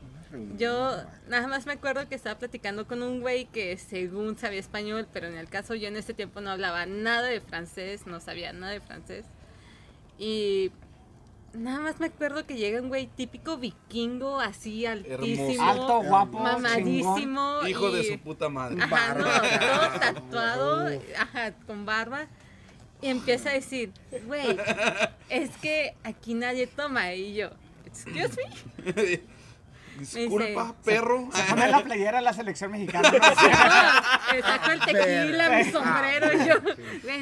[0.57, 0.95] Yo
[1.30, 5.28] nada más me acuerdo que estaba platicando con un güey que según sabía español, pero
[5.28, 8.73] en el caso yo en ese tiempo no hablaba nada de francés, no sabía nada
[8.73, 9.25] de francés.
[10.19, 10.71] Y
[11.53, 16.61] nada más me acuerdo que llega un güey típico vikingo, así altísimo, Alto, guapo, chingón.
[16.61, 17.67] mamadísimo.
[17.67, 18.82] Hijo de su puta madre.
[18.82, 22.28] Ajá, no, todo tatuado, ajá, con barba.
[23.01, 23.91] Y empieza a decir,
[24.25, 24.57] güey,
[25.30, 27.13] es que aquí nadie toma.
[27.13, 27.49] Y yo,
[27.86, 28.38] excuse
[28.84, 29.21] me.
[30.00, 31.30] Disculpa, dice- perro.
[31.34, 33.10] Se pone la playera de la selección mexicana.
[33.12, 33.18] ¿no?
[33.18, 36.56] No, eh, saco el tequila, mi sombrero y yo,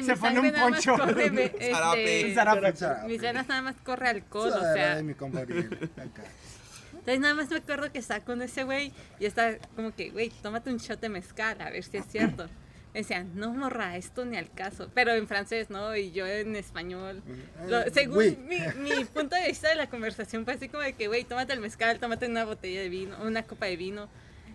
[0.04, 0.96] Se pone un nada más poncho.
[0.96, 2.72] corre, me- este, Zarape.
[2.74, 3.06] Zarape.
[3.08, 5.02] mis venas nada más corre alcohol, o Sudadera sea.
[5.02, 5.12] mi.
[5.12, 10.30] Entonces nada más me acuerdo que está con ese güey y está como que, güey,
[10.42, 12.48] tómate un shot de mezcal, a ver si es cierto.
[12.96, 14.90] Decían, no morra, esto ni al caso.
[14.94, 15.94] Pero en francés, ¿no?
[15.96, 17.22] Y yo en español.
[17.68, 18.36] Lo- según güey.
[18.36, 21.52] mi, mi punto de vista de la conversación fue así como de que, güey, tómate
[21.52, 24.08] el mezcal, tómate una botella de vino, una copa de vino.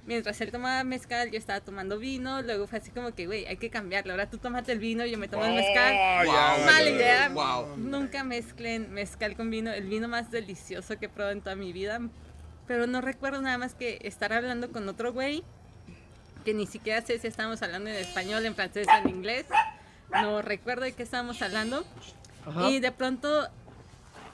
[0.07, 2.41] Mientras él tomaba mezcal, yo estaba tomando vino.
[2.41, 4.11] Luego fue así como que, güey, hay que cambiarlo.
[4.13, 5.93] Ahora tú tómate el vino, yo me tomo el mezcal.
[5.95, 6.65] Oh, Wow.
[6.65, 7.29] Mala idea.
[7.29, 7.77] Wow.
[7.77, 9.71] Nunca mezclen mezcal con vino.
[9.71, 12.01] El vino más delicioso que he probado en toda mi vida.
[12.67, 15.43] Pero no recuerdo nada más que estar hablando con otro güey.
[16.45, 19.45] Que ni siquiera sé si estábamos hablando en español, en francés o en inglés.
[20.11, 21.85] No recuerdo de qué estábamos hablando.
[22.45, 22.69] Ajá.
[22.69, 23.47] Y de pronto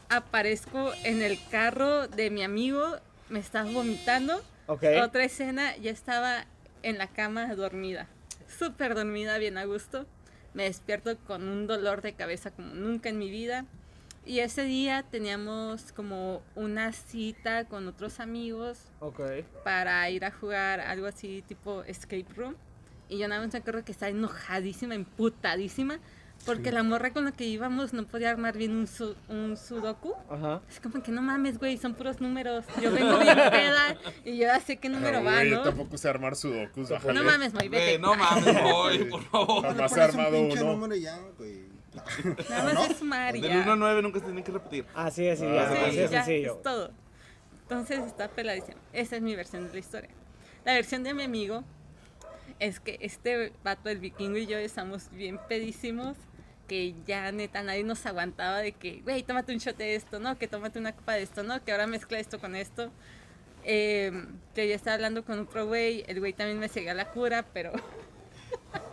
[0.09, 2.97] aparezco en el carro de mi amigo.
[3.29, 4.41] Me estaba vomitando.
[4.67, 6.45] Otra escena, ya estaba
[6.83, 8.07] en la cama dormida.
[8.47, 10.05] Súper dormida, bien a gusto.
[10.53, 13.65] Me despierto con un dolor de cabeza como nunca en mi vida.
[14.27, 19.21] Y ese día teníamos como una cita con otros amigos Ok.
[19.63, 22.55] para ir a jugar algo así tipo escape room.
[23.09, 25.99] Y yo nada más me acuerdo que estaba enojadísima, emputadísima,
[26.45, 30.13] porque la morra con la que íbamos no podía armar bien un, su- un sudoku.
[30.29, 30.61] Ajá.
[30.69, 32.65] Es como que no mames, güey, son puros números.
[32.81, 35.57] Yo vengo bien peda y yo ya sé qué número Pero, va, güey, ¿no?
[35.57, 36.89] Yo tampoco sé armar sudokus.
[37.13, 37.99] No mames, muy Güey, vete.
[37.99, 39.63] no mames, voy, por favor.
[39.67, 40.71] Jamás he un armado pinche uno.
[40.73, 41.76] número ya, güey.
[42.49, 43.61] Nada más es sumar y Del ya.
[43.61, 44.85] 1 a 9 nunca se tienen que repetir.
[44.93, 46.55] Así es, sí, Ah, ya, Sí, así es ya, sencillo.
[46.55, 46.91] es todo.
[47.63, 48.77] Entonces está peladísimo.
[48.93, 50.09] Esa es mi versión de la historia.
[50.65, 51.63] La versión de mi amigo
[52.59, 56.15] es que este vato, el vikingo y yo estamos bien pedísimos.
[56.67, 60.37] Que ya neta nadie nos aguantaba de que, güey, tómate un shot de esto, ¿no?
[60.37, 61.63] Que tómate una copa de esto, ¿no?
[61.63, 62.91] Que ahora mezcla esto con esto.
[63.63, 64.11] Eh,
[64.53, 67.71] que yo estaba hablando con otro güey, el güey también me seguía la cura, pero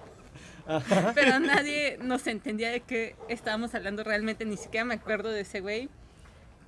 [1.14, 5.60] pero nadie nos entendía de qué estábamos hablando realmente, ni siquiera me acuerdo de ese
[5.60, 5.88] güey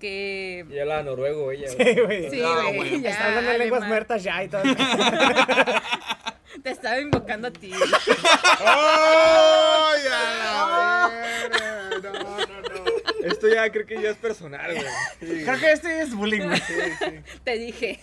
[0.00, 1.68] que Y hablaba noruego ella.
[1.68, 2.00] Sí, güey.
[2.04, 2.30] güey.
[2.30, 4.62] sí, Ah, güey, ya, Está hablando de lenguas muertas ya y todo.
[6.62, 7.70] Te estaba invocando a ti.
[8.60, 11.10] ¡Ay, a la!
[12.02, 13.26] No, no, no.
[13.26, 14.84] Esto ya creo que ya es personal, güey.
[15.20, 16.62] Sí, Creo que este es bullying, güey.
[17.44, 17.98] Te dije,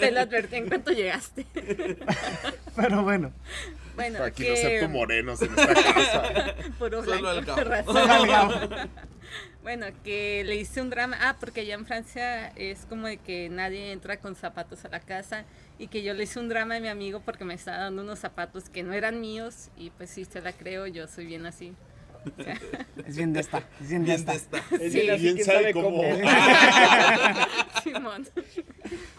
[0.00, 1.46] te lo advertí en cuanto llegaste.
[2.76, 3.32] Pero bueno.
[3.94, 6.54] Bueno, Aquí que no acepto morenos en esta casa.
[6.78, 7.54] puro blanco.
[9.62, 11.16] Bueno, que le hice un drama.
[11.20, 15.00] Ah, porque allá en Francia es como de que nadie entra con zapatos a la
[15.00, 15.44] casa.
[15.78, 18.18] Y que yo le hice un drama a mi amigo porque me estaba dando unos
[18.18, 19.70] zapatos que no eran míos.
[19.76, 21.74] Y pues sí, se la creo, yo soy bien así.
[23.06, 23.58] Es bien de esta.
[23.80, 24.32] Es bien de Bien esta.
[24.32, 24.58] de esta.
[24.80, 25.00] Es Sí.
[25.00, 26.02] bien así, ¿Quién quién sabe sabe cómo?
[26.02, 26.04] cómo.
[27.82, 28.28] Simón.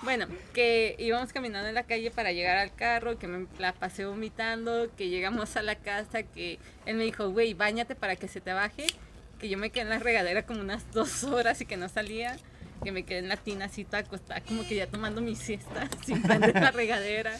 [0.04, 4.06] Bueno, que íbamos caminando en la calle para llegar al carro, que me la pasé
[4.06, 8.42] vomitando, que llegamos a la casa, que él me dijo, güey, bañate para que se
[8.42, 8.86] te baje,
[9.40, 12.38] que yo me quedé en la regadera como unas dos horas y que no salía,
[12.84, 15.88] que me quedé en la tina así toda acostada, como que ya tomando mi siesta,
[16.06, 17.38] sin prender la regadera,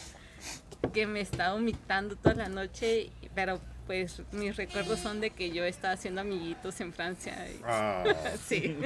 [0.92, 5.64] que me estaba vomitando toda la noche, pero pues mis recuerdos son de que yo
[5.64, 7.34] estaba haciendo amiguitos en Francia.
[7.50, 8.04] y- Ah,
[8.46, 8.76] Sí.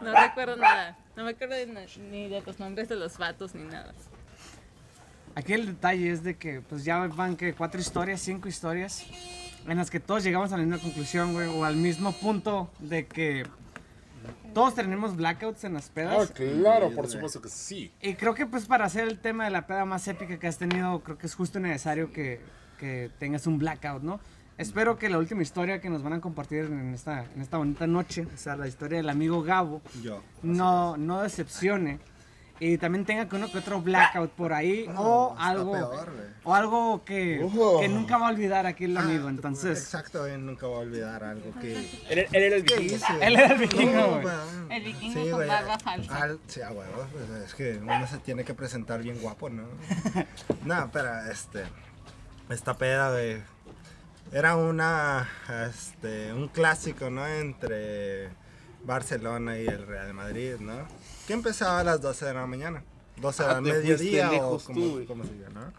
[0.00, 0.96] No recuerdo nada.
[1.16, 1.66] No me acuerdo de
[2.10, 3.92] ni de los nombres de los vatos ni nada.
[5.34, 9.04] Aquí el detalle es de que pues ya van que cuatro historias, cinco historias.
[9.66, 13.06] en las que todos llegamos a la misma conclusión, güey, o al mismo punto de
[13.06, 13.46] que
[14.52, 16.30] todos tenemos blackouts en las Ah, pedas.
[16.32, 17.92] claro, por supuesto que sí.
[18.02, 20.58] Y creo que pues para hacer el tema de la peda más épica que has
[20.58, 22.40] tenido, creo que es justo necesario que,
[22.82, 24.18] que tengas un blackout, ¿no?
[24.58, 27.86] Espero que la última historia que nos van a compartir en esta, en esta bonita
[27.86, 30.20] noche, o sea, la historia del amigo Gabo, Yo.
[30.42, 32.00] no, no decepcione.
[32.60, 36.12] Y también tenga que uno que otro blackout por ahí o está algo peor,
[36.44, 37.80] o algo que, Ojo.
[37.80, 39.26] que nunca va a olvidar aquí el amigo.
[39.26, 41.72] Ah, Entonces, Exacto, güey, nunca voy a olvidar algo que.
[42.08, 43.04] Él, él era el ¿Qué vikingo.
[43.20, 44.34] Él era el vikingo, No, güey.
[44.70, 46.22] El vikingo Sí, con barba falsa.
[46.22, 49.64] Al- sí, a huevo, pues, es que uno se tiene que presentar bien guapo, ¿no?
[50.64, 51.64] no, pero este.
[52.52, 53.42] Esta peda, güey.
[54.30, 55.28] Era una.
[55.68, 56.32] Este.
[56.32, 57.26] Un clásico, ¿no?
[57.26, 58.28] Entre
[58.84, 60.86] Barcelona y el Real Madrid, ¿no?
[61.26, 62.82] Que empezaba a las 12 de la mañana.
[63.16, 65.72] 12 Ah, del mediodía o como, como se diga, ¿no?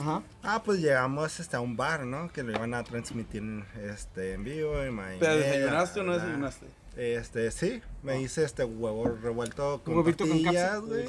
[0.00, 0.22] ajá.
[0.42, 2.32] Ah, pues llegamos hasta un bar, ¿no?
[2.32, 3.42] Que lo iban a transmitir
[3.82, 4.74] este, en vivo.
[4.84, 6.66] Y ¿Pero desayunaste o no desayunaste?
[6.98, 11.06] Este, sí, me hice este huevo revuelto con Huevito tortillas, güey.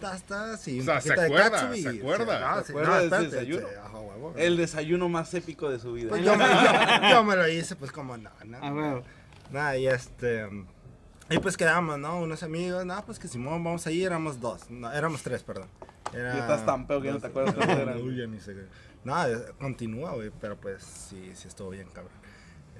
[0.00, 1.76] Tastas y O un sea, poquito ¿se de acuerda?
[1.76, 2.56] y- ¿Se acuerda?
[2.56, 3.66] no, ¿Se acuerda no, de ese espérate, desayuno?
[3.84, 4.34] ajá, huevo.
[4.36, 6.08] El desayuno más épico de su vida.
[6.08, 8.58] Pues yo, me, yo- yo me lo hice, pues como no, ¿no?
[8.58, 9.02] A huevo.
[9.52, 10.48] Nada, y este.
[11.30, 12.18] Y pues quedamos, ¿no?
[12.20, 15.68] Unos amigos, no, pues que Simón, vamos a ir, éramos dos, no, éramos tres, perdón.
[16.12, 17.98] Era, Ya estás tan pedo que no te acuerdas cuántos eran.
[18.02, 22.12] Uy, ni sé eh, continúa, güey, pero pues sí, sí estuvo bien, cabrón.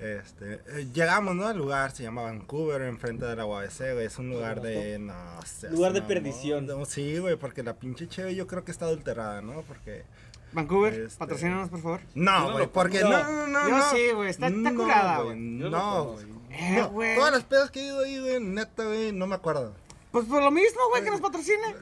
[0.00, 1.46] Este, eh, llegamos, ¿no?
[1.48, 5.14] Al lugar, se llama Vancouver, enfrente de la UABC, güey, es un lugar de, no
[5.44, 5.70] sé.
[5.70, 6.68] Lugar de perdición.
[6.86, 9.62] Sí, güey, porque la pinche cheve yo creo que está adulterada, ¿no?
[9.62, 10.04] Porque...
[10.52, 12.00] Vancouver, Este- patrocínanos, por favor.
[12.14, 13.68] No, güey, porque no, no, no.
[13.68, 13.90] Yo no.
[13.90, 16.26] sí, güey, está- está No, curada, güey, lo No, güey.
[16.50, 17.14] Eh, No.
[17.16, 19.74] Todas las pedas que he ido ahí, güey, neta, güey, no me acuerdo.
[20.10, 21.74] Pues por lo mismo, güey, que nos patrocine.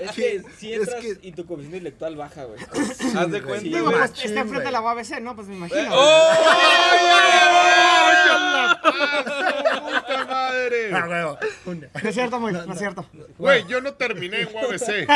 [0.00, 2.58] Es que si Es entras que- y tu conexión intelectual baja, güey.
[2.60, 3.42] Haz de güey.
[3.42, 3.98] cuenta, Sí, Digo, güey.
[3.98, 4.72] pues está enfrente de güey.
[4.72, 5.36] la UABC, ¿no?
[5.36, 5.90] Pues me imagino.
[5.92, 6.30] ¡Oh!
[8.82, 10.92] ¡Puta madre!
[10.92, 11.38] Huevo.
[11.66, 11.88] Una.
[12.02, 13.06] No es cierto, muy, no es cierto.
[13.38, 15.06] Güey, yo no terminé en UABC.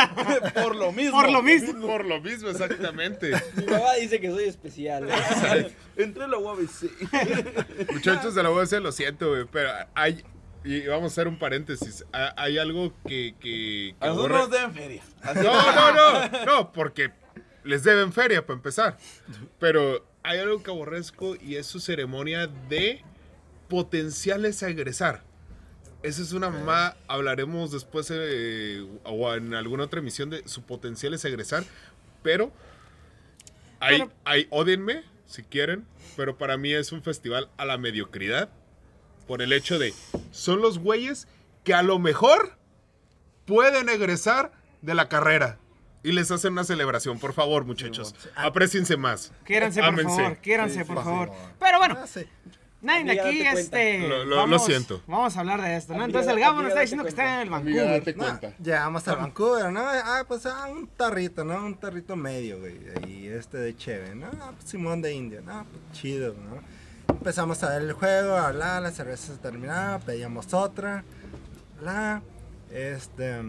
[0.53, 1.19] Por lo mismo.
[1.21, 1.87] Por lo mismo.
[1.87, 3.31] Por lo mismo, exactamente.
[3.55, 5.05] Mi mamá dice que soy especial.
[5.07, 5.75] güey.
[5.97, 7.91] Entré a la UABC.
[7.93, 10.23] Muchachos de la UABC, lo siento, güey, pero hay.
[10.65, 12.03] Y vamos a hacer un paréntesis.
[12.11, 13.35] ha- Hay algo que.
[13.39, 15.03] que, que A nosotros nos aborre- deben feria.
[15.21, 16.45] Así No, no, no.
[16.45, 17.11] No, porque
[17.63, 18.97] les deben feria para empezar.
[19.59, 23.03] Pero hay algo que aborrezco y es su ceremonia de
[23.69, 25.23] potenciales a egresar.
[26.03, 31.25] Esa es una mamá, hablaremos después eh, o en alguna otra emisión de su potenciales
[31.25, 31.63] a egresar,
[32.21, 32.51] pero
[33.79, 35.85] hay, Pero- hay, ódienme si quieren,
[36.15, 38.49] pero para mí es un festival a la mediocridad
[39.27, 39.93] por el hecho de
[40.31, 41.27] son los güeyes
[41.63, 42.57] que a lo mejor
[43.45, 44.51] pueden egresar
[44.81, 45.57] de la carrera.
[46.03, 48.13] Y les hacen una celebración, por favor, muchachos.
[48.35, 49.31] Apreciense más.
[49.43, 50.15] Quiéranse, por Ámense.
[50.15, 51.31] favor, quiéranse, Sí, por favor.
[51.59, 52.25] Pero bueno, Ah, sí.
[52.79, 53.59] nadie de Amiga, aquí, date cuenta.
[53.81, 53.99] este.
[54.07, 55.01] Lo- lo- lo vamos, siento.
[55.07, 56.03] Vamos a hablar de esto, ¿no?
[56.03, 57.99] Amiga, Entonces el Gabo nos amiga, está date diciendo que está en el Amiga, Vancouver.
[57.99, 58.57] date No, cuenta.
[58.63, 59.79] llegamos a Vancouver, ¿no?
[59.83, 61.65] Ah, pues ah, un tarrito, ¿no?
[61.65, 62.77] Un tarrito medio, güey.
[63.07, 64.27] Y este de cheve, ¿no?
[64.39, 65.65] Ah, pues, Simón de India, ¿no?
[65.71, 66.61] Pues chido, ¿no?
[67.09, 71.03] Empezamos a ver el juego, a hablar, la cerveza se terminaba, pedíamos otra,
[71.81, 72.21] bla.
[72.71, 73.41] Este.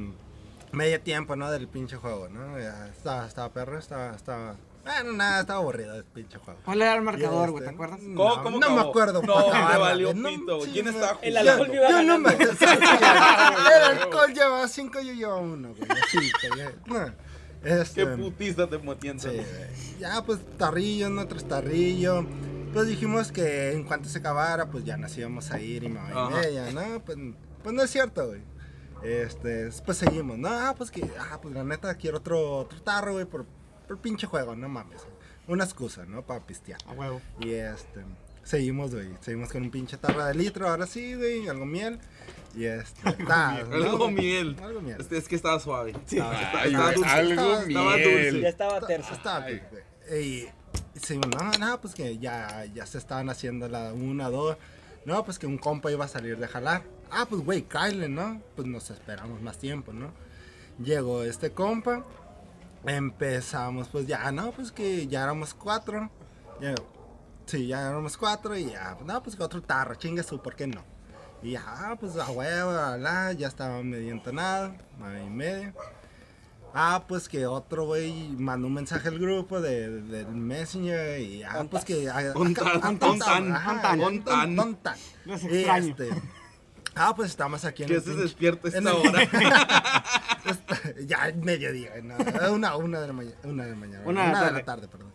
[0.73, 1.51] Medio tiempo, ¿no?
[1.51, 2.59] Del pinche juego, ¿no?
[2.59, 4.57] Ya estaba, estaba perro, estaba, estaba.
[4.85, 6.61] Bueno, nada, estaba aburrido el pinche juego.
[6.65, 7.65] ¿Cuál era el marcador, güey?
[7.65, 8.01] este, ¿Te acuerdas?
[8.03, 8.91] No, ¿Cómo- cómo no me acabó?
[8.91, 9.23] acuerdo.
[9.23, 10.15] No, me valió.
[10.15, 11.53] No, pito, ¿Quién me- estaba El jugando?
[11.53, 12.33] alcohol me iba yo no me.
[13.77, 15.91] El alcohol llevaba 5, yo llevaba 1, güey.
[15.91, 16.33] Así,
[16.87, 17.13] no.
[17.65, 19.23] Este, Qué putista te motiendo.
[19.23, 19.99] sí, güey.
[19.99, 22.25] Ya, pues tarrillo, no tras tarrillo.
[22.73, 25.99] Pues dijimos que en cuanto se acabara, pues ya nos íbamos a ir y me
[26.01, 26.29] Ajá.
[26.31, 27.01] media, ¿no?
[27.05, 27.17] Pues,
[27.62, 28.43] pues no es cierto, güey.
[29.03, 30.49] Este, pues seguimos, ¿no?
[30.49, 33.47] Ah, pues que, ah, pues la neta quiero otro, otro tarro, güey, por,
[33.87, 35.03] por pinche juego, no mames.
[35.49, 36.23] Una excusa, ¿no?
[36.27, 36.81] Para pistear.
[36.87, 37.21] A huevo.
[37.41, 38.01] Y este,
[38.43, 39.09] seguimos, güey.
[39.21, 41.99] Seguimos con un pinche tarro de litro, ahora sí, güey, algo miel.
[42.55, 44.57] Y este, ta, ¿no, Algo miel.
[44.62, 45.01] Algo miel.
[45.01, 45.93] Este, es que estaba suave.
[45.93, 47.11] Estaba, Ay, estaba güey, dulce.
[47.11, 48.31] algo Estaba- estaba miel.
[48.33, 48.41] dulce.
[48.43, 49.55] Ya estaba Ay.
[49.55, 49.83] bien, güey.
[50.25, 50.49] Y,
[51.01, 54.56] seguimos, no, no, pues que ya, ya se estaban haciendo la una, dos.
[55.05, 56.82] No, pues que un compa iba a salir de jalar.
[57.10, 58.40] Ah, pues güey, Kyle, ¿no?
[58.56, 60.10] Pues nos esperamos más tiempo, ¿no?
[60.82, 62.05] Llegó este compa.
[62.85, 66.10] Empezamos, pues ya, no, pues que ya éramos cuatro.
[67.47, 70.66] Sí, ya éramos cuatro y ya, no, pues que otro tarro, chingue su, ¿por qué
[70.66, 70.82] no?
[71.43, 72.73] Y ya, ah, pues a huevo,
[73.36, 75.74] ya estaba medio entonado, nueve y media.
[76.78, 81.65] Ah, pues que otro güey mandó un mensaje al grupo de, del Messenger y ah,
[81.70, 82.05] pues que...
[85.24, 85.86] Los extraño.
[85.94, 86.11] este,
[86.94, 90.03] ah, pues estamos aquí en ¿Qué el haces pinche- despierto a en esta hora?
[91.07, 92.15] Ya es mediodía, no,
[92.53, 94.86] una, una de la mañana, una de la mañana, Una una, de la de tarde.
[94.89, 95.12] perdón.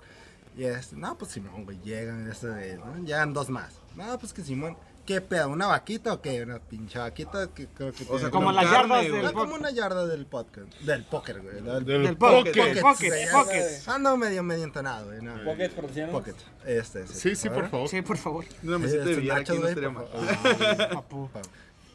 [0.57, 2.97] Y este, no, pues Simón, güey, llegan, este, de- ¿no?
[3.05, 3.71] llegan dos más.
[3.95, 4.77] No, pues que Simón,
[5.11, 5.49] ¿qué pedo?
[5.49, 6.41] ¿Una vaquita o qué?
[6.41, 9.71] Una pinche vaquita que creo que O sea, Como las yardas del Ah, como una
[9.71, 11.61] yarda del podcast, del póker, güey.
[11.61, 13.81] Del, Del pocket, pocket, pocket.
[13.87, 15.21] Ando medio, medio entonado, güey.
[15.21, 15.43] No.
[15.43, 15.69] Pocket.
[16.11, 16.35] Pocket.
[16.65, 17.89] Este, Sí, sí, por favor.
[17.89, 18.45] Sí, por favor.
[18.61, 20.05] Mesita de estos billar aquí no estaría mal.
[20.93, 21.29] Papu.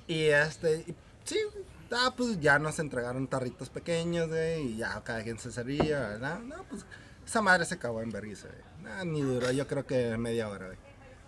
[0.06, 0.84] Y este,
[1.24, 1.38] sí,
[1.90, 6.38] ah, pues ya nos entregaron tarritos pequeños, güey, y ya cada quien se servía, ¿verdad?
[6.40, 6.84] No, pues
[7.26, 8.84] esa madre se acabó en vergüenza, güey.
[8.84, 10.78] Nah, ni duró, yo creo que media hora, güey.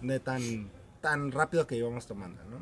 [0.01, 0.71] De tan,
[1.01, 2.59] tan rápido que íbamos tomando, ¿no?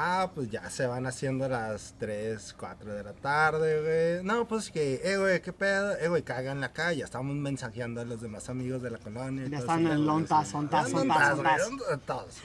[0.00, 3.80] Ah, pues ya se van haciendo las 3, 4 de la tarde,
[4.20, 4.24] güey.
[4.24, 7.00] No, pues que, eh, güey, qué pedo, eh, güey, cagan la calle.
[7.00, 9.48] Ya estamos mensajeando a los demás amigos de la colonia.
[9.48, 11.38] Ya están en lontas, En lontas, güey, ontas.
[11.90, 12.36] en- Todos.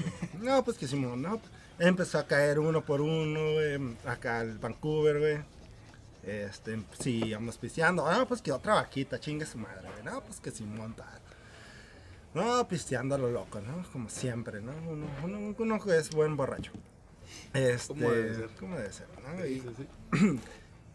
[0.41, 1.39] No, pues que hicimos, no.
[1.77, 3.97] Empezó a caer uno por uno, güey.
[4.07, 5.37] Acá el Vancouver, güey.
[6.23, 8.07] Este, sí, íbamos pisteando.
[8.07, 10.03] Ah, pues que otra vaquita, chingue su madre, güey.
[10.03, 11.19] No, pues que sin montar.
[12.33, 13.83] No, pisteando a lo loco, ¿no?
[13.91, 14.71] Como siempre, ¿no?
[14.89, 16.71] Uno, uno, uno es buen borracho.
[17.53, 18.49] Este, ¿Cómo debe ser?
[18.59, 19.45] ¿Cómo debe ser, no?
[19.45, 19.61] Y,
[20.19, 20.39] Sí,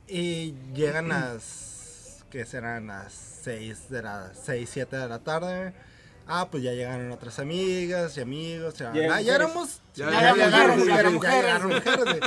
[0.08, 2.24] y llegan las.
[2.30, 2.88] que serán?
[2.88, 3.12] Las
[3.44, 4.32] 6 de la.
[4.34, 5.72] 6, 7 de la tarde.
[6.30, 8.74] Ah, pues ya llegaron otras amigas y amigos.
[8.74, 9.80] Ya, ah, ya éramos.
[9.94, 12.20] Ya Ya llegaron mujeres, ya mujeres.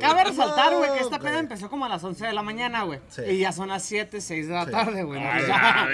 [0.00, 2.98] Cabe resaltar, güey, que esta peda empezó como a las 11 de la mañana, güey.
[3.08, 3.22] Sí.
[3.22, 4.70] Y ya son las 7, 6 de la Sí.
[4.72, 5.20] tarde, güey.
[5.22, 5.88] Ya.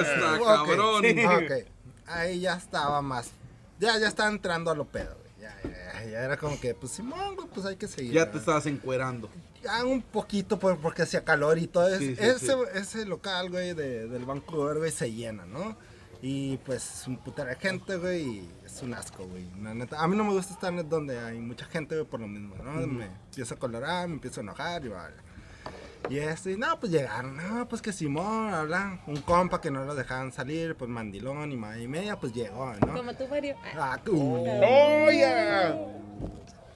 [0.00, 1.02] está, cabrón.
[1.04, 1.24] Sí.
[1.24, 1.66] Ok.
[2.10, 3.30] Ahí ya estaba más.
[3.78, 5.30] Ya, ya estaba entrando a lo pedo, güey.
[5.40, 8.12] Ya, ya, ya era como que, pues Simón, güey, pues hay que seguir.
[8.12, 9.30] Ya te estabas encuerando.
[9.62, 11.88] Ya un poquito por- porque hacía calor y todo.
[11.98, 12.52] Sí, es- sí, ese, sí.
[12.74, 15.76] ese local, güey, de, del Vancouver, güey, se llena, ¿no?
[16.22, 19.46] Y pues un putero de gente, güey, y es un asco, güey.
[19.62, 22.28] La neta, a mí no me gusta estar donde hay mucha gente, güey, por lo
[22.28, 22.72] mismo, ¿no?
[22.86, 25.14] Me empiezo a colorar, me empiezo a enojar y vale.
[26.08, 29.84] Y este, y no, pues llegaron, no, pues que Simón, habla, un compa que no
[29.84, 32.94] lo dejaban salir, pues mandilón y madre y media, pues llegó, ¿no?
[32.94, 33.54] Como tú, Mario.
[33.76, 35.76] Ah, Ah, uh, ¡Oh, ya!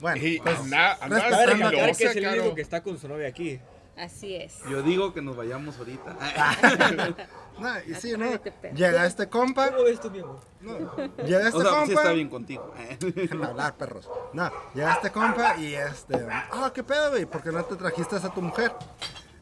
[0.01, 3.59] bueno, Y pues, anda- a que es el único que está con su novia aquí.
[3.97, 4.59] Así es.
[4.69, 6.17] Yo digo que nos vayamos ahorita.
[7.59, 8.27] no, y sí, ¿no?
[8.75, 10.41] Llega este compa, ¿Cómo ves tú, viejo?
[10.61, 11.87] no, llega este O sea, compa.
[11.87, 12.75] sí está bien contigo.
[13.01, 14.09] Déjenme hablar, perros.
[14.33, 16.27] No, llega este compa y este.
[16.31, 17.27] Ah, ¿qué pedo, güey?
[17.27, 18.73] ¿Por qué no te trajiste a tu mujer?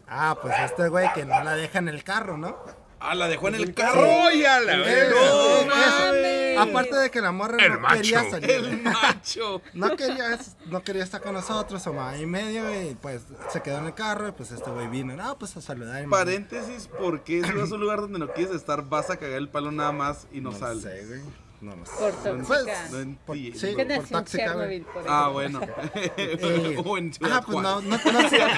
[0.08, 2.56] Ah, pues este güey que no la deja en el carro, ¿no?
[3.00, 4.00] Ah, la dejó en el carro.
[4.06, 5.16] ¡Oh, ya la verga!
[5.20, 6.41] No mames.
[6.58, 7.96] Aparte de que la morra El no macho.
[7.96, 8.50] quería salir.
[8.50, 9.62] El macho.
[9.74, 13.22] No quería, no quería estar con nosotros o más y medio y pues
[13.52, 16.04] se quedó en el carro y pues este güey vino, no, pues a saludar.
[16.04, 19.16] y Paréntesis, ¿por qué si vas a un lugar donde no quieres estar vas a
[19.16, 20.82] cagar el palo nada más y no, No sales?
[20.82, 21.20] sé, güey.
[21.60, 21.92] No lo sé.
[21.96, 22.12] Por
[22.44, 22.88] Pues, tóxica.
[22.90, 24.44] No por- sí, ¿Qué por tóxica.
[24.46, 24.82] Chernobyl?
[24.82, 25.60] Por Ah, bueno.
[26.16, 28.38] Eh, o en Ciudad ah, pues no, no, no sé.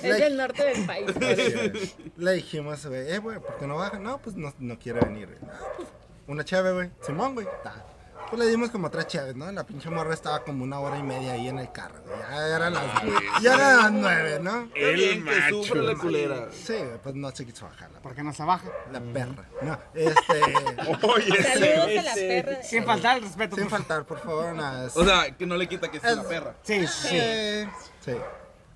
[0.00, 1.06] Es del norte del país.
[2.16, 3.98] Le dijimos, güey, eh, güey, ¿por qué no baja?
[3.98, 5.40] No, pues no, no quiere venir, güey.
[5.40, 5.88] No, pues,
[6.28, 6.90] una chave, güey.
[7.04, 7.46] Simón, güey.
[7.64, 7.84] Ta.
[8.30, 9.50] Pues le dimos como tres chaves, ¿no?
[9.50, 12.18] La pinche morra estaba como una hora y media ahí en el carro, güey.
[12.28, 12.84] Ya eran las,
[13.42, 14.68] ya eran las nueve, ¿no?
[14.74, 15.48] El que macho.
[15.64, 16.48] sufre la culera.
[16.52, 18.68] Sí, güey, pues no se quiso bajar la, ¿Por qué no se baja?
[18.92, 19.44] la perra.
[19.62, 20.42] No, este.
[21.06, 22.62] Oye, Saludos a la Ese- perra.
[22.62, 23.56] Sin faltar el respeto.
[23.56, 23.86] sin por favor.
[23.86, 24.90] faltar, por favor, nada.
[24.94, 26.54] O sea, que no le quita que Es- la perra.
[26.62, 27.08] Sí, sí.
[27.08, 27.68] Sí,
[28.04, 28.12] sí.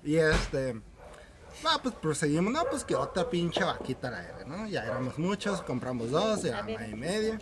[0.03, 0.81] Y este.
[1.63, 2.51] No, pues proseguimos.
[2.53, 4.67] No, pues que otra pinche vaquita la era, ¿no?
[4.67, 7.39] Ya éramos muchos, compramos dos, ya una y media.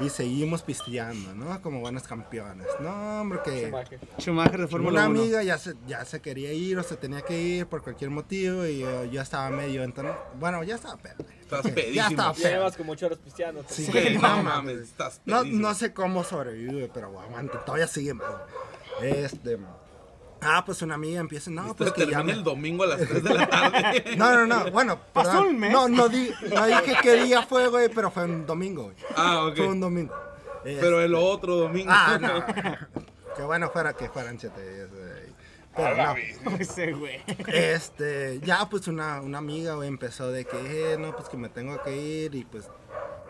[0.00, 1.60] Y seguimos pisteando, ¿no?
[1.62, 2.66] Como buenos campeones.
[2.78, 3.62] No, hombre, que.
[3.66, 4.00] Schumacher.
[4.18, 5.20] Schumacher de Fórmula Una 1.
[5.20, 8.64] amiga ya se, ya se quería ir o se tenía que ir por cualquier motivo
[8.66, 11.16] y yo, yo estaba medio entonces Bueno, ya estaba pedo.
[11.40, 12.08] Estás Ya pedísimo.
[12.10, 12.50] estaba Ya pedo.
[12.52, 13.64] llevas como ocho horas pisteando.
[13.66, 15.58] Sí, Sí, no no mames, estás pedísimo.
[15.68, 18.28] no sé cómo sobrevive, pero aguante, todavía sigue güey.
[19.24, 19.58] Este.
[20.40, 22.98] Ah, pues una amiga empieza, no, pues que ya termina me- el domingo a las
[23.00, 24.04] 3 de la tarde.
[24.16, 25.46] No, no, no, bueno, Pasó perdón.
[25.48, 25.72] un mes.
[25.72, 28.96] No, no, di, no dije qué día fue, güey, pero fue un domingo, güey.
[29.16, 29.56] Ah, ok.
[29.56, 30.14] Fue un domingo.
[30.62, 31.90] Pero el otro domingo.
[31.92, 32.44] Ah, no.
[33.36, 35.32] Qué bueno fuera que fueran siete días, güey.
[35.76, 36.56] Pero no.
[36.58, 37.22] Ese güey.
[37.46, 41.48] Este, ya pues una, una amiga, güey, empezó de que, eh, no, pues que me
[41.48, 42.64] tengo que ir y pues,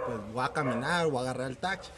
[0.06, 1.90] pues voy a caminar, voy a agarrar el taxi.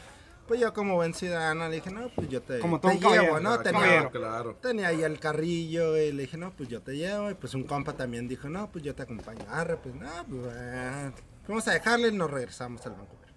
[0.51, 3.51] Pues yo como buen ciudadano le dije, no, pues yo te, Como llevo, ¿no?
[3.51, 4.11] claro, Tenía, caballero.
[4.11, 4.55] Claro.
[4.61, 7.31] tenía ahí el carrillo y le dije, no, pues yo te llevo.
[7.31, 9.45] Y pues un compa también dijo, no, pues yo te acompaño.
[9.49, 11.11] Arre, pues no, pues eh,
[11.47, 13.29] vamos a dejarle y nos regresamos al Vancouver.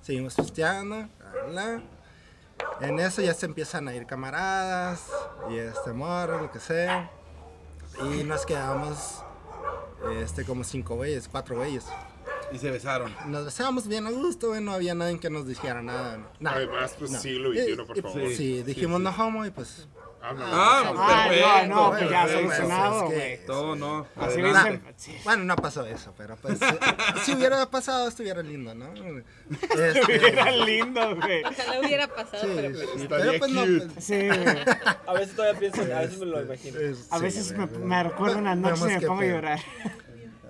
[0.00, 1.06] Seguimos pisteando,
[1.50, 1.82] bla.
[2.80, 5.04] En eso ya se empiezan a ir camaradas
[5.50, 7.10] y este morro, lo que sea.
[8.10, 9.22] Y nos quedamos
[10.22, 11.84] este como cinco güeyes, cuatro güeyes.
[12.52, 13.14] Y se besaron.
[13.26, 16.18] Nos besábamos bien a gusto, güey, no había nadie que nos dijera nada.
[16.40, 16.56] nada.
[16.56, 18.28] Además, pues, siglo Y- XXI, por y- favor.
[18.36, 19.88] Sí, dijimos no homo y pues
[20.24, 22.42] Ah, no, Ah, no, pues, Ah, perfecto, no, no, pues ya perfecto.
[22.54, 23.46] solucionado, Es que- güey.
[23.46, 24.06] Todo no.
[24.14, 24.82] Así dicen.
[24.96, 25.16] sí.
[25.24, 26.60] Bueno, no pasó eso, pero pues
[27.24, 28.86] si, hubiera pasado estuviera lindo, ¿no?
[29.60, 31.42] Este, Era lindo, güey.
[31.42, 34.38] Ojalá hubiera pasado, sí, pero pues, sí, pero pues no, pues, Sí, güey.
[35.08, 36.78] A veces todavía pienso, a veces me lo imagino.
[36.78, 39.60] es- A sí, veces me, me recuerdo una noche y me pongo a llorar.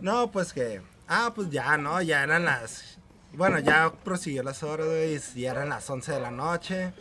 [0.02, 0.82] No, pues que.
[1.14, 2.00] Ah, pues ya, ¿no?
[2.00, 2.98] Ya eran las.
[3.34, 5.14] Bueno, ya prosiguió las horas, güey.
[5.34, 6.92] y Ya eran las 11 de la noche.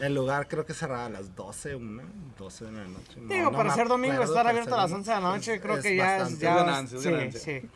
[0.00, 2.02] El lugar creo que cerraba a las 12, una,
[2.38, 3.14] 12 de la noche.
[3.20, 5.10] No, Digo, no para ser domingo, acuerdo, estar abierto a las domingo.
[5.10, 6.38] 11 de la noche, Es- creo es que ya es.
[6.38, 7.40] Ya, Es ganancia, sí, ganancia.
[7.40, 7.68] sí.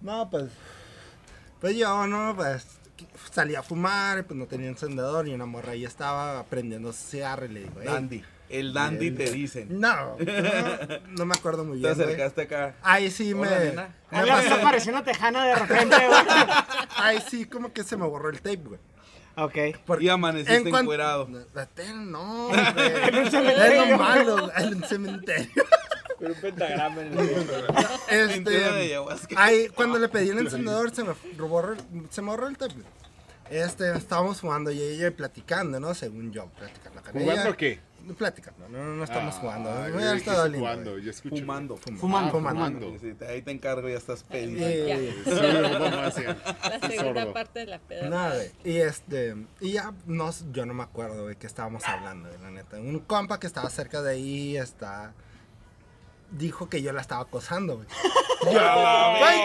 [0.00, 0.50] No, pues.
[1.60, 2.34] Pues yo, ¿no?
[2.34, 2.66] Pues
[3.32, 7.44] salí a fumar, y pues no tenía encendedor y una morra ahí estaba prendiendo cigarro
[7.46, 7.80] y le digo.
[7.80, 8.24] Dandy.
[8.50, 9.68] El dandy te dicen.
[9.80, 11.94] No, no, no me acuerdo muy Te bien.
[11.94, 12.06] güey.
[12.08, 12.74] acercaste acá.
[12.82, 13.58] Ahí sí Hola, me.
[13.66, 13.94] nena.
[14.10, 16.20] me pasó- una tejana de repente, güey.
[16.96, 18.80] Ahí sí, como que se me borró el tape, güey.
[19.36, 19.78] Ok.
[19.86, 21.28] Porque Y amaneciste en cuan- encuerado.
[21.28, 22.50] No.
[22.50, 25.64] Es lo malo, el cementerio.
[26.18, 27.28] Pero un pentagrama en el
[28.10, 31.76] Este, ahí, cuando le pedí el encendedor, se me borró,
[32.10, 32.74] se me borró el tape.
[33.48, 35.94] Este, estábamos jugando y ella platicando, ¿no?
[35.94, 37.32] Según yo, platicando con ella.
[37.32, 37.80] ¿Jugando qué?
[38.18, 39.70] Platicando, no, no estamos jugando.
[39.70, 41.36] Ah, yo hubiera dije estado lindo, jugando, yo escucho.
[41.36, 41.76] Fumando.
[41.76, 42.98] Fumando, fumando.
[43.00, 44.66] Sí, te- ahí te encargo, ya estás pedido.
[44.66, 46.36] Sí, vamos hacia-
[46.80, 48.08] la segunda parte de la peda.
[48.08, 48.42] Nada.
[48.64, 52.50] Y este, y ya, no, yo no me acuerdo de qué estábamos hablando, güey, la
[52.50, 52.78] neta.
[52.78, 55.12] Un compa que estaba cerca de ahí, está,
[56.32, 57.88] dijo que yo la estaba acosando, güey.
[58.42, 58.54] Güey,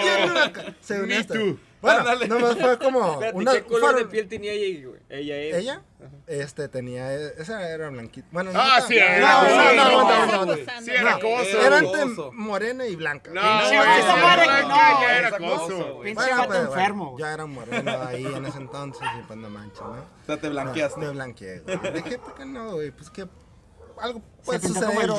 [0.05, 1.33] yo no la ca- según Me esto.
[1.33, 1.59] too.
[1.86, 2.28] Bueno, Ándale.
[2.28, 4.99] nomás fue como Espérate, una, ¿qué color de piel tenía ella, güey?
[5.10, 5.56] Ella, él.
[5.56, 5.82] ¿Ella?
[6.28, 8.28] Este, tenía, esa era blanquita.
[8.32, 10.82] Bueno, no, Ah, no, sí, no, era- no, no, no, no, no, sí, no, no.
[10.84, 11.62] Sí, era acoso.
[11.62, 13.32] Era entre morena y blanca.
[13.34, 14.22] No, Sí, esa no,
[14.99, 15.30] ya era
[15.94, 16.14] güey.
[16.14, 19.49] Pinche gato pues, bueno, enfermo, ya era moreno ahí en ese entonces y pues no
[19.49, 19.91] manches, ¿no?
[19.91, 20.99] O sea, te blanqueaste.
[20.99, 21.94] Me blanqueé, güey.
[21.94, 22.91] Dije, ¿por qué no, güey?
[22.91, 23.28] Pues que
[23.99, 25.10] algo puede suceder.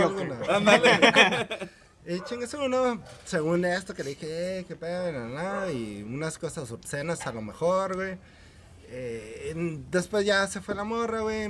[0.50, 1.48] Ándale.
[2.06, 5.26] Y chingues uno, según esto, que le dije, eh, qué pedo, na,
[5.64, 8.16] na, y unas cosas obscenas a lo mejor, güey.
[8.88, 9.52] Eh,
[9.90, 11.48] después ya se fue la morra, güey.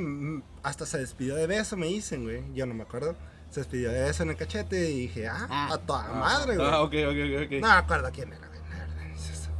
[0.62, 2.42] Hasta se despidió de beso, me dicen, güey.
[2.54, 3.14] Yo no me acuerdo.
[3.50, 5.68] Se despidió de beso en el cachete y dije, ah, Ah.
[5.74, 6.66] a toda madre, güey.
[6.68, 7.52] Ah, ok, ok, ok.
[7.60, 8.56] No me acuerdo quién era, güey.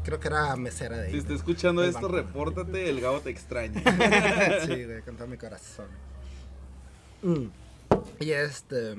[0.03, 1.13] Creo que era mesera de ahí.
[1.13, 2.15] Si está escuchando esto, banco.
[2.17, 3.83] repórtate, el Gabo te extraña.
[4.65, 5.89] sí, güey, con todo mi corazón.
[7.23, 7.47] Mm.
[8.21, 8.95] Y este.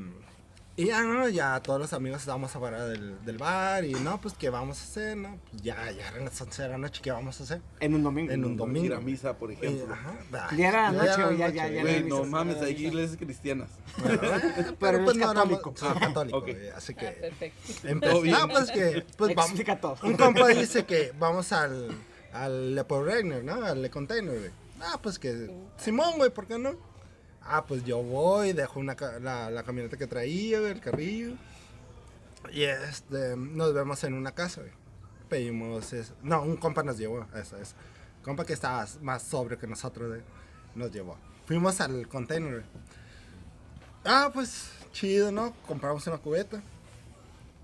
[0.80, 1.28] Y ya, ¿no?
[1.28, 4.84] Ya todos los amigos estábamos afuera del, del bar y no, pues, ¿qué vamos a
[4.84, 5.40] hacer, no?
[5.50, 7.62] Pues ya, ya eran las 11 de la noche, ¿qué vamos a hacer?
[7.80, 8.32] En un domingo.
[8.32, 8.96] En un Ir domingo.
[8.96, 9.92] a misa, por Y, ejemplo.
[9.92, 12.04] ajá, Ya era la noche, ya, ya, ya güey.
[12.04, 12.30] no misa.
[12.30, 13.70] mames, hay iglesias cristianas.
[13.98, 15.74] Bueno, eh, Pero pues es no éramos- católico.
[15.76, 16.44] soy católico, ok.
[16.44, 17.08] güey, así Ah, que...
[17.08, 17.60] perfecto.
[17.84, 18.36] empecé- Todo bien.
[18.40, 19.50] no, pues que, pues vamos.
[19.52, 19.98] Explica todo.
[20.04, 21.90] Un compa dice que vamos al,
[22.34, 23.64] al Lepo Regner, ¿no?
[23.66, 24.52] Al Le Container, güey.
[24.80, 26.76] Ah, pues que, Simón, güey, ¿por qué no?
[27.50, 28.96] Ah, pues yo voy, dejo la,
[29.66, 31.36] camioneta que traía, el carrillo.
[32.52, 34.74] Y este, nos vemos en una casa, güey.
[35.30, 37.76] Pedimos, es- no, un compa nos llevó, eso, eso.
[38.24, 40.20] Compa que estaba más sobrio que nosotros,
[40.76, 41.18] nos llevó.
[41.46, 42.64] Fuimos al container.
[44.04, 45.54] Ah, pues, chido, ¿no?
[45.66, 46.62] Compramos una cubeta,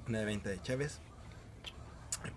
[0.08, 1.00] una de 20 de Chévez.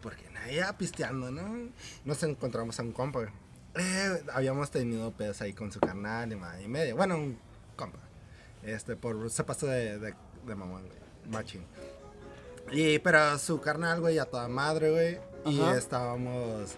[0.03, 1.71] Porque nadie pisteando, ¿no?
[2.05, 3.31] Nos encontramos a un compa, güey.
[3.79, 6.95] Eh, habíamos tenido pedos ahí con su carnal y madre y media.
[6.95, 7.39] Bueno, un
[7.77, 7.99] compa.
[8.63, 10.15] Este, por, se pasó de, de,
[10.47, 10.99] de mamón, güey.
[11.29, 11.65] Machín.
[12.73, 15.19] Y, pero su carnal, güey, a toda madre, güey.
[15.45, 16.77] Y estábamos,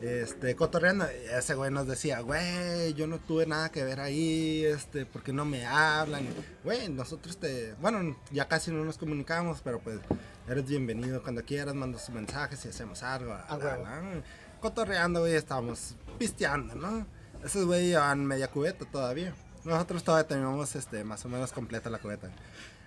[0.00, 1.06] este, cotorreando.
[1.06, 5.32] Y Ese güey nos decía, güey, yo no tuve nada que ver ahí, este, porque
[5.32, 6.26] no me hablan.
[6.62, 9.98] Güey, nosotros te, bueno, ya casi no nos comunicamos, pero pues,
[10.48, 13.32] eres bienvenido cuando quieras, mandas mensajes y hacemos algo.
[13.32, 14.22] Ah, la.
[14.64, 17.06] Cotorreando, güey, estábamos pisteando, ¿no?
[17.44, 19.34] Esos güey llevan media cubeta todavía.
[19.62, 22.30] Nosotros todavía teníamos, este, más o menos completa la cubeta.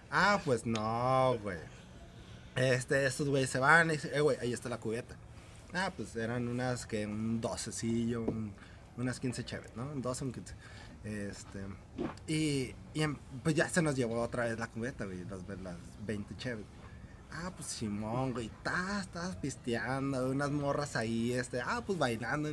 [0.10, 1.60] Ah, pues no, güey.
[2.56, 5.16] Este, estos güeyes se van y dicen, eh, güey, ahí está la cubeta.
[5.72, 7.70] Ah, pues eran unas que un 12
[8.18, 8.54] un,
[8.98, 9.84] unas 15 chéveres, ¿no?
[9.92, 10.56] Un 12, un 15.
[11.04, 11.60] Este,
[12.26, 15.78] y, y em- pues ya se nos llevó otra vez la cubeta, güey, las, las
[16.08, 16.66] 20 chéveres.
[17.40, 22.50] Ah, pues Simón, güey, estás, estás pisteando, unas morras ahí, este, ah, pues bailando.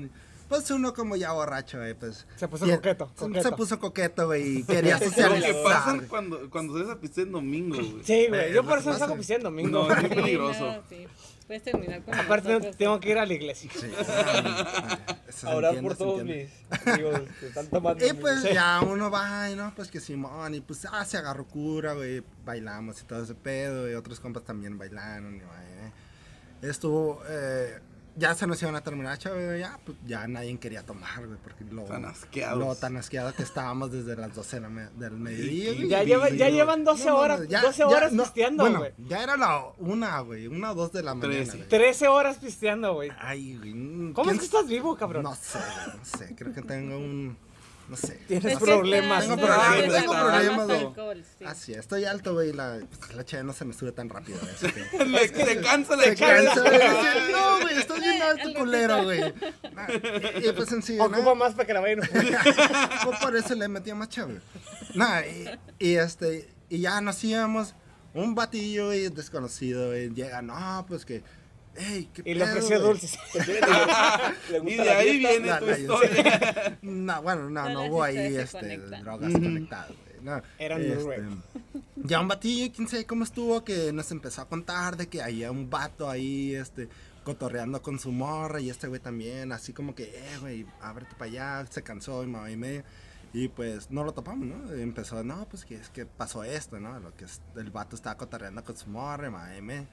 [0.48, 2.26] Pues uno como ya borracho, güey, pues.
[2.36, 3.42] Se puso y- coqueto, se- coqueto.
[3.48, 5.62] Se puso coqueto, güey, y quería Lo que socializar.
[5.64, 6.06] pasa güey.
[6.08, 8.04] cuando, cuando sales a pistear en domingo, güey.
[8.04, 8.52] Sí, güey.
[8.52, 9.88] Yo por eso que saco en domingo.
[9.88, 10.66] No, es peligroso.
[10.72, 11.06] no, sí.
[11.46, 13.70] Puedes terminar con Aparte, nosotros, tengo que ir a la iglesia.
[13.74, 14.98] Sí, ah,
[15.28, 16.48] se A orar entiende, por se todos mis
[16.88, 18.06] amigos que están tomando.
[18.06, 21.44] Y pues ya uno va y no, pues que Simón, y pues ah, se agarró
[21.46, 25.92] cura, güey, bailamos y todo ese pedo, y otros compas también bailaron, y vaya, eh.
[26.62, 27.78] Estuvo, eh,
[28.16, 31.64] ya se nos iban a terminar, chévere, ya, pues ya nadie quería tomar, güey, porque
[31.64, 32.58] lo, Tan asqueados.
[32.58, 35.88] lo tan asqueado que estábamos desde las 12 de la me- del mediodía, Y- güey.
[35.88, 38.78] Ya, Sí, lleva- ya llevan 12 No, horas, ya- 12 ya, horas no, pisteando, bueno,
[38.78, 38.92] güey.
[39.08, 41.56] ya era la una, güey, una o dos de la mañana, Trece.
[41.58, 41.68] güey.
[41.68, 43.10] 13 horas pisteando, güey.
[43.18, 43.74] Ay, güey.
[43.74, 45.22] mm, ¿Cómo ¿quién es que estás vivo, cabrón?
[45.24, 45.58] No sé,
[45.96, 47.36] no sé, creo que tengo un,
[47.88, 48.18] no sé.
[48.28, 49.24] Tienes Es problemas.
[49.24, 50.80] Tengo problemas, tengo problemas, güey.
[50.86, 51.44] alcohol, sí.
[51.44, 52.80] Así es, estoy alto, güey, la,
[53.14, 54.38] la cheve no se me sube tan rápido.
[54.60, 56.48] que- Le- Se cansa la chave.
[56.54, 57.32] güey.
[57.32, 59.20] No, güey, estás bien alto, culero, güey.
[59.76, 59.86] Ah,
[60.42, 60.68] Y, y pues.
[61.00, 62.00] Ocupa más para que la vayan.
[63.04, 64.08] Pues por eso le metía más.
[64.94, 67.74] No, y, y este, y ya nos íbamos.
[68.14, 71.24] Un batillo güey, desconocido, güey, llega, no, pues que,
[71.76, 73.18] hey, qué Y le ofreció güey?" dulces.
[74.50, 76.78] ¿Le Y de la ahí viene La- tu la- historia.
[76.82, 80.14] No, bueno, no, no hubo ahí este, drogas conectadas, güey.
[80.22, 81.22] No, Eran este,
[81.96, 85.50] Ya un batillo, quién sabe cómo estuvo, que nos empezó a contar de que había
[85.50, 86.88] un vato ahí, este,
[87.24, 91.30] cotorreando con su morra y este güey también, así como que, eh, güey, ábrete para
[91.30, 92.84] allá, se cansó y mamá y media.
[93.34, 94.76] Y pues no lo topamos, ¿no?
[94.76, 96.98] Y empezó, no, pues que es que pasó esto, ¿no?
[97.00, 99.88] Lo que es, el vato estaba cotorreando con su morra, y mamá y media.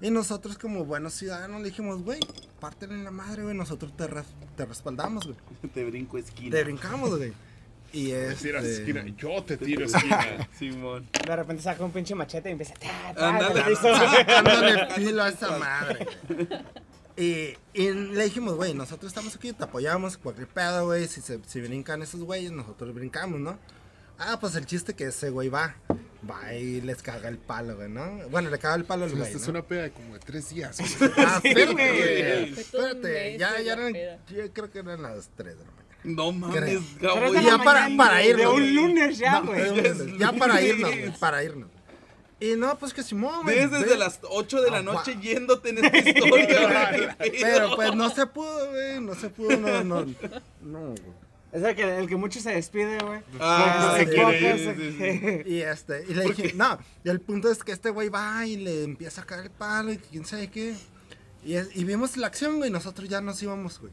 [0.00, 2.20] Y nosotros como buenos ciudadanos le dijimos, güey,
[2.60, 4.26] pártele en la madre, güey, nosotros te, res-
[4.56, 5.36] te respaldamos, güey.
[5.74, 6.50] Te brinco esquina.
[6.56, 7.32] Te brincamos, güey.
[7.92, 8.38] Y es.
[8.40, 10.46] Tiras esquina, yo te tiro esquina.
[10.58, 11.08] Simón.
[11.26, 12.74] De repente saca un pinche machete y empieza.
[12.74, 13.60] ta, ta, Ándale.
[13.62, 13.94] ta, listo.
[13.96, 16.06] Sacándole filo a esa madre.
[17.16, 21.08] Y, y le dijimos, güey, nosotros estamos aquí, te apoyamos, cualquier pedo, güey.
[21.08, 23.58] Si, se- si brincan esos güeyes, nosotros brincamos, ¿no?
[24.18, 25.74] Ah, pues el chiste que ese güey va.
[26.28, 28.28] Va y les caga el palo, güey, ¿no?
[28.30, 29.22] Bueno, le caga el palo al güey.
[29.22, 29.50] Esta es ¿no?
[29.50, 30.76] una peda de como de tres días.
[30.98, 31.10] güey.
[31.16, 32.58] Ah, espérate, güey.
[32.58, 33.94] Espérate, ya, ya eran.
[33.94, 35.88] Yo creo que eran las 3 de la mañana.
[36.04, 36.56] No mames.
[36.60, 38.40] Tres la ya para, para irnos.
[38.40, 40.18] De un lunes ya, güey.
[40.18, 41.68] Ya para irnos, güey, para irnos.
[42.40, 43.56] Y no, pues que Simón, güey.
[43.56, 47.16] Ves desde las 8 de la Ah, noche yéndote en esta historia.
[47.40, 49.00] Pero pues no se pudo, güey.
[49.00, 50.06] No se pudo, no, no.
[50.62, 51.27] No, güey.
[51.50, 53.20] Es el que, el que mucho se despide, güey.
[53.40, 55.50] Ah, se sí, se- sí, sí.
[55.50, 56.78] Y este, y le dije, no.
[57.04, 59.92] Y el punto es que este güey va y le empieza a caer el palo
[59.92, 60.76] y quién sabe qué.
[61.42, 62.70] Y, es- y vimos la acción, güey.
[62.70, 63.92] Nosotros ya nos íbamos, güey.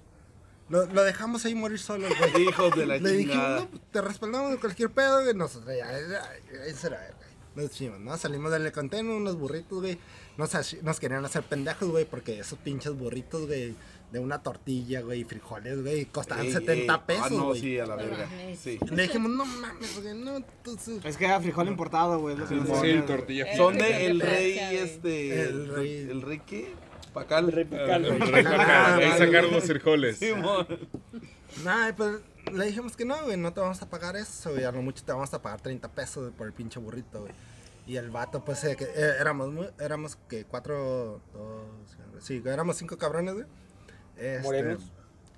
[0.68, 2.44] Lo, lo dejamos ahí morir solo, güey.
[2.50, 5.34] Hijos de la Le dijimos, no, pues, te respaldamos de cualquier pedo, güey.
[5.34, 7.26] Nosotros ya, ya, ya, ese era, güey.
[7.68, 8.18] Nos fuimos, ¿no?
[8.18, 9.98] Salimos del container, unos burritos, güey.
[10.38, 10.52] Nos,
[10.84, 13.74] nos querían hacer pendejos, güey, porque esos pinches burritos, güey,
[14.16, 17.02] de una tortilla, güey, y frijoles, güey, costaban Ey, 70 ey.
[17.06, 17.60] pesos, Ah, no, güey.
[17.60, 18.30] sí, a la verga.
[18.58, 18.80] Sí.
[18.90, 21.04] Le dijimos, no mames, güey, no, entonces...
[21.04, 22.34] Es que era frijol importado, güey.
[22.36, 23.06] es lo que nos Sí, güey.
[23.06, 23.44] tortilla.
[23.46, 25.42] Eh, Son de el de rey, este.
[25.42, 26.08] El rey.
[26.10, 26.74] ¿El rey qué?
[27.14, 27.46] Pacal.
[27.48, 30.18] El rey El Pacal, Ahí Ah, sacaron los frijoles.
[30.18, 30.66] Simón.
[31.66, 32.22] Nah, pues
[32.54, 35.04] le dijimos que no, güey, no te vamos a pagar eso, güey, a lo mucho
[35.04, 37.34] te vamos a pagar 30 pesos por el pinche burrito, güey.
[37.88, 42.98] Y el vato, pues, eh, que, eh, éramos, éramos, que Cuatro, dos, sí, éramos cinco
[42.98, 43.46] cabrones, güey.
[44.18, 44.82] Este, Morenos.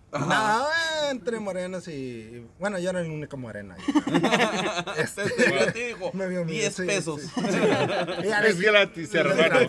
[0.09, 0.67] No,
[1.11, 3.83] entre morenos y, bueno, yo era el único moreno ahí.
[4.97, 7.21] Este, Te vio a ti, dijo, me vio a mí, 10 sí, pesos.
[7.21, 8.29] sí, sí.
[8.47, 9.67] Es gratis, hermano.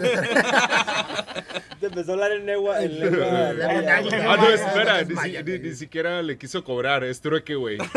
[1.81, 2.81] Te empezó a hablar en lengua.
[2.83, 2.93] En.
[3.21, 7.79] Ah, no, espera, Es ni, ni- ni siquiera le quiso cobrar, es trueque, güey.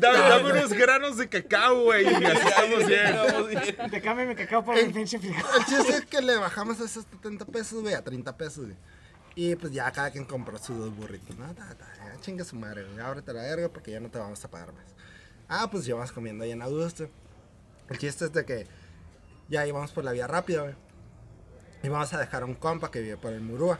[0.00, 3.90] Dame unos granos de cacao, güey, y así estamos bien.
[3.90, 5.44] Te cambia mi cacao por el pinche frijol.
[5.58, 8.76] El chiste es que le bajamos esos 70 pesos, güey, a 30 pesos, güey.
[9.36, 11.36] Y pues ya cada quien compró sus dos burritos.
[11.36, 13.00] No, ta, ta, ya chinga su madre, güey.
[13.04, 14.84] Ábrete la verga porque ya no te vamos a pagar más.
[15.48, 17.08] Ah, pues llevamos comiendo ahí en Augusto.
[17.88, 18.66] El chiste es de que
[19.48, 20.74] ya íbamos por la vía rápida, güey.
[21.82, 23.78] Y vamos a dejar a un compa que vive por el Murúa.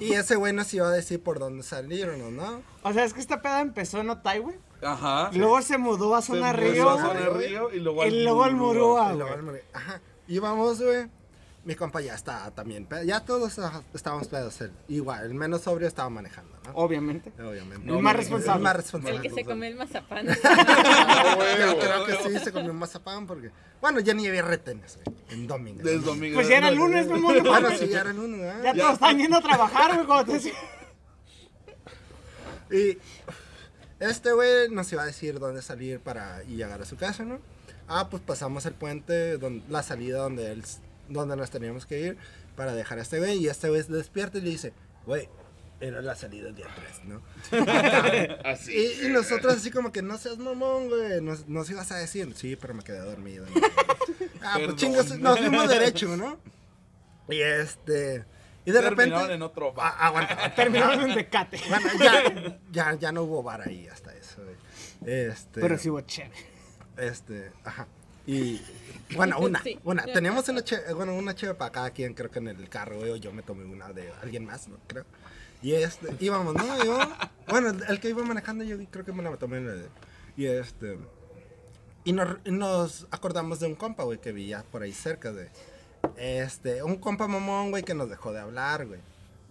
[0.00, 2.62] Y ese güey nos iba a decir por dónde salirnos, ¿no?
[2.82, 4.56] O sea, es que esta peda empezó en Otay, güey.
[4.82, 5.30] Ajá.
[5.32, 6.90] Luego se mudó a Se Zona mudó Río.
[6.90, 9.12] a Zona Río y luego Y luego al Murúa.
[9.12, 9.38] Y luego güey.
[9.38, 9.60] el Murúa.
[9.72, 10.00] Ajá.
[10.28, 11.08] Íbamos, güey.
[11.64, 12.86] Mi compa ya estaba también.
[12.86, 14.58] pe- Ya todos ah, estábamos pedos.
[14.88, 16.72] Igual, el menos sobrio estaba manejando, ¿no?
[16.74, 17.30] Obviamente.
[17.40, 17.88] Obviamente.
[17.88, 18.56] El más responsable.
[18.56, 19.20] El más El responsable.
[19.22, 20.26] que se come el mazapán.
[20.26, 23.50] Yo creo que sí se comió un mazapán porque.
[23.80, 25.16] Bueno, ya ni había retenes, güey.
[25.30, 25.82] En domingo.
[25.84, 26.34] Desde domingo.
[26.34, 27.40] Pues ya era el lunes, mi amor.
[27.42, 28.62] Bueno, sí, ya era el lunes, ¿verdad?
[28.64, 30.52] Ya todos están yendo a trabajar, güey, como te decía.
[32.70, 32.98] Y
[34.00, 37.38] este güey nos iba a decir dónde salir para y llegar a su casa, ¿no?
[37.88, 40.64] Ah, pues pasamos el puente, don- la salida donde él,
[41.12, 42.16] donde nos teníamos que ir
[42.56, 43.38] para dejar a este güey.
[43.38, 44.72] Y este güey se despierta y le dice,
[45.06, 45.28] güey,
[45.80, 47.22] era la salida el día 3, ¿no?
[48.44, 48.72] Así.
[48.72, 52.32] Y, y nosotros así como que no seas mamón, güey, nos, nos ibas a decir,
[52.36, 53.46] sí, pero me quedé dormido.
[53.46, 53.60] ¿no?
[54.42, 54.66] ah, Perdón.
[54.66, 56.38] pues chingas, nos fuimos derecho, ¿no?
[57.28, 58.24] Y este...
[58.64, 59.34] Y de Terminaron repente...
[59.34, 59.92] en otro bar.
[59.96, 60.54] Ah, aguanta.
[60.54, 61.60] Terminaron en Tecate.
[61.68, 64.54] Bueno, ya, ya, ya no hubo bar ahí hasta eso, güey.
[65.04, 65.60] Este.
[65.60, 66.46] Pero sí hubo chévere.
[66.96, 67.88] Este, ajá.
[68.26, 68.60] Y,
[69.16, 69.78] bueno, una, Sí.
[69.84, 70.04] una.
[70.04, 73.10] Teníamos una cheve, bueno, una cheve para cada quien, creo que en el carro, güey,
[73.10, 74.76] o yo me tomé una de alguien más, ¿no?
[74.86, 75.04] Creo.
[75.60, 76.84] Y este, íbamos, ¿no?
[76.84, 76.98] Yo,
[77.48, 79.58] bueno, el que iba manejando, yo creo que me la tomé.
[79.58, 79.88] en el-
[80.36, 80.98] Y este,
[82.04, 85.48] y nos, y nos acordamos de un compa, güey, que vivía por ahí cerca, de
[86.16, 89.00] Este, un compa mamón, güey, que nos dejó de hablar, güey.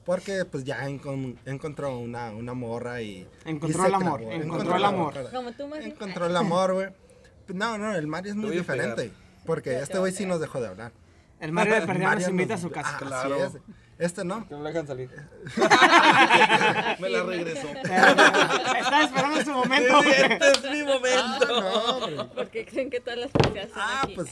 [0.05, 3.25] Porque, pues, ya encon- encontró una, una morra y...
[3.45, 4.33] Encontró y el amor, clavó.
[4.33, 5.13] encontró el amor.
[5.31, 5.87] Como tú, Mario.
[5.87, 6.87] Encontró el amor, güey.
[7.53, 9.11] No, no, el Mario es muy diferente.
[9.45, 10.91] Porque este güey sí nos dejó de hablar.
[11.39, 12.89] El Mario de perdida nos invita a su casa.
[12.91, 13.35] Ah, así Claro.
[13.45, 13.53] es.
[13.97, 14.47] Este no.
[14.47, 15.09] Que no la dejan salir.
[16.99, 17.67] Me la regresó.
[17.83, 19.99] Estaba esperando su momento.
[19.99, 21.47] Este es mi momento.
[21.47, 22.29] Ah, no, güey.
[22.35, 24.13] Porque creen que todas las cosas son Ah, aquí.
[24.15, 24.29] pues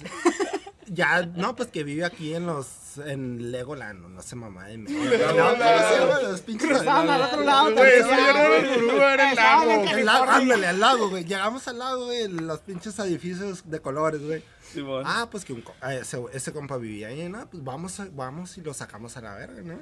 [0.91, 2.67] ya, no, pues que vive aquí en los,
[3.05, 4.91] en Legoland, no, no sé mamá de mí.
[6.23, 7.73] Los pinches al otro lado.
[7.73, 8.73] Güey, también, eso ya no era güey.
[8.73, 9.97] el Burú, era el Estaban en lago.
[9.97, 10.35] El lago, California.
[10.35, 11.23] ándale, al lago, güey.
[11.25, 14.43] Llegamos al lago, güey, los pinches edificios de colores, güey.
[14.71, 15.03] Simón.
[15.07, 17.49] Ah, pues que un co- ah, ese, ese compa vivía ahí, ¿no?
[17.49, 19.79] Pues vamos, vamos y lo sacamos a la verga, ¿no?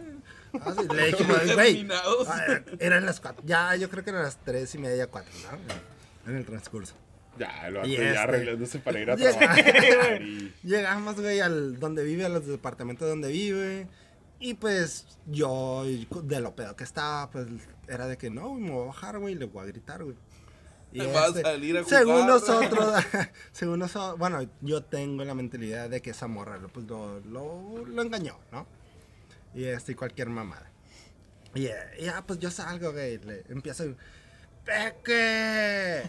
[0.61, 1.87] Ah, sí, le dijimos, güey.
[2.27, 6.31] Ah, Eran las cuatro, ya, yo creo que eran las tres y media, cuatro, ¿no?
[6.31, 6.93] En el transcurso.
[7.39, 10.21] Ya, lo ya este- arreglándose para ir a trabajar.
[10.21, 13.87] y- Llegamos, güey, al donde vive, a los departamentos donde vive.
[14.39, 15.83] Y pues yo,
[16.23, 17.47] de lo pedo que estaba, pues
[17.87, 20.15] era de que no, me voy a bajar, güey, y le voy a gritar, güey.
[20.93, 21.99] Y este, Va a salir a jugar.
[21.99, 23.03] según nosotros,
[23.51, 27.83] según nosotros, bueno, yo tengo la mentalidad de que esa morra lo- pues, lo, lo,
[27.85, 28.67] lo engañó, ¿no?
[29.55, 30.69] Y este, cualquier mamada.
[31.55, 33.85] Y eh, ya, pues yo salgo, güey, le empiezo,
[34.65, 36.03] ¡Peque!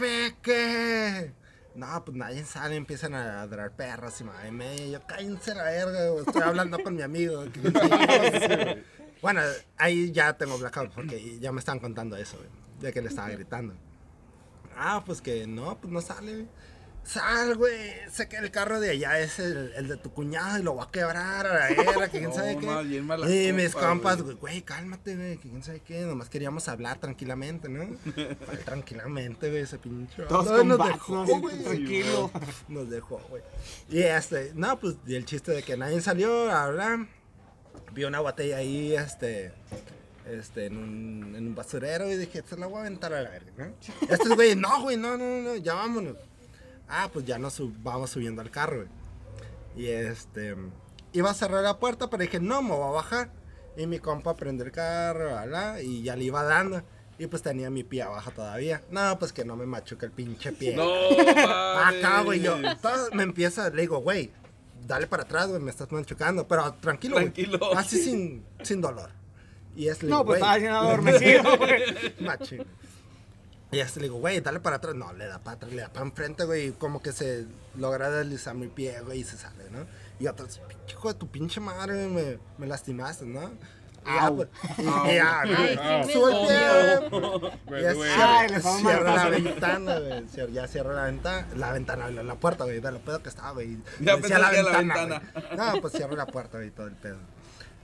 [0.00, 1.34] ¡Peque!
[1.74, 4.86] No, pues nadie sale, empiezan a ladrar perros y madre media.
[4.98, 7.44] Yo, cállense la verga, estoy hablando con mi amigo.
[9.22, 9.42] bueno,
[9.76, 12.38] ahí ya tengo blackout porque ya me estaban contando eso,
[12.80, 13.74] de que le estaba gritando.
[14.74, 16.48] Ah, pues que no, pues no sale, güey.
[17.12, 17.92] Sal, güey.
[18.12, 20.84] Sé que el carro de allá es el, el de tu cuñado y lo va
[20.84, 23.46] a quebrar a la era, que quién No, sabe qué.
[23.48, 24.36] y mis copa, compas, güey.
[24.36, 26.02] güey, cálmate, güey, que quién sabe qué.
[26.02, 27.96] Nomás queríamos hablar tranquilamente, ¿no?
[28.64, 30.22] Tranquilamente, güey, ese pinche.
[30.24, 31.62] Todos con nos dejó, güey.
[31.64, 32.30] tranquilo.
[32.68, 33.42] Nos dejó, güey.
[33.88, 37.08] Y este, no, pues, y el chiste de que nadie salió a hablar.
[37.92, 39.52] Vi una botella ahí, este,
[40.28, 43.30] este, en un, en un basurero y dije, se la voy a aventar a la
[43.30, 43.74] verga, ¿no?
[44.08, 46.16] Estos güey, no, güey, no, no, no, ya vámonos.
[46.90, 48.88] Ah, pues ya nos sub- vamos subiendo al carro, güey.
[49.76, 50.56] Y este,
[51.12, 53.30] iba a cerrar la puerta, pero dije, no, me voy a bajar.
[53.76, 55.78] Y mi compa prende el carro, ¿verdad?
[55.78, 56.82] y ya le iba dando.
[57.18, 58.82] Y pues tenía mi pie abajo todavía.
[58.90, 60.74] No, pues que no me machuque el pinche pie.
[60.74, 60.84] No,
[61.78, 64.30] Acá, güey, yo todo me empieza, le digo, güey,
[64.86, 67.30] dale para atrás, güey, me estás machucando, pero tranquilo, güey.
[67.30, 67.58] Tranquilo.
[67.78, 69.10] Así sin, sin dolor.
[69.76, 71.82] Y es No, pues güey, estaba bien adormecido, güey.
[72.20, 72.64] machín.
[73.72, 74.94] Y este le digo, güey, dale para atrás.
[74.94, 76.68] No, le da para atrás, le da para enfrente, güey.
[76.68, 79.86] y Como que se logra deslizar mi pie, güey, y se sale, ¿no?
[80.18, 83.50] Y otros, hijo de tu pinche madre, me, me lastimaste, ¿no?
[84.02, 84.48] Y ya, pues,
[84.78, 87.10] y, y ya, güey, sube el
[87.68, 90.52] pie, ya cierra, la ventana, güey.
[90.52, 93.52] Ya cierra la ventana, la ventana, la, la puerta, güey, de lo pedo que estaba,
[93.52, 93.78] güey.
[94.00, 95.56] Ya la güey.
[95.56, 97.18] No, pues cierro la puerta, güey, todo el pedo.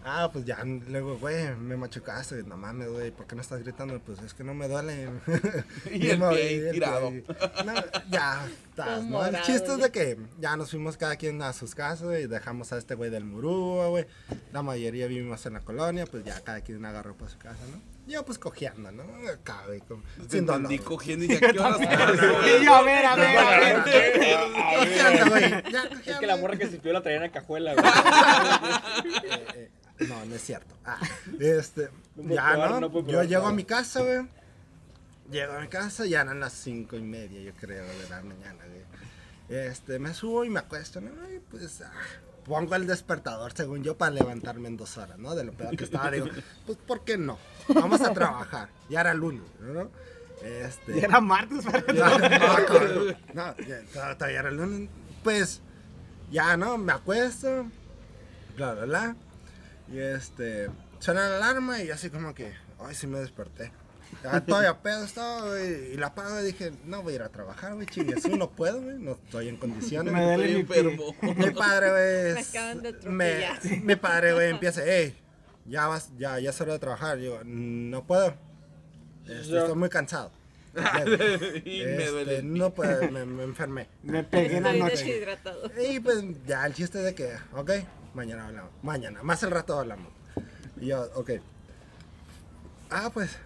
[0.09, 3.99] Ah, pues ya, luego, güey, me machucaste, no mames, güey, ¿por qué no estás gritando?
[4.01, 5.09] Pues es que no me duele.
[5.93, 7.11] Y el me- pie y el tirado.
[7.11, 7.24] pie.
[7.65, 7.74] No,
[8.09, 9.27] ya, estás, ¿no?
[9.27, 12.73] El chiste es de que ya nos fuimos cada quien a sus casas y dejamos
[12.73, 14.07] a este güey del Murúa, güey.
[14.53, 17.81] La mayoría vivimos en la colonia, pues ya cada quien agarró para su casa, ¿no?
[18.07, 19.03] Yo pues cojeando, ¿no?
[19.28, 20.70] Acá, güey, con- sin dolor.
[20.85, 23.83] cogiendo y ya qué horas Y yo, a ver, a ver, a ver.
[24.78, 25.51] Cojeando, güey.
[25.73, 27.85] Ya Es que la morra que se pidió la traía en la cajuela, güey.
[30.01, 30.74] No, no es cierto.
[30.85, 30.98] Ah,
[31.40, 33.06] este, No ya, probar, ¿no?
[33.06, 34.27] yo llego a mi casa, güey.
[35.31, 38.64] Llego a mi casa, ya eran las cinco y media, yo creo, de la mañana,
[38.66, 38.85] güey.
[39.48, 41.10] Este, me subo y me acuesto, ¿no?
[41.32, 41.90] Y pues, ah,
[42.44, 45.35] pongo el despertador, según yo, para levantarme en dos horas, ¿no?
[45.35, 46.27] De lo peor que estaba, digo,
[46.66, 47.39] pues, ¿por qué no?
[47.68, 48.68] Vamos a trabajar.
[48.89, 49.90] Ya era lunes, ¿no?
[50.43, 53.16] Este, Y era martes, no, no, cabrón.
[53.35, 54.89] No, ya, to- todavía era lunes.
[55.24, 55.60] Pues,
[56.31, 56.77] ya, ¿no?
[56.78, 57.66] Me acuesto,
[58.56, 59.16] bla, bla, bla.
[59.93, 60.69] Y este,
[60.99, 63.71] suena la alarma y así como que, ay, sí me desperté.
[64.23, 65.93] Ya todavía pedo estaba, güey.
[65.93, 68.27] Y la apago y dije, no voy a ir a trabajar, güey, chingues.
[68.29, 70.13] No puedo, güey, no estoy en condiciones.
[70.13, 71.15] Me duele mi enfermo.
[71.23, 72.35] Mi padre, güey.
[72.35, 73.81] Me es- acaban de me-.
[73.83, 75.17] Mi padre, güey, empieza, hey,
[75.67, 77.19] ya vas, ya, ya es hora de trabajar.
[77.19, 78.35] Yo, no puedo.
[79.27, 80.31] Este, estoy muy cansado.
[80.77, 80.81] y
[81.85, 82.43] me Este, duele.
[82.43, 83.89] no puedo, me, me enfermé.
[84.03, 85.05] Me pegué en la Estoy noche.
[85.05, 85.71] deshidratado.
[85.91, 87.71] Y pues ya el chiste de que, ok,
[88.17, 88.73] mañana hablamos.
[88.83, 90.13] Mañana, más el rato hablamos.
[90.81, 91.31] Y yo, ok.
[92.91, 93.39] Ah, pues,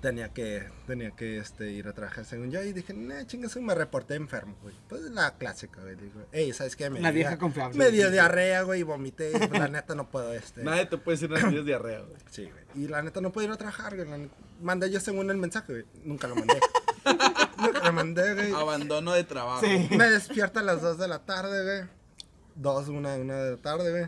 [0.00, 2.62] tenía que, tenía que este, ir a trabajar según yo.
[2.62, 4.74] Y dije, nah, chingas, me reporté enfermo, güey.
[4.88, 5.96] Pues la clásica, güey.
[5.96, 6.90] Digo, ey, ¿sabes qué?
[6.90, 7.78] Me dio vieja confiable.
[7.78, 9.30] Me dio diarrea, güey, y vomité.
[9.30, 10.62] y, pues, la neta no puedo, este.
[10.64, 12.16] Nadie te puede decir nada tienes diarrea, güey.
[12.30, 12.84] Sí, güey.
[12.84, 14.30] Y la neta no puedo ir a trabajar, güey.
[14.60, 15.86] Mandé yo según el mensaje, güey.
[16.04, 16.60] Nunca lo mandé.
[17.58, 18.52] Nunca lo mandé, güey.
[18.52, 19.64] Abandono de trabajo.
[19.64, 19.88] Sí.
[19.96, 22.01] Me despierto a las 2 de la tarde, güey.
[22.56, 24.06] 2, 1, 1 de la tarde, güey.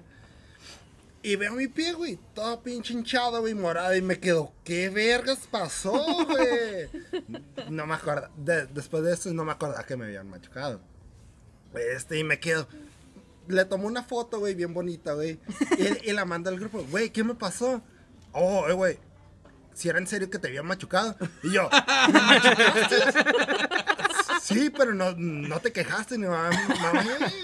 [1.22, 3.94] Y veo mi pie, güey, todo pinche hinchado, güey, morado.
[3.96, 5.92] Y me quedo, ¿qué vergas pasó,
[6.26, 6.88] güey?
[7.70, 8.28] No me acuerdo.
[8.36, 10.80] de- después de eso, no me acordaba que me habían machucado.
[11.74, 12.68] Este, y me quedo.
[13.48, 15.38] Le tomó una foto, güey, bien bonita, güey.
[15.78, 17.82] Y, y la manda al grupo, güey, ¿qué me pasó?
[18.32, 18.98] Oh, eh, güey.
[19.72, 21.16] Si era en serio que te habían machucado.
[21.42, 21.68] Y yo,
[22.12, 22.96] ¿me machucaste?
[24.42, 26.50] Sí, pero no, no te quejaste ni mamá,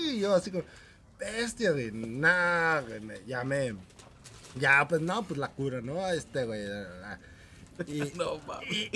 [0.02, 0.64] Y yo así como,
[1.20, 1.90] bestia, güey.
[1.92, 3.74] Nah, güey, me- ya me.
[4.58, 6.08] Ya, pues no, pues la cura, ¿no?
[6.08, 6.62] Este, güey.
[7.86, 8.90] Y, No, mames.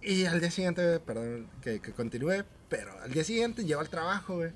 [0.00, 4.36] y al día siguiente, perdón que, que continúe, pero al día siguiente llego al trabajo,
[4.36, 4.50] güey.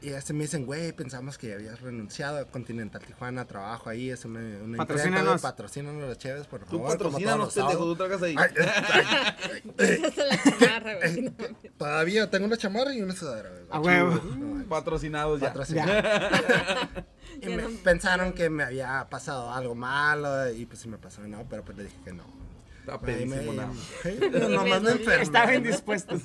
[0.00, 4.24] Y este me dicen, güey, pensamos que habías renunciado a Continental Tijuana, trabajo ahí, es
[4.24, 5.42] una, una Patrocínanos.
[5.42, 6.98] Patrocínanos los chéves, por Tú favor.
[6.98, 8.36] como patrocínanos, pendejo, tú tragas ahí.
[8.38, 9.98] Ay, ay, ay,
[10.30, 11.02] la chamarra, güey.
[11.02, 11.70] ay, no.
[11.76, 13.62] Todavía tengo una chamarra y una sudadera, güey.
[13.70, 14.14] A huevo.
[14.36, 14.64] No.
[14.68, 15.48] Patrocinados ya.
[15.48, 15.92] Patrocinado.
[17.42, 21.44] y me- pensaron que me había pasado algo malo y pues sí me pasó, no,
[21.50, 22.22] pero pues le dije que no.
[22.94, 23.72] Está pedísimo, nada.
[24.02, 25.22] Sí, no, nomás me enfermé.
[25.22, 26.18] Estaba indispuesto.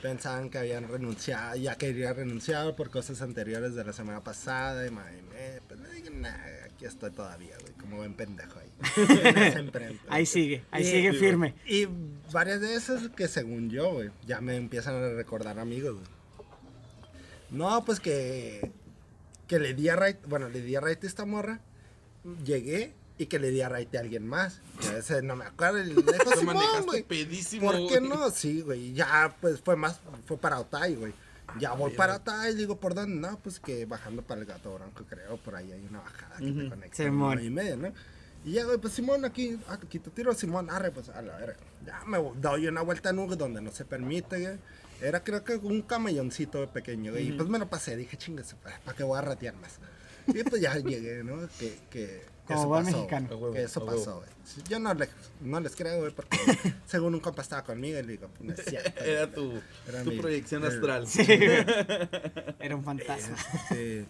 [0.00, 4.86] Pensaban que habían renunciado, ya quería renunciar por cosas anteriores de la semana pasada.
[4.86, 6.34] Y madre, mía, pues le dije, nah,
[6.66, 8.70] aquí estoy todavía, güey, como buen pendejo ahí.
[10.08, 11.54] Ahí sigue, ahí Y- sigue firme.
[11.66, 11.88] Y
[12.32, 16.06] varias de esas que según yo, güey, ya me empiezan a recordar amigos, güey.
[17.50, 18.70] No, pues que,
[19.46, 21.60] que le di a right, bueno, le di a right esta morra,
[22.44, 24.60] llegué y que le di a right a alguien más.
[24.88, 27.02] A ese no me acuerdo, y le dijo, Simón, güey.
[27.04, 27.70] pedísimo.
[27.70, 28.08] ¿Por qué güey.
[28.08, 28.30] no?
[28.30, 28.92] Sí, güey.
[28.92, 31.14] Ya, pues fue más, fue para Otay, güey.
[31.58, 33.28] Ya voy para Otay, digo, ¿por dónde?
[33.28, 36.50] No, pues que bajando para el gato bronco, creo, por ahí hay una bajada que
[36.50, 36.96] te conecta.
[36.96, 37.44] Simón.
[37.44, 37.92] y media, ¿no?
[38.44, 41.60] Y ya, güey, pues Simón, aquí, aquí te tiro, Simón, arre, pues a la verga.
[41.86, 44.58] Ya me doy una vuelta en U donde no se permite, güey.
[45.00, 47.28] Era creo que un camelloncito pequeño, güey.
[47.28, 49.78] Y pues me lo pasé, dije, chingas, ¿para qué voy a ratear más?
[50.26, 51.48] Y pues ya llegué, ¿no?
[51.58, 53.54] Que, que Como eso buen pasó, mexicano.
[53.54, 54.28] eso pasó, güey.
[54.44, 55.08] Sí, Yo no, le-
[55.42, 56.36] no les creo, güey, porque
[56.86, 59.04] según un compa estaba conmigo y le digo, no es cierto.
[59.04, 61.06] Era tu, Era tu mi- proyección el- astral.
[62.60, 63.36] Era un fantasma.
[63.70, 64.06] Este,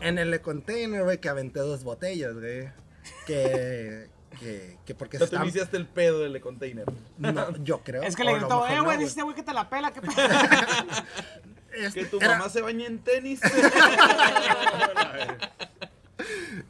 [0.00, 2.68] en el container, güey, que aventé dos botellas, güey.
[3.24, 4.08] Que,
[4.40, 6.86] que, que porque se te iniciaste el pedo del container.
[7.18, 8.02] No, yo creo.
[8.02, 10.00] Es que le gritó, eh, no, güey, dice este güey que te la pela, ¿qué?
[11.72, 13.40] Este, Que tu era- mamá se bañe en tenis.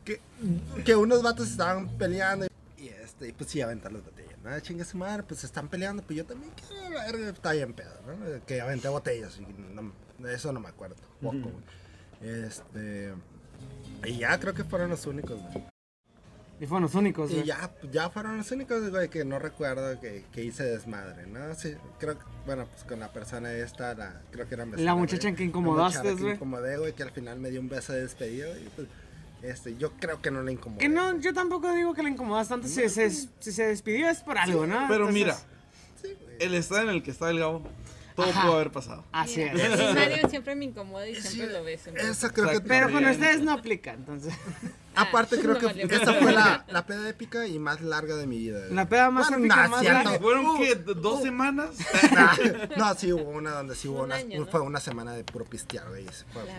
[0.04, 0.20] Que,
[0.84, 2.46] que unos vatos estaban peleando
[2.76, 4.32] y este, pues sí, aventar las botellas.
[4.44, 7.52] Nada, chinga su madre, pues se están peleando, pues yo también quiero la verga, está
[7.52, 8.44] bien pedo, ¿no?
[8.46, 9.92] Que aventé botellas y no-
[10.28, 11.54] eso no me acuerdo, poco, güey.
[12.44, 13.12] Este,
[14.04, 15.64] y ya creo que fueron los únicos, güey.
[16.58, 17.46] Y fueron los únicos, Y güey.
[17.46, 21.54] ya, ya fueron los únicos, güey, que no recuerdo que, que hice desmadre, ¿no?
[21.54, 24.94] Sí, creo que, bueno, pues con la persona esta, la, creo que era La güey.
[24.94, 26.34] muchacha en que incomodaste, muchacha que güey.
[26.36, 28.88] incomodé, güey, que al final me dio un beso de despedida, y pues,
[29.42, 30.80] este, yo creo que no le incomodé.
[30.80, 32.66] Que no, yo tampoco digo que le incomodas tanto.
[32.68, 34.86] Si se, si se despidió es por algo, ¿no?
[34.88, 35.36] Pero Entonces, mira,
[36.02, 37.62] Sí, el estado en el que está el Gabo,
[38.14, 38.42] todo Ajá.
[38.42, 39.04] pudo haber pasado.
[39.12, 39.94] Así Mira, es.
[39.94, 41.90] Mario siempre me incomoda y Sí, siempre lo beso.
[41.96, 42.60] Esa creo que...
[42.60, 44.32] Pero con ustedes no aplica, entonces.
[44.96, 48.38] Aparte creo no que esa fue la, la peda épica y más larga de mi
[48.38, 48.60] vida.
[48.70, 50.18] La peda más Bueno, épica, nah, más.
[50.18, 50.74] ¿Fueron Uh, qué?
[50.74, 51.22] ¿Dos uh.
[51.22, 51.70] semanas?
[52.76, 54.46] no, sí hubo una donde sí hubo Un una, año, ¿no?
[54.46, 56.06] fue una semana de puro pistear, güey.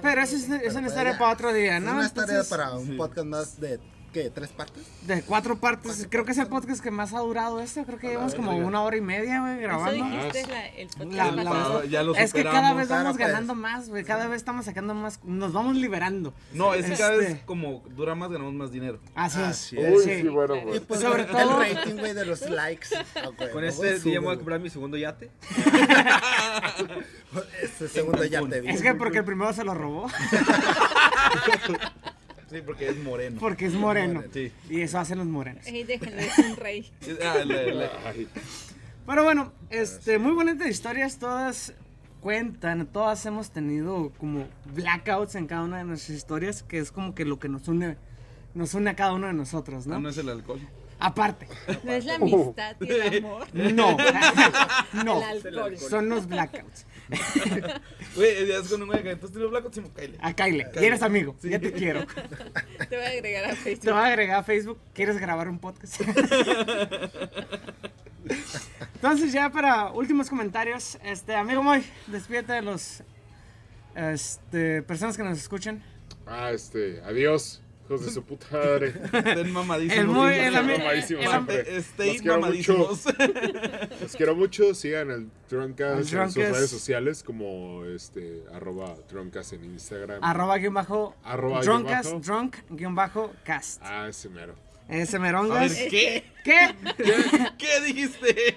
[0.02, 1.18] Pero eso es, es una historia ya.
[1.18, 1.94] para otro día, Es ¿no?
[1.94, 3.80] una historia Entonces, para un podcast más de,
[4.14, 4.30] ¿qué?
[4.30, 4.84] ¿Tres partes?
[5.06, 6.08] De cuatro partes.
[6.10, 7.84] Creo que es el podcast que más ha durado este.
[7.86, 10.06] Creo que llevamos como una hora y media, güey, Eso grabando.
[10.06, 11.84] dijiste la, el podcast La- la- pasado.
[11.86, 13.28] ya lo Es que cada vez vamos Claro, pues.
[13.28, 14.04] ganando más, güey.
[14.04, 15.20] Cada vez estamos sacando más.
[15.24, 16.34] Nos vamos liberando.
[16.54, 17.46] No, es que cada vez Este.
[17.46, 19.00] como dura más, ganamos más dinero.
[19.16, 19.46] Así es.
[19.48, 20.04] Así es.
[20.04, 20.24] Sí.
[20.28, 21.00] bueno, Y pues.
[21.02, 22.88] Sobre el todo- rating, güey, de los likes.
[23.16, 24.38] ah, güey, Con güey, este día voy a güey.
[24.38, 25.32] comprar mi segundo yate.
[27.62, 28.70] Este segundo ya te vi.
[28.70, 30.08] Es que porque el primero se lo robó.
[32.50, 33.38] Sí, porque es moreno.
[33.40, 34.24] Porque es moreno.
[34.34, 34.52] Sí.
[34.70, 35.66] Y eso hacen los morenos.
[35.68, 36.90] Ey, déjenlo, es un rey.
[37.24, 37.90] Ah, le- le-
[39.06, 41.18] Pero bueno, este, muy bonitas historias.
[41.20, 41.74] Todas
[42.22, 42.88] cuentan.
[42.88, 46.64] Todas hemos tenido como blackouts en cada una de nuestras historias.
[46.64, 47.98] Que es como que lo que nos une.
[48.54, 50.02] Nos une a cada uno de nosotros, No, ¿no?
[50.02, 50.60] no es el alcohol.
[51.00, 51.48] Aparte.
[51.84, 53.48] No es la amistad y el amor.
[53.54, 53.98] No.
[55.06, 55.18] no.
[55.20, 55.78] El alcohol.
[55.78, 56.86] Son los blackouts.
[58.16, 60.18] Güey, ya es con un güey que tú tienes blanco, sí, Kyle.
[60.22, 60.66] A Kyle.
[60.82, 61.36] Y eres amigo.
[61.40, 61.50] Sí.
[61.50, 62.06] Ya te quiero.
[62.90, 63.94] Te voy a agregar a Te Facebook.
[63.94, 64.80] voy a agregar a Facebook.
[64.94, 66.02] ¿Quieres grabar un podcast?
[68.96, 73.04] Entonces ya para últimos comentarios, este amigo Moy, despídete de los
[73.96, 75.84] este, personas que nos escuchen.
[76.26, 78.88] Ah, este, adiós, hijos de su puta madre.
[79.14, 80.30] Estén mamadísimos.
[80.32, 81.26] El el Mamadísimos.
[81.68, 82.78] Estén Los quiero mucho.
[82.78, 83.06] mamadísimos.
[84.02, 89.54] Los quiero mucho, sigan el Drunkcast El en sus redes sociales como este, arroba Drunkcast
[89.54, 90.24] en Instagram.
[90.24, 92.20] Arroba guion bajo Arroba bajo.
[92.20, 93.82] drunk guion bajo cast.
[93.84, 94.56] Ah, ese mero.
[94.90, 95.70] Ese A merongas.
[95.78, 96.24] ver, ¿qué?
[96.46, 96.76] ¿Qué?
[97.58, 98.56] ¿Qué dijiste?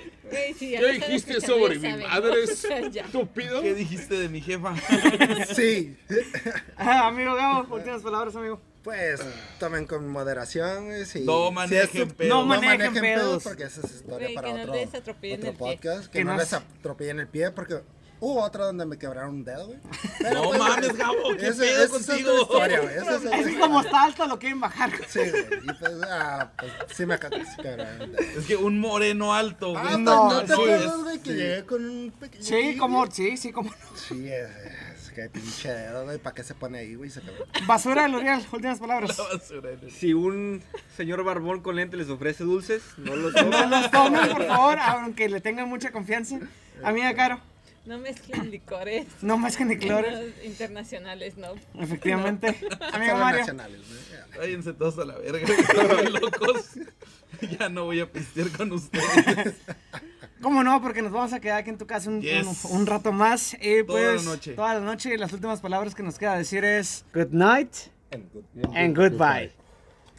[0.56, 3.62] Sí, ya ¿Qué dijiste sobre mi saben, madre, estúpido?
[3.62, 4.76] ¿Qué dijiste de mi jefa?
[5.52, 5.96] Sí,
[6.76, 8.60] Ah, amigo Gabo, últimas palabras, amigo.
[8.82, 9.20] Pues
[9.58, 10.86] tomen con moderación.
[10.86, 11.20] güey, sí.
[11.20, 12.28] No Sí, manejen su- pedos.
[12.30, 13.20] No No manejen manejen pedos.
[13.28, 15.52] pedos porque esa es historia Güey, para que no otro, les otro el pie.
[15.52, 16.04] podcast.
[16.06, 17.80] Que, Que no no les atropellen el pie porque
[18.22, 19.78] hubo otra donde me quebraron un dedo, güey.
[20.18, 22.42] Pero, No pues, mames, Gabo, ¿qué esa- pedo esa es otra contigo?
[22.42, 23.60] historia, güey, esa es otra Es que historia.
[23.60, 24.90] como está alto lo quieren bajar.
[25.08, 25.44] Sí, güey.
[25.62, 27.14] Y pues, ah, pues sí me
[27.46, 28.40] sí quebraron un dedo.
[28.40, 29.92] Es que un moreno alto, Ah, güey.
[29.94, 32.44] pues, no, ¿no te sí, acuerdas, güey, que llegué con un pequeño.
[32.44, 33.72] Sí, como, sí, sí, como.
[33.96, 34.48] Sí, es,
[35.32, 36.18] pinche dedo, güey.
[36.18, 37.10] ¿Para qué se pone ahí, güey?
[37.10, 37.46] Se quebró.
[37.66, 39.16] Basura de L'Oreal, últimas palabras.
[39.18, 39.90] La basura, güey.
[39.90, 40.62] Si un
[40.96, 43.70] señor barbón con lente les ofrece dulces, no los No tomen.
[43.70, 46.38] los tomen, por favor, aunque le tengan mucha confianza.
[46.82, 47.40] Amiga Caro,
[47.86, 49.06] No mezclen licores.
[49.22, 49.38] no
[49.78, 50.12] clores.
[50.12, 51.48] Los internacionales, no.
[51.80, 52.48] Efectivamente.
[52.92, 53.40] Amigo Solo Mario.
[53.40, 53.80] nacionales.
[54.10, 54.38] Ya.
[54.38, 55.46] Váyanse todos a la verga,
[56.10, 56.70] locos.
[57.58, 59.54] Ya no voy a pistear con ustedes.
[60.42, 60.80] ¿Cómo no?
[60.80, 62.64] Porque nos vamos a quedar aquí en tu casa un, Yes.
[62.64, 63.54] un- un rato más.
[63.60, 64.52] Y Toda la pues, noche.
[64.54, 65.14] Toda la noche.
[65.14, 67.72] Y las últimas palabras que nos queda decir es: Good night
[68.12, 69.52] And good- and goodbye.